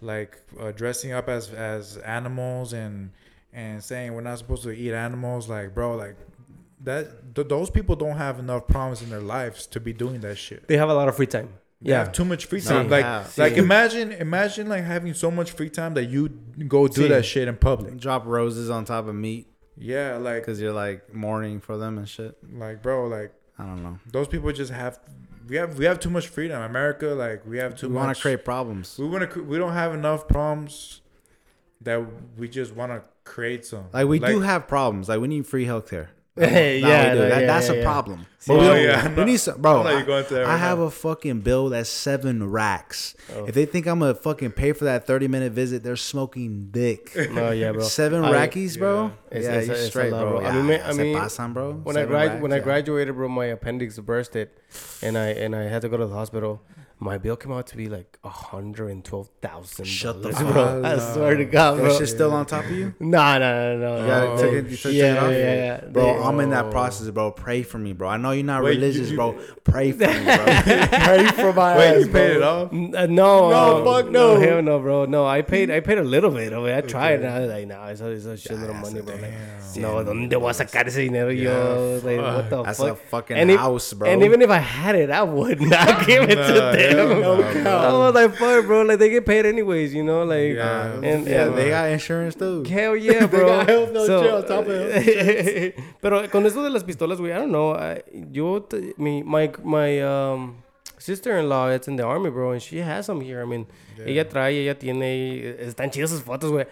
[0.00, 3.10] like uh, dressing up as as animals and
[3.52, 6.16] and saying we're not supposed to eat animals, like bro, like
[6.82, 7.34] that.
[7.36, 10.66] Th- those people don't have enough problems in their lives to be doing that shit.
[10.68, 11.48] They have a lot of free time.
[11.84, 11.98] Yeah.
[11.98, 12.88] have too much free time.
[12.88, 13.26] like Yeah.
[13.36, 16.28] like imagine imagine like having so much free time that you
[16.66, 17.08] go do See.
[17.08, 17.98] that shit in public.
[17.98, 19.46] Drop roses on top of meat
[19.76, 22.36] Yeah, like because you're like mourning for them and shit.
[22.52, 23.98] like bro, like I don't know.
[24.10, 24.98] those people just have
[25.46, 26.60] we have we have too much freedom.
[26.62, 28.96] America, like we have too We want to create problems.
[28.98, 29.42] We want to.
[29.44, 31.02] We don't have enough problems
[31.82, 32.02] that
[32.38, 33.84] we just want to create some.
[33.92, 35.08] Like we do have problems.
[35.10, 36.08] Like we need free healthcare.
[36.36, 38.26] Hey, yeah, no, That- yeah, that's yeah, a problem.
[38.48, 39.78] Oh, But we, yeah, we need some, bro.
[39.78, 43.14] I'll let you I, go into that I have a fucking bill that's seven racks.
[43.34, 43.44] Oh.
[43.46, 47.12] If they think I'm gonna fucking pay for that thirty minute visit, they're smoking dick.
[47.30, 47.82] No, yeah, bro.
[47.82, 49.12] Seven I- rackies, bro.
[49.30, 50.40] It's- yeah, it's- you straight, bro.
[50.40, 50.46] bro.
[50.46, 51.72] I mean, I mean, pasan, bro.
[51.72, 54.50] when I Seven grad racks, when I graduated, bro, my appendix bursted,
[55.02, 56.60] and I and I had to go to the hospital.
[57.00, 59.84] My bill came out to be like a hundred and twelve thousand.
[59.84, 60.38] Shut the bro.
[60.52, 61.12] fuck I up.
[61.14, 61.98] swear to God, That bro.
[61.98, 64.00] shit's still on top of you, Nah, nah, nah, no.
[64.00, 64.36] You gotta no.
[64.42, 65.32] take it- you took it yeah, off?
[65.32, 66.02] yeah, yeah, bro.
[66.04, 67.32] They- I'm in that process, bro.
[67.32, 68.08] Pray for me, bro.
[68.08, 69.32] I know you're not Wait, religious, you- bro.
[69.64, 70.36] Pray for me, bro.
[71.04, 72.36] Pray for my Wait, ass, you paid bro.
[72.38, 72.72] it off?
[72.72, 74.40] Uh, no, No, um, fuck no.
[74.40, 75.04] hell no, bro.
[75.04, 75.70] No, I paid.
[75.70, 76.74] I paid a little bit of it.
[76.74, 79.14] I tried, and I was like, nah, it's a, it's a shit little money, bro.
[79.16, 79.32] Like,
[79.74, 79.82] Damn.
[79.82, 82.00] no, ¿dónde voy a sacar ese dinero yo?
[82.04, 82.66] Like, what the fuck?
[82.66, 84.08] That's a fucking and house, bro.
[84.08, 86.93] And even if I had it, I would not give it to them.
[86.96, 87.70] Hell no, bro.
[87.72, 88.82] I was like, fuck, bro.
[88.82, 90.24] Like they get paid anyways, you know.
[90.24, 90.92] Like, Yeah.
[91.02, 92.62] and, yeah, and- they got insurance too.
[92.64, 93.46] Hell yeah, bro.
[93.46, 97.32] got health no So, jail on top of pero con eso de las pistolas, güey,
[97.32, 97.72] I don't know.
[97.74, 98.02] I,
[98.32, 100.62] yo, t- mi, my, my um,
[100.98, 103.42] sister-in-law, it's in the army, bro, and she has some here.
[103.42, 103.66] I mean,
[104.04, 106.66] ella trae, ella tiene, están chidas sus fotos, güey.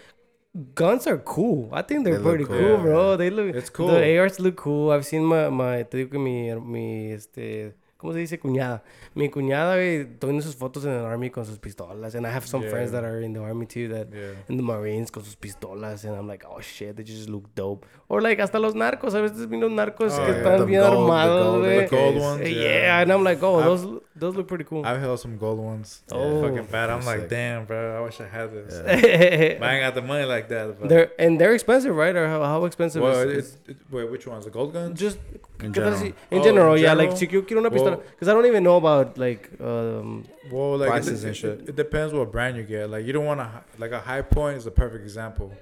[0.74, 1.70] Guns are cool.
[1.72, 2.58] I think they're They pretty cool.
[2.58, 2.82] cool, Yeah.
[2.82, 3.16] bro.
[3.16, 3.54] They look.
[3.56, 3.86] It's cool.
[3.88, 4.90] The ARs look cool.
[4.90, 7.72] I've seen my, my, te digo que mi, mi, este,
[8.02, 8.38] ¿cómo se dice?
[8.38, 8.82] Cuñada.
[9.14, 12.14] Mi cuñada, güey, tomando sus fotos en el army con sus pistolas.
[12.16, 14.34] And I have some friends that are in the army too that Yeah.
[14.48, 17.86] in the Marines con sus pistolas and I'm like, oh shit, they just look dope.
[18.08, 20.38] Or like hasta los narcos, a veces vi los narcos Oh, que yeah.
[20.38, 22.18] están The bien gold- armados, güey.
[22.20, 22.40] Ones.
[22.50, 22.60] Yeah.
[22.60, 23.00] Yeah.
[23.02, 24.86] and I'm like, oh, I've- those those look pretty cool.
[24.86, 26.02] I've held some gold ones.
[26.10, 26.40] Oh.
[26.42, 26.88] fucking bad.
[26.90, 27.28] I'm like, sick.
[27.28, 27.98] damn, bro.
[27.98, 28.72] I wish I had this.
[29.60, 30.80] But I ain't got the money like that.
[30.80, 32.14] But they're and they're expensive, right?
[32.16, 34.44] Or how, how expensive well, is, it, it, wait, which ones?
[34.44, 34.98] The gold guns?
[34.98, 35.18] just
[35.60, 35.98] In general.
[35.98, 36.92] si- in Oh, general, in yeah.
[36.94, 37.16] Like, general?
[37.16, 40.78] si yo quiero una pistola, Well- because I don't even know about like um Well,
[40.78, 41.60] like Prices it, and shit.
[41.60, 42.88] It, it depends what brand you get.
[42.90, 45.52] Like you don't want to like a Hi-Point is a perfect example.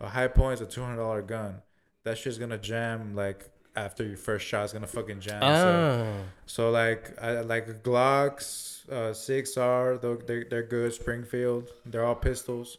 [0.00, 1.62] A Hi-Point is a two hundred dollar gun.
[2.04, 4.64] That shit's gonna jam like after your first shot.
[4.64, 5.40] is gonna fucking jam.
[5.42, 9.98] So, ah so like I like Glocks, uh, SIG Sauer.
[9.98, 10.92] They're they're good.
[10.92, 11.72] Springfield.
[11.86, 12.78] They're all pistols.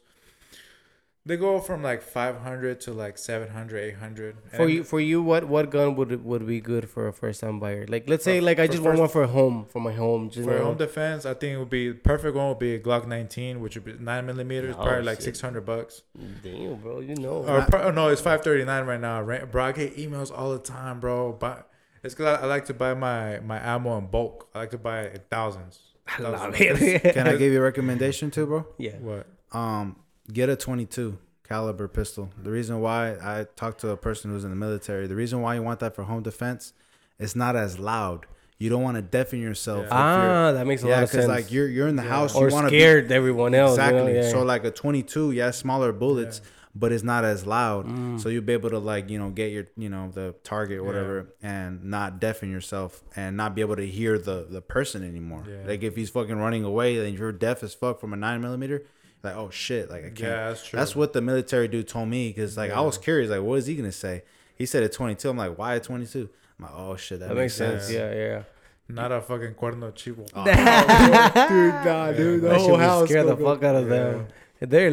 [1.26, 4.36] They go from like 500 to like 700, 800.
[4.48, 7.40] for And you for you what what gun would would be good for a first
[7.40, 7.84] time buyer?
[7.88, 10.30] Like let's say For- like I for just want one for home for my home.
[10.30, 10.64] Just, For you know.
[10.66, 13.74] home defense, I think it would be perfect one would be a Glock 19, which
[13.74, 16.02] would be nine millimeters, Oh, probably like 600 bucks.
[16.44, 17.44] Damn, bro, you know.
[17.44, 19.20] Or pro- oh, no, it's 539 right now.
[19.46, 21.32] Bro, I get emails all the time, bro.
[21.32, 21.68] But
[22.04, 24.48] it's because I, I like to buy my my ammo in bulk.
[24.54, 25.80] I like to buy it in thousands.
[26.06, 26.82] I love Thousands.
[26.82, 27.14] it.
[27.14, 28.66] Can I give you a recommendation too, bro?
[28.78, 28.96] yeah.
[28.98, 29.26] What?
[29.52, 29.96] Um,
[30.32, 32.30] get a 22 caliber pistol.
[32.42, 35.54] The reason why I talked to a person who's in the military, the reason why
[35.54, 36.72] you want that for home defense,
[37.18, 38.26] it's not as loud.
[38.58, 39.86] You don't want to deafen yourself.
[39.90, 41.28] Ah, that makes a yeah, lot of sense.
[41.28, 42.08] like you're you're in the Yeah.
[42.08, 43.72] house, or you want to scared everyone else.
[43.74, 44.12] exactly.
[44.14, 44.24] You know?
[44.24, 44.30] yeah.
[44.30, 46.40] So like a 22, yeah, smaller bullets,
[46.74, 47.86] but it's not as loud.
[47.86, 48.18] Mm.
[48.18, 50.84] So you'll be able to like you know get your you know the target or
[50.84, 55.44] whatever and not deafen yourself and not be able to hear the the person anymore.
[55.66, 58.84] Like if he's fucking running away, then you're deaf as fuck from a nine millimeter.
[59.26, 60.18] Like oh shit, like I can't.
[60.20, 60.78] Yeah, that's true.
[60.78, 63.66] That's what the military dude told me because like I was curious, like what is
[63.66, 64.22] he gonna say?
[64.56, 65.28] He said at 22.
[65.28, 66.28] I'm like, why at 22?
[66.58, 67.90] I'm like, oh shit, that, that makes sense.
[67.90, 68.42] Yeah, yeah.
[68.88, 70.24] Not a fucking cuerno chivo.
[70.32, 70.44] Oh,
[71.48, 73.96] dude, nah, dude, that shit would scare the fuck out of Yeah.
[73.96, 74.26] them.
[74.60, 74.90] They're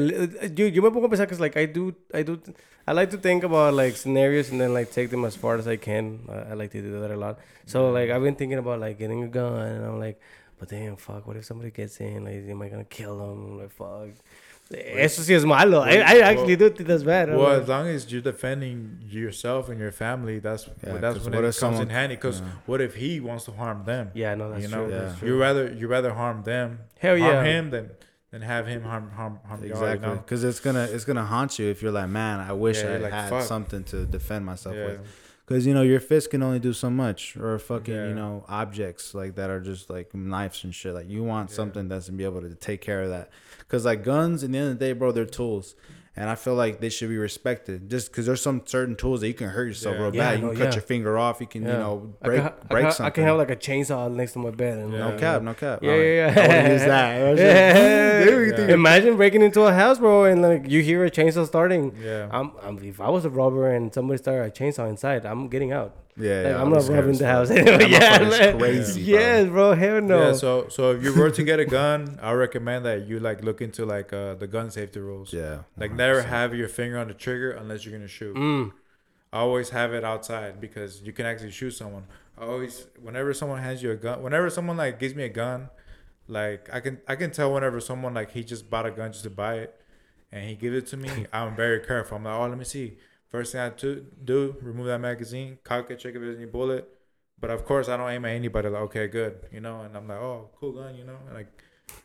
[0.50, 0.76] dude.
[0.76, 2.42] You me pongo a pensar 'cause, like I do, I do,
[2.86, 5.68] I like to think about like scenarios and then like take them as far as
[5.70, 6.20] I can.
[6.28, 7.40] I, I like to do that a lot.
[7.66, 10.20] So like I've been thinking about like getting a gun, and I'm like,
[10.64, 12.24] but damn, fuck, what if somebody gets in?
[12.24, 13.60] Like, am I gonna kill them?
[13.60, 14.10] Like, fuck.
[14.74, 15.82] Eso sí es malo.
[15.82, 17.30] I, I actually do think that's bad.
[17.30, 21.26] Well, like- as long as you're defending yourself and your family, that's Yeah, that's 'cause
[21.26, 22.16] when what it comes someone- in handy.
[22.16, 22.48] Because yeah.
[22.66, 24.10] what if he wants to harm them?
[24.14, 24.96] yeah, no, that's you know, true.
[24.96, 25.16] Yeah.
[25.26, 27.44] You rather you rather harm them, Hell harm yeah.
[27.44, 27.90] him than
[28.32, 29.68] than have him harm harm harm y'all.
[29.68, 30.16] You Exactly, know?
[30.16, 32.98] because it's gonna it's gonna haunt you if you're like, man, I wish Yeah, I
[32.98, 33.44] like, had fuck.
[33.44, 34.86] something to defend myself Yeah.
[34.88, 35.00] with.
[35.46, 38.08] Because you know your fist can only do so much, or fucking Yeah.
[38.08, 40.94] you know objects like that are just like knives and shit.
[40.94, 41.56] Like you want Yeah.
[41.58, 43.30] something that's gonna be able to take care of that.
[43.60, 45.76] Because like guns, in the end of the day, bro, they're tools,
[46.16, 47.90] and I feel like they should be respected.
[47.90, 50.02] Just because there's some certain tools that you can hurt yourself Yeah.
[50.04, 50.40] real Yeah, bad.
[50.40, 50.74] You no, cut yeah.
[50.74, 51.42] your finger off.
[51.42, 51.72] You can Yeah.
[51.74, 53.06] you know I break can, I break can, something.
[53.06, 54.78] I can have like a chainsaw next to my bed.
[54.78, 55.00] And, Yeah.
[55.10, 55.80] no cap, no cap.
[55.82, 56.72] Yeah, Uh, yeah, yeah.
[56.74, 57.38] use that.
[57.40, 58.24] Yeah.
[58.26, 58.74] Dude, Yeah.
[58.76, 61.96] Imagine breaking into a house, bro, and like you hear a chainsaw starting.
[62.00, 62.28] Yeah.
[62.32, 65.72] I'm, I'm, if I was a robber and somebody started a chainsaw inside, I'm getting
[65.72, 65.96] out.
[66.16, 67.90] Yeah, Like, yeah, I'm not robbing the house anyway.
[67.90, 69.02] yeah, like- crazy.
[69.16, 69.74] Yes, bro.
[69.74, 70.28] Hell no.
[70.28, 73.44] Yeah, so so if you were to get a gun, I recommend that you like
[73.44, 75.34] look into like uh, the gun safety rules.
[75.34, 75.96] Yeah, Like 100%.
[75.96, 78.36] never have your finger on the trigger unless you're gonna shoot.
[78.36, 78.72] Mm.
[79.32, 82.06] always have it outside because you can actually shoot someone.
[82.38, 85.70] I always, whenever someone hands you a gun, whenever someone like gives me a gun,
[86.28, 89.24] like I can I can tell whenever someone like he just bought a gun just
[89.24, 89.76] to buy it,
[90.32, 92.18] and he gives it to me, I'm very careful.
[92.18, 92.98] I'm like, oh, let me see.
[93.34, 96.88] First thing I to do, remove that magazine, cock it, check if there's any bullet.
[97.42, 98.70] But of course, I don't aim at anybody.
[98.70, 99.82] Like, okay, good, you know.
[99.82, 101.48] And I'm like, oh, cool gun, you know, and like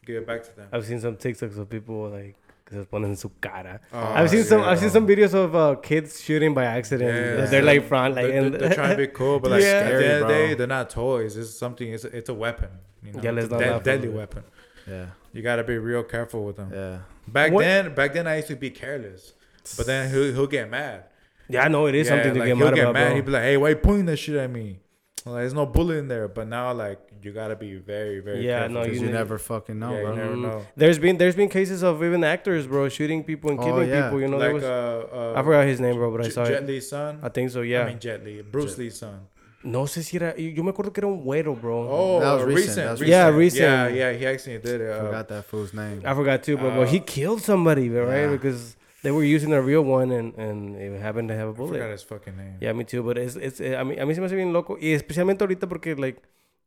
[0.06, 0.68] give it back to them.
[0.72, 2.34] I've seen some TikToks of people like
[2.64, 3.78] que se ponen en su cara.
[3.92, 4.62] Oh, I've seen some.
[4.62, 4.70] yeah.
[4.70, 7.14] I've seen some videos of uh, kids shooting by accident.
[7.14, 7.44] Yeah.
[7.44, 9.86] They're like front, like they're, they're, they're trying to be cool, but like Yeah.
[9.86, 10.54] Scary, end of the day, bro.
[10.56, 11.36] they're not toys.
[11.36, 11.92] It's something.
[11.92, 12.70] It's a, it's a weapon.
[13.04, 14.44] You know, Yeah, let's it's a not dead- laugh deadly weapon.
[14.88, 16.70] Yeah, You gotta be real careful with them.
[16.72, 16.98] yeah.
[17.28, 19.34] Back What- then, back then I used to be careless,
[19.76, 21.04] but then he'll he'll get mad.
[21.48, 23.06] Yeah, I know it is Yeah, something to like, get he'll mad get about, mad.
[23.08, 23.14] bro.
[23.16, 24.80] He'd be like, "Hey, why you pointing that shit at me?
[25.26, 28.60] Like, there's no bullet in there." But now, like, you gotta be very, very Yeah,
[28.60, 28.74] careful.
[28.74, 30.10] no, Because you you, never fucking know, yeah, bro.
[30.12, 30.66] you never know.
[30.76, 34.02] There's been there's been cases of even actors, bro, shooting people and Oh, killing yeah.
[34.04, 34.20] people.
[34.20, 36.30] You know, there like, was uh, uh, I forgot his name, bro, but I J-
[36.30, 36.66] saw Jet it.
[36.66, 37.18] Li's son.
[37.22, 37.62] I think so.
[37.62, 37.82] Yeah.
[37.82, 39.20] I mean, Jet Li, Bruce Lee's son.
[39.64, 40.32] no sé si era.
[40.38, 41.88] Yo me acuerdo que era un güero, bro.
[41.90, 42.76] Oh, That was uh, recent, recent.
[42.86, 43.10] that was recent.
[43.10, 43.60] Yeah, recent.
[43.60, 44.88] Yeah, yeah, he actually did it.
[44.90, 46.00] Uh, Forgot that fool's name.
[46.04, 46.70] I forgot too, bro.
[46.76, 48.20] but he Uh, killed somebody, right?
[48.22, 48.30] yeah.
[48.30, 51.54] Because they were using a real one and and it happened to have a I
[51.54, 51.90] forgot bullet.
[51.90, 52.56] his fucking name.
[52.60, 53.02] Yeah, me too.
[53.02, 53.60] But it's it's.
[53.60, 56.20] mí a mí se me hace bien loco y especialmente ahorita porque like.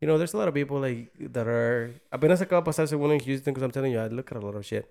[0.03, 1.91] You know, there's a lot of people like that are.
[2.11, 4.41] Apenas acaba de pasarse uno en Houston because I'm telling you, I look at a
[4.43, 4.89] lot of shit.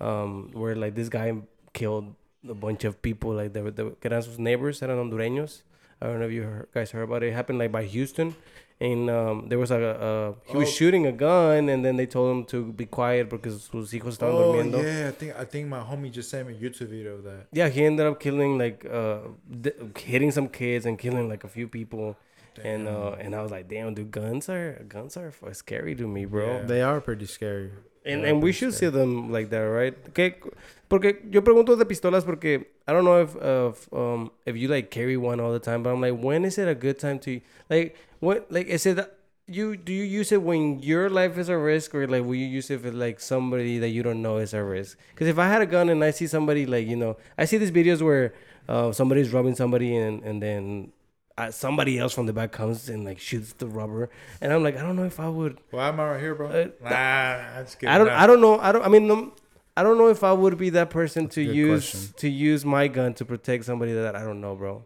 [0.00, 1.32] Um, where like this guy
[1.72, 2.12] killed
[2.48, 5.62] a bunch of people, like they, were- they, were- eran sus neighbors, eran hondureños.
[6.02, 7.28] I don't know if you heard, guys heard about it.
[7.28, 8.34] It happened like by Houston,
[8.80, 10.70] and um, there was like a, a he was Oh.
[10.72, 14.34] shooting a gun, and then they told him to be quiet because sus hijos estaban
[14.34, 14.82] Oh durmiendo.
[14.82, 17.46] yeah, I think I think my homie just sent me a YouTube video of that.
[17.52, 19.18] Yeah, he ended up killing like uh,
[19.60, 22.16] d- hitting some kids and killing like a few people.
[22.64, 26.24] And uh, and I was like, damn, dude, guns are guns are scary to me,
[26.24, 26.46] bro.
[26.46, 26.62] Yeah.
[26.62, 27.70] They are pretty scary.
[28.08, 29.94] And and we should see them like that, right?
[30.14, 30.34] Que,
[30.88, 34.90] porque yo pregunto de pistolas porque I don't know if if um if you like
[34.90, 37.40] carry one all the time, but I'm like, when is it a good time to
[37.68, 38.98] like what like is it
[39.46, 42.46] you do you use it when your life is a risk or like will you
[42.46, 44.96] use it for like somebody that you don't know is a risk?
[45.10, 47.58] Because if I had a gun and I see somebody like you know I see
[47.58, 48.32] these videos where
[48.68, 50.92] uh somebody's robbing somebody and and then.
[51.38, 54.10] Uh, somebody else from the back comes and like shoots the rubber,
[54.40, 56.48] and I'm like, I don't know if I would Why am I right here, bro?
[56.48, 57.94] Uh, nah, just kidding.
[57.94, 58.08] I don't.
[58.08, 58.20] Nah.
[58.20, 58.58] I don't know.
[58.58, 58.84] I don't.
[58.84, 59.30] I mean,
[59.76, 62.14] I don't know if I would be that person to use question.
[62.16, 64.84] to use my gun to protect somebody that I don't know, bro.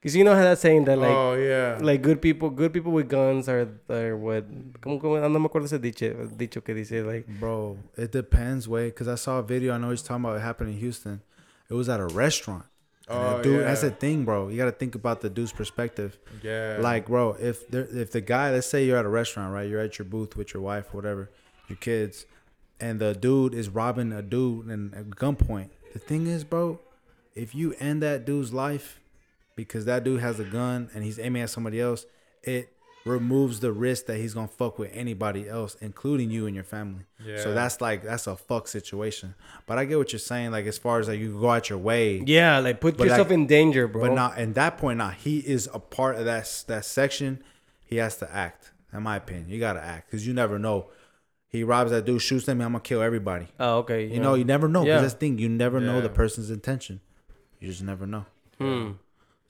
[0.00, 1.78] Because you know how that saying that like oh yeah.
[1.82, 4.46] like good people, good people with guns are are what?
[4.80, 8.86] Como como no me acuerdo ese dicho dicho que dice like Bro, it depends, way.
[8.86, 9.74] Because I saw a video.
[9.74, 11.20] I know he's talking about it happened in Houston.
[11.68, 12.64] It was at a restaurant.
[13.10, 13.66] Oh, dude, yeah.
[13.66, 14.48] that's the thing, bro.
[14.48, 16.18] You got to think about the dude's perspective.
[16.42, 16.78] yeah.
[16.80, 19.68] Like, bro, if there, if the guy, let's say you're at a restaurant, right?
[19.68, 21.30] You're at your booth with your wife, whatever,
[21.68, 22.26] your kids,
[22.78, 25.70] and the dude is robbing a dude and at gunpoint.
[25.92, 26.78] The thing is, bro,
[27.34, 29.00] if you end that dude's life
[29.56, 32.06] because that dude has a gun and he's aiming at somebody else,
[32.42, 32.72] it
[33.04, 37.04] removes the risk that he's gonna fuck with anybody else, including you and your family.
[37.24, 37.42] Yeah.
[37.42, 39.34] So that's like that's a fuck situation.
[39.66, 40.50] But I get what you're saying.
[40.50, 43.30] Like as far as like you go out your way, yeah, like put yourself like-
[43.30, 44.02] in danger, bro.
[44.08, 44.98] but not in that point.
[44.98, 47.42] Now he is a part of that that section.
[47.84, 48.72] He has to act.
[48.92, 50.88] In my opinion, you gotta act because you never know.
[51.48, 52.60] He robs that dude, shoots him.
[52.60, 53.48] I'm gonna kill everybody.
[53.58, 54.06] Oh, okay.
[54.06, 54.84] You know, you never know.
[54.84, 55.00] Yeah.
[55.00, 55.38] that's the thing.
[55.38, 57.00] You never know the person's intention.
[57.60, 58.26] You just never know.
[58.58, 58.90] Hmm.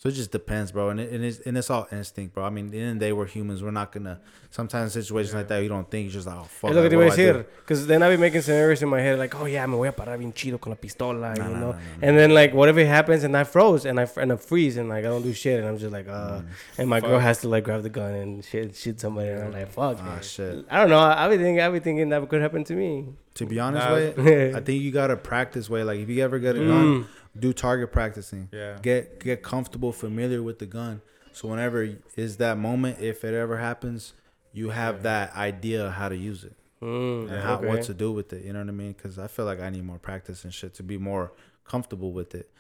[0.03, 2.43] So it just depends, bro, and it, and it's and it's all instinct, bro.
[2.45, 3.63] I mean, in the end of the day, we're humans.
[3.63, 4.19] We're not gonna.
[4.49, 6.05] Sometimes in situations like that, you don't think.
[6.07, 6.71] You're just like, oh fuck.
[6.71, 7.39] Es lo que like, te iba a I do?
[7.41, 7.47] decir.
[7.59, 9.93] Because then I be making scenarios in my head like, oh yeah, me voy a
[9.93, 11.61] parar bien chido con la pistola, No, you no, know.
[11.61, 11.79] no, no, no.
[12.01, 15.05] And then like whatever happens, and I froze, and I and I freeze, and like
[15.05, 16.47] I don't do shit, and I'm just like, uh, Mm.
[16.79, 19.53] and my girl has to like grab the gun and shit, shoot somebody, and I'm
[19.53, 19.99] like, fuck.
[20.01, 20.23] Ah, man.
[20.23, 20.65] shit.
[20.71, 20.99] I don't know.
[20.99, 23.05] I be thinking, I be thinking that could happen to me.
[23.35, 25.69] To be honest, Nah, way, I think you gotta practice.
[25.69, 27.07] Way like if you ever get a gun, Mm.
[27.39, 28.49] Do target practicing.
[28.53, 28.79] Yeah.
[28.83, 31.01] Get get comfortable, familiar with the gun.
[31.33, 34.13] So whenever is that moment, if it ever happens,
[34.53, 35.03] you have Yeah.
[35.03, 37.67] that idea how to use it Mm, and how okay.
[37.69, 38.45] what to do with it.
[38.45, 38.93] You know what I mean?
[38.93, 41.33] Because I feel like I need more practice and shit to be more
[41.65, 42.51] comfortable with it.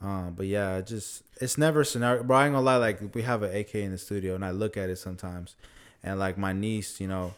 [0.00, 2.22] Um, but yeah, it just it's never a scenario.
[2.22, 2.76] Bro, I ain't gonna lie.
[2.76, 5.56] Like we have an AK in the studio, and I look at it sometimes,
[6.02, 7.34] and like my niece, you know,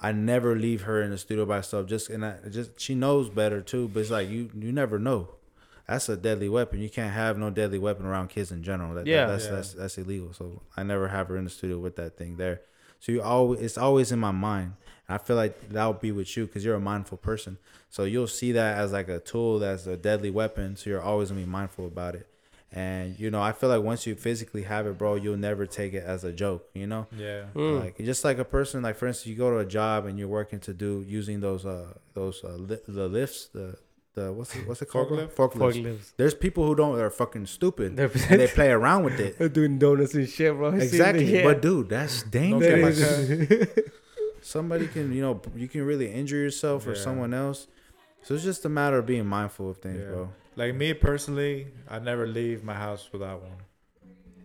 [0.00, 1.86] I never leave her in the studio by herself.
[1.86, 3.88] Just and I just she knows better too.
[3.88, 5.30] But it's like you you never know.
[5.90, 6.80] That's a deadly weapon.
[6.80, 8.94] You can't have no deadly weapon around kids in general.
[8.94, 9.26] That, Yeah.
[9.26, 9.50] that's Yeah.
[9.56, 10.32] that's that's illegal.
[10.32, 12.60] So I never have her in the studio with that thing there.
[13.00, 14.74] So you always it's always in my mind.
[15.08, 17.58] I feel like that'll be with you because you're a mindful person.
[17.88, 20.76] So you'll see that as like a tool that's a deadly weapon.
[20.76, 22.26] So you're always gonna be mindful about it.
[22.72, 25.92] And you know, I feel like once you physically have it, bro, you'll never take
[25.92, 26.68] it as a joke.
[26.72, 27.46] You know, Yeah.
[27.56, 27.80] Mm.
[27.80, 30.28] like just like a person, like for instance, you go to a job and you're
[30.28, 33.74] working to do using those uh those uh li- the lifts the
[34.14, 35.08] the what's it, what's it called?
[35.08, 35.26] bro?
[35.28, 35.52] Forklift?
[35.52, 35.82] Forklifts.
[35.84, 36.12] Forklifts.
[36.16, 39.36] There's people who don't are fucking stupid They're, and they play around with it.
[39.38, 40.70] they're doing donuts and shit, bro.
[40.70, 41.44] Exactly, yeah.
[41.44, 42.98] but dude, that's dangerous.
[43.38, 43.92] get.
[44.42, 47.00] Somebody can, you know, you can really injure yourself or Yeah.
[47.02, 47.66] someone else.
[48.22, 50.08] So it's just a matter of being mindful of things, Yeah.
[50.08, 50.30] bro.
[50.56, 53.58] Like me personally, I never leave my house without one.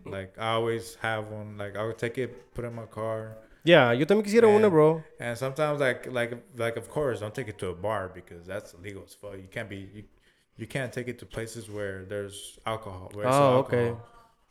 [0.04, 1.58] Like I always have one.
[1.58, 3.36] Like I would take it, put it in my car,
[3.66, 4.70] Yeah, yo también quisiera una, Man.
[4.70, 5.02] bro.
[5.18, 8.74] and sometimes like like like of course don't take it to a bar because that's
[8.74, 9.34] illegal as fuck.
[9.34, 10.04] You can't be you,
[10.56, 13.10] you can't take it to places where there's alcohol.
[13.12, 13.82] Where it's Oh, alcohol.
[13.84, 13.96] okay.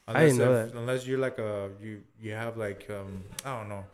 [0.07, 3.57] I Unless didn't know if- Unless you're like a you you have like um I
[3.57, 3.85] don't know.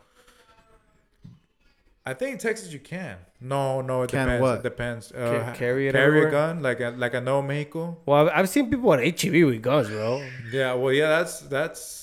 [2.04, 3.16] I think in Texas you can.
[3.40, 4.42] No, no, it Can depends.
[4.42, 4.56] what?
[4.58, 5.12] It depends.
[5.12, 6.28] Ca- Uh, carry it carry everywhere?
[6.28, 7.96] a gun like a, like I know Mexico.
[8.04, 10.20] Well, I've, I've seen people at HEB with guns, bro.
[10.50, 12.01] Yeah, well, yeah, that's that's.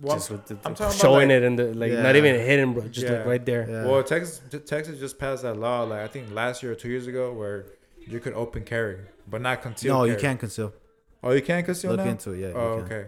[0.00, 2.02] Well, just with the, I'm talking about, showing like- it in the like Yeah.
[2.02, 2.88] not even hidden, bro.
[2.88, 3.18] Just Yeah.
[3.18, 3.66] like right there.
[3.68, 3.86] Yeah.
[3.86, 5.82] well, Texas Texas just passed that law.
[5.84, 7.66] Like I think last year or two years ago, where
[8.06, 9.94] you could open carry, but not conceal.
[9.98, 10.72] no, you can't conceal.
[11.22, 12.10] Oh, you can't conceal Look now.
[12.10, 12.40] into it.
[12.40, 12.52] Yeah.
[12.54, 13.06] oh, okay.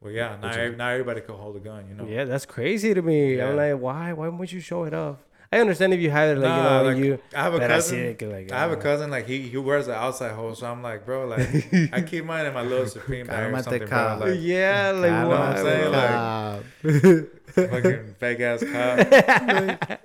[0.00, 0.36] Well, yeah.
[0.42, 1.86] Now, now everybody can hold a gun.
[1.88, 2.04] You know.
[2.06, 3.40] Yeah, that's crazy to me.
[3.40, 4.12] I'm like, why?
[4.12, 5.16] Why would you show it off?
[5.54, 7.18] I understand if you have it, like Nah, you know, like, you.
[7.34, 7.98] I have a But I cousin.
[8.00, 10.66] it, like, I have a uh, cousin like he he wears an outside hole, so
[10.66, 11.48] I'm like, bro, like
[11.92, 14.18] I keep mine in my little Supreme bag or Cálmate, something, bro.
[14.20, 20.00] Like yeah, like Calma, what I'm saying, like- fucking fake ass cop.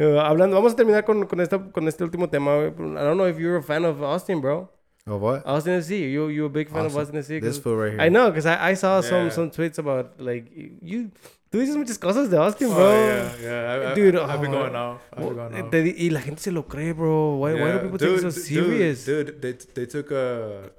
[0.00, 2.50] Uh, hablando, vamos a terminar con, con, esta, con este último tema.
[2.66, 2.70] I
[3.04, 4.68] don't know if you're a fan of Austin, bro.
[5.06, 5.46] Oh what?
[5.46, 6.10] Austin FC.
[6.10, 7.18] You you a big fan of Austin.
[7.18, 7.40] Austin FC?
[7.40, 8.00] This 'Cause fool right here.
[8.00, 10.50] I know, because I, I saw some some tweets about like
[10.82, 11.10] you.
[11.54, 12.90] Tú dices muchas cosas de Austin, Oh, bro.
[12.90, 13.88] yeah, yeah.
[13.88, 15.00] I, I, Dude, I've been oh, going off.
[15.12, 15.70] I've been going off.
[15.70, 17.36] te di- y la gente se lo cree, bro.
[17.36, 19.04] Why, why do Yeah, people take it so dude, serious?
[19.04, 20.72] Dude, dude, they they took a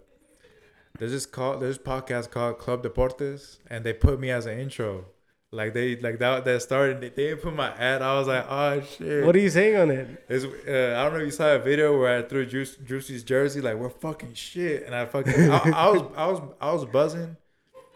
[0.99, 5.05] there's this call there's podcast called Club Deportes and they put me as an intro.
[5.49, 8.01] Like they like that that started they didn't put my ad.
[8.01, 9.25] I was like, oh shit.
[9.25, 10.25] What are you saying on it?
[10.27, 13.23] It's, uh, I don't know if you saw a video where I threw Juice, Juicy's
[13.23, 16.83] jersey like we're fucking shit, and I fucking I, I was I was I was
[16.83, 17.37] buzzing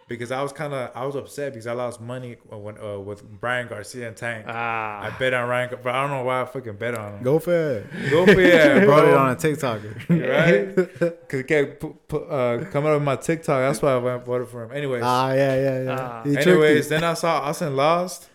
[0.10, 3.24] because I was kind of I was upset because I lost money when uh, with
[3.40, 4.46] Ryan Garcia and Tank.
[4.50, 5.04] Ah.
[5.04, 7.24] I bet on Ryan, but I don't know why I fucking bet on him.
[7.24, 7.86] Go for it.
[8.10, 9.96] Go for yeah, Brought it on a TikToker.
[10.10, 10.76] right?
[11.30, 13.62] Cause it kept pu- pu- uh, coming up with my TikTok.
[13.62, 14.72] That's why I went voted for him.
[14.72, 15.98] Anyways, ah, yeah, yeah, yeah.
[16.00, 16.24] Ah.
[16.24, 18.30] Anyways, then I saw Austin lost,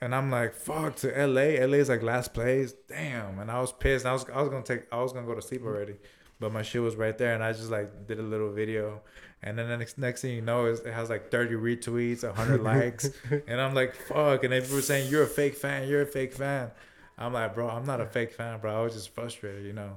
[0.00, 1.64] and I'm like, fuck to LA.
[1.66, 2.72] LA is like last place.
[2.88, 4.06] Damn, and I was pissed.
[4.06, 5.96] I was I was gonna take I was gonna go to sleep already,
[6.40, 9.02] but my shit was right there, and I just like did a little video.
[9.42, 12.62] And then the next, next thing you know, is it has like 30 retweets, 100
[12.62, 13.10] likes.
[13.46, 14.44] And I'm like, fuck.
[14.44, 15.88] And people were saying, you're a fake fan.
[15.88, 16.70] You're a fake fan.
[17.16, 18.78] I'm like, bro, I'm not a fake fan, bro.
[18.78, 19.96] I was just frustrated, you know?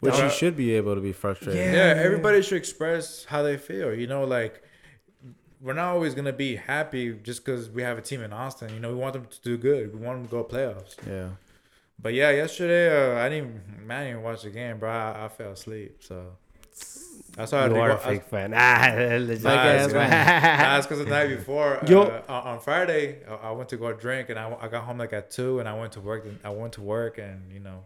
[0.00, 1.74] Which you should be able to be frustrated.
[1.74, 3.92] yeah, everybody should express how they feel.
[3.92, 4.62] You know, like
[5.60, 8.72] we're not always gonna be happy just because we have a team in Austin.
[8.72, 9.92] You know, we want them to do good.
[9.92, 10.94] We want them to go playoffs.
[11.04, 11.30] Yeah.
[12.00, 13.86] But yeah, yesterday uh, I didn't.
[13.86, 14.88] Man, I didn't watch the game, bro.
[14.88, 15.96] I, I fell asleep.
[16.00, 16.36] So
[17.38, 18.52] I You didn't are a go- I- fake fan.
[18.56, 19.42] Ah, legit.
[19.44, 20.10] Nah, ass it's, man.
[20.58, 23.92] nah, it's because the night before, Yo- uh, on Friday, I I went to go
[23.92, 26.26] drink and I, I got home like at two, and I went to work.
[26.44, 27.84] I went to work, and you know,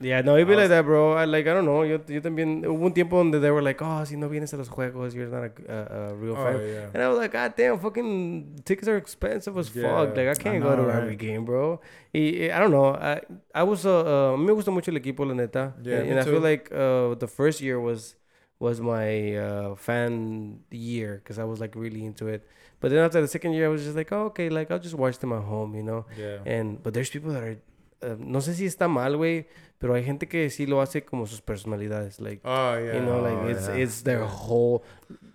[0.00, 1.14] Yeah, no, it'd be I like that, bro.
[1.14, 1.82] I, like, I don't know.
[1.82, 4.56] Yo, yo también, hubo un tiempo donde they were like, oh, si no vienes a
[4.56, 6.54] los juegos, you're not a, a, a real oh fan.
[6.60, 10.16] yeah, And I was like, God damn, fucking tickets are expensive as Yeah, fuck.
[10.16, 11.02] Like, I can't go know, to right?
[11.02, 11.80] every game, bro.
[12.14, 12.94] Y, I don't know.
[12.94, 13.22] I,
[13.52, 15.74] I was, uh, uh, me gusta mucho el equipo, la neta.
[15.82, 18.14] Yeah, and and I feel like uh, the first year was
[18.60, 22.46] was my uh, fan year because I was like really into it.
[22.80, 24.94] But then after the second year, I was just like, oh, okay, like I'll just
[24.94, 26.06] watch them at home, you know.
[26.16, 26.38] Yeah.
[26.46, 27.58] And but there's people that are,
[28.02, 29.46] uh, no sé si está mal, güey,
[29.78, 32.40] pero hay gente que sí lo hace como sus personalidades, like.
[32.44, 32.94] Oh yeah.
[32.94, 33.74] You know, like Oh, it's yeah.
[33.76, 34.82] it's their whole,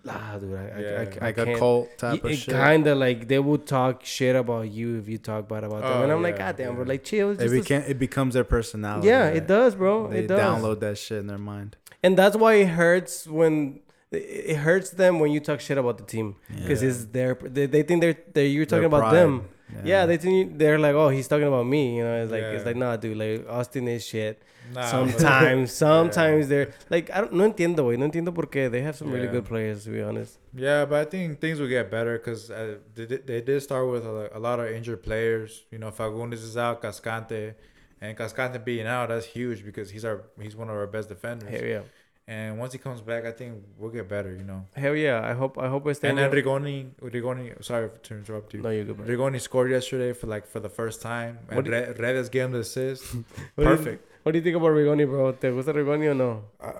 [0.08, 0.54] ah, dude.
[0.54, 0.88] I, I, Yeah.
[1.00, 1.58] I, I, like a can't.
[1.58, 2.54] cult type Y- of shit.
[2.54, 6.02] Kinda like they would talk shit about you if you talk bad about them, Oh,
[6.04, 6.88] and I'm like, yeah, God damn, bro, yeah.
[6.88, 7.30] like chill.
[7.30, 9.08] It's It, just a- became, it becomes their personality.
[9.08, 9.36] yeah, right?
[9.36, 10.08] it does, bro.
[10.08, 10.40] They it does.
[10.40, 11.76] download that shit in their mind.
[12.02, 13.80] and that's why it hurts when
[14.12, 16.88] it hurts them when you talk shit about the team because Yeah.
[16.90, 19.14] it's their they, they think they're, they you're Their talking about pride.
[19.16, 19.48] them.
[19.84, 20.06] Yeah.
[20.06, 21.96] they think they're like, oh, he's talking about me.
[21.96, 24.42] You know, it's like it's like, nah, dude, like Austin is shit.
[24.72, 28.70] Nah, sometimes, sometimes they're like, I don't, no entiendo, güey, no entiendo por qué.
[28.70, 30.38] They have some really good players, to be honest.
[30.54, 33.90] Yeah, but I think things will get better because uh, they, did- they did start
[33.90, 35.64] with a, a lot of injured players.
[35.70, 37.54] You know, Fagúndez is out, Cascante,
[38.00, 41.50] and Cascante being out, that's huge because he's our he's one of our best defenders.
[41.50, 41.80] Hell yeah,
[42.26, 44.32] And once he comes back, I think we'll get better.
[44.32, 44.64] You know.
[44.74, 45.20] hell yeah.
[45.22, 46.08] I hope, I hope I stay.
[46.08, 48.62] And then Rigoni, Rigoni, sorry to interrupt you.
[48.62, 48.96] no, you're good.
[48.96, 49.06] Bro.
[49.06, 52.44] Rigoni scored yesterday for like for the first time, What and do- Re- Redes gave
[52.46, 53.04] him the assist.
[53.56, 54.10] What do you- Perfect.
[54.22, 55.32] What do you think about Rigoni, bro?
[55.32, 56.44] ¿Te gusta Rigoni or no?
[56.58, 56.72] Uh,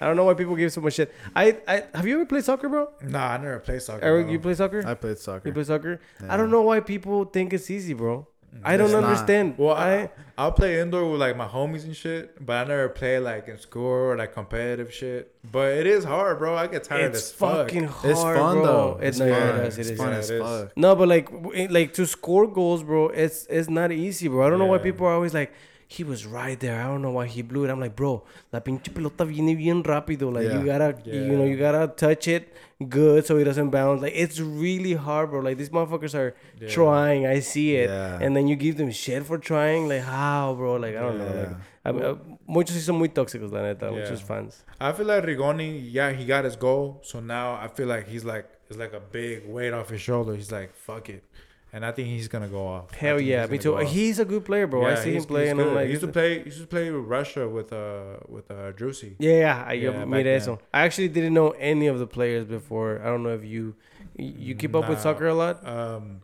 [0.00, 1.12] I don't know why people give so much shit.
[1.36, 2.88] I, I have you ever played soccer, bro?
[3.02, 4.04] Nah, I never played soccer.
[4.04, 4.32] Eric, bro.
[4.32, 4.82] you play soccer?
[4.84, 5.46] I played soccer.
[5.48, 6.00] you play soccer?
[6.20, 6.34] Yeah.
[6.34, 8.26] I don't know why people think it's easy, bro.
[8.64, 9.04] I don't not.
[9.04, 9.56] understand.
[9.56, 12.88] Well, I, I, I'll play indoor with like my homies and shit, but I never
[12.88, 15.34] play like in school or like competitive shit.
[15.50, 16.56] But it is hard, bro.
[16.56, 17.68] I get tired it's as fuck.
[17.68, 18.66] fucking hard, It's fun bro.
[18.66, 18.98] though.
[19.00, 19.60] It's no, yeah, fun.
[19.60, 19.90] it is.
[19.90, 20.76] It fun as fuck.
[20.76, 21.28] No, but like,
[21.70, 23.08] like to score goals, bro.
[23.08, 24.46] It's it's not easy, bro.
[24.46, 25.52] I don't know why people are always like,
[25.90, 26.80] he was right there.
[26.80, 27.70] I don't know why he blew it.
[27.70, 30.30] I'm like, bro, la pinche pelota viene bien rápido.
[30.30, 32.52] Like you gotta, you know, you gotta touch it
[32.88, 34.02] good so it doesn't bounce.
[34.02, 35.40] Like it's really hard, bro.
[35.40, 36.68] Like these motherfuckers are Yeah.
[36.68, 37.26] trying.
[37.26, 38.18] I see it, Yeah.
[38.20, 39.88] and then you give them shit for trying.
[39.88, 40.76] Like how, bro?
[40.76, 41.24] Like I don't know.
[41.26, 41.54] Like, Yeah.
[41.86, 42.16] I mean, uh,
[42.46, 43.86] muchos sí son muy tóxicos, la neta.
[43.86, 44.00] Yeah.
[44.00, 44.62] Muchos fans.
[44.78, 47.00] I feel like Rigoni, yeah, he got his goal.
[47.02, 50.34] So now I feel like he's like it's like a big weight off his shoulder.
[50.36, 51.24] He's like, fuck it.
[51.72, 52.94] And I think he's gonna go off.
[52.94, 53.76] Hell yeah, he's me too.
[53.76, 54.86] He's a good player, bro.
[54.86, 56.38] I see him he's- play, and I'm like, he used to play.
[56.38, 59.16] He used to play with Russia with uh with uh Driussi.
[59.18, 60.58] Yeah, yeah, I Yeah, yeah, made eso.
[60.72, 63.00] I actually didn't know any of the players before.
[63.02, 63.74] I don't know if you
[64.16, 65.66] you keep up with soccer a lot.
[65.66, 66.22] Um,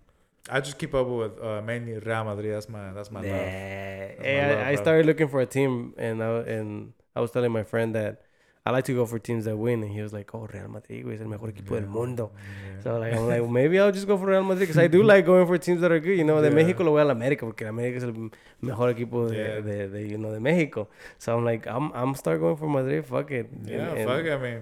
[0.51, 2.55] I just keep up with uh, mainly Real Madrid.
[2.55, 3.29] That's my that's my Nah.
[3.29, 3.39] love.
[3.39, 7.31] Hey, my I, love, I started looking for a team, and I and I was
[7.31, 8.23] telling my friend that
[8.67, 11.07] I like to go for teams that win, and he was like, "Oh, Real Madrid,
[11.13, 12.83] es el mejor equipo del mundo." Yeah.
[12.83, 15.27] So like, I'm like, maybe I'll just go for Real Madrid because I do like
[15.27, 16.17] going for teams that are good.
[16.17, 16.55] You know, de Yeah.
[16.55, 18.31] México lo voy a la América porque América es el
[18.63, 19.61] mejor equipo de, Yeah.
[19.61, 20.89] de, de, you know de México.
[21.19, 23.05] So I'm like, I'm I'm start going for Madrid.
[23.05, 23.49] Fuck it.
[23.67, 24.27] Yeah, And- and- fuck.
[24.33, 24.61] I mean,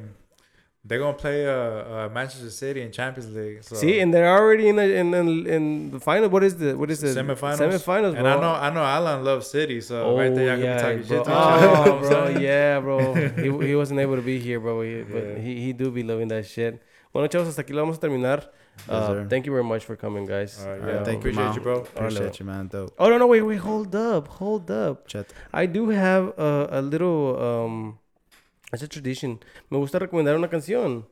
[0.84, 3.62] they're gonna play uh, uh Manchester City in Champions League.
[3.62, 3.76] So.
[3.76, 6.28] See, and they're already in the in, in, in the final.
[6.28, 7.58] What is the what is the Semifinals?
[7.58, 8.26] Semifinals, and.
[8.26, 11.08] I know I know Alan loves City, so right there y'all yeah, can be talking
[11.08, 11.16] bro.
[11.18, 11.66] shit to each other.
[11.66, 12.40] you know Oh, what bro, saying?
[12.42, 13.14] yeah, bro.
[13.14, 14.82] He, he wasn't able to be here, bro.
[14.82, 15.38] He, But Yeah.
[15.38, 16.82] he, he do be loving that shit.
[17.12, 18.48] Bueno, chavos, hasta aquí lo vamos a terminar.
[18.88, 19.26] Uh, sir.
[19.28, 20.58] thank you very much for coming, guys.
[20.58, 21.54] All right, All right, yeah, thank you, appreciate Mom.
[21.56, 21.76] you, bro.
[21.80, 22.68] Appreciate you, man.
[22.68, 22.94] Dope.
[22.98, 25.06] Oh no, no, wait, wait, hold up, hold up.
[25.06, 25.30] Chet.
[25.52, 27.98] I do have a, a little um,
[28.72, 29.38] it's a tradition.
[29.70, 31.04] Me gusta recomendar una canción.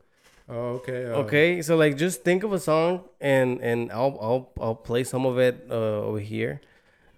[0.49, 1.05] Oh, okay.
[1.07, 5.05] Uh, Okay, so like just think of a song and and I'll I'll I'll play
[5.05, 6.61] some of it uh, over here.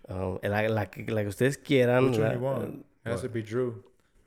[0.09, 2.11] Um, like like like ustedes quieran.
[2.11, 2.85] Which one la- you want?
[3.07, 3.83] It has to be Drew.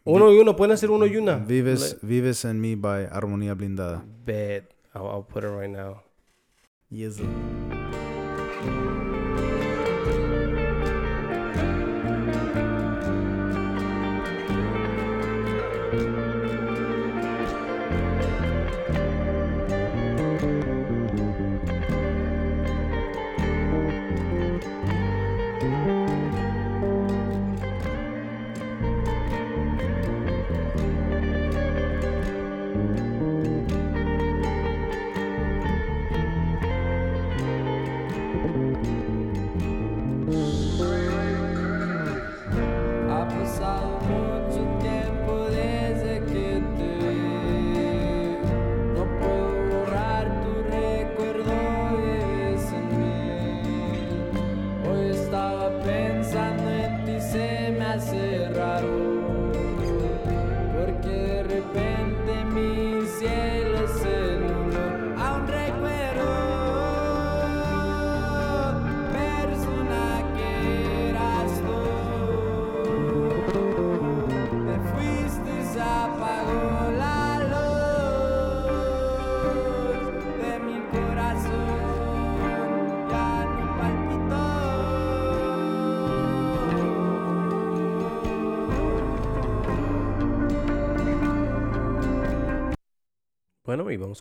[0.08, 1.38] Uno y uno, pueden hacer uno y una.
[1.38, 4.04] Vives, Vives en mí by Armonía Blindada.
[4.26, 4.72] Bet.
[4.94, 6.04] I'll, I'll put it right now.
[6.90, 7.20] Yes.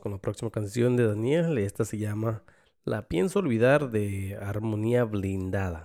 [0.00, 1.58] con la próxima canción de Daniel.
[1.58, 2.42] Esta se llama
[2.84, 5.84] La pienso olvidar de Armonía Blindada.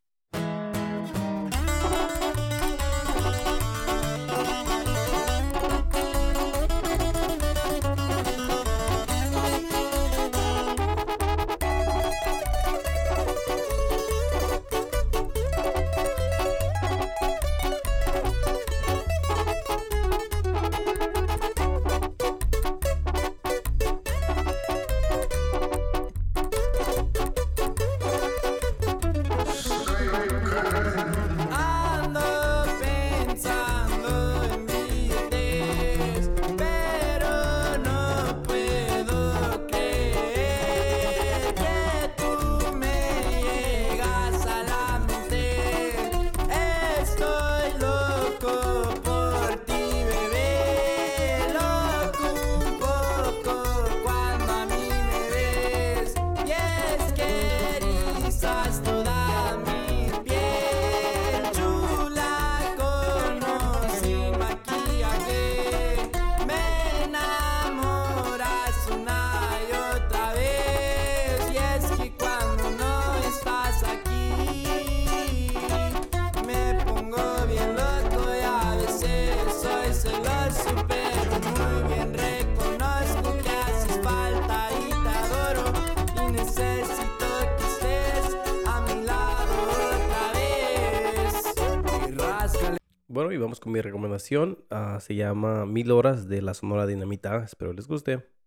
[93.69, 94.59] mi recomendación.
[94.69, 97.43] Ah, se llama Mil Horas de la Sonora Dinamita.
[97.43, 98.38] Espero les guste.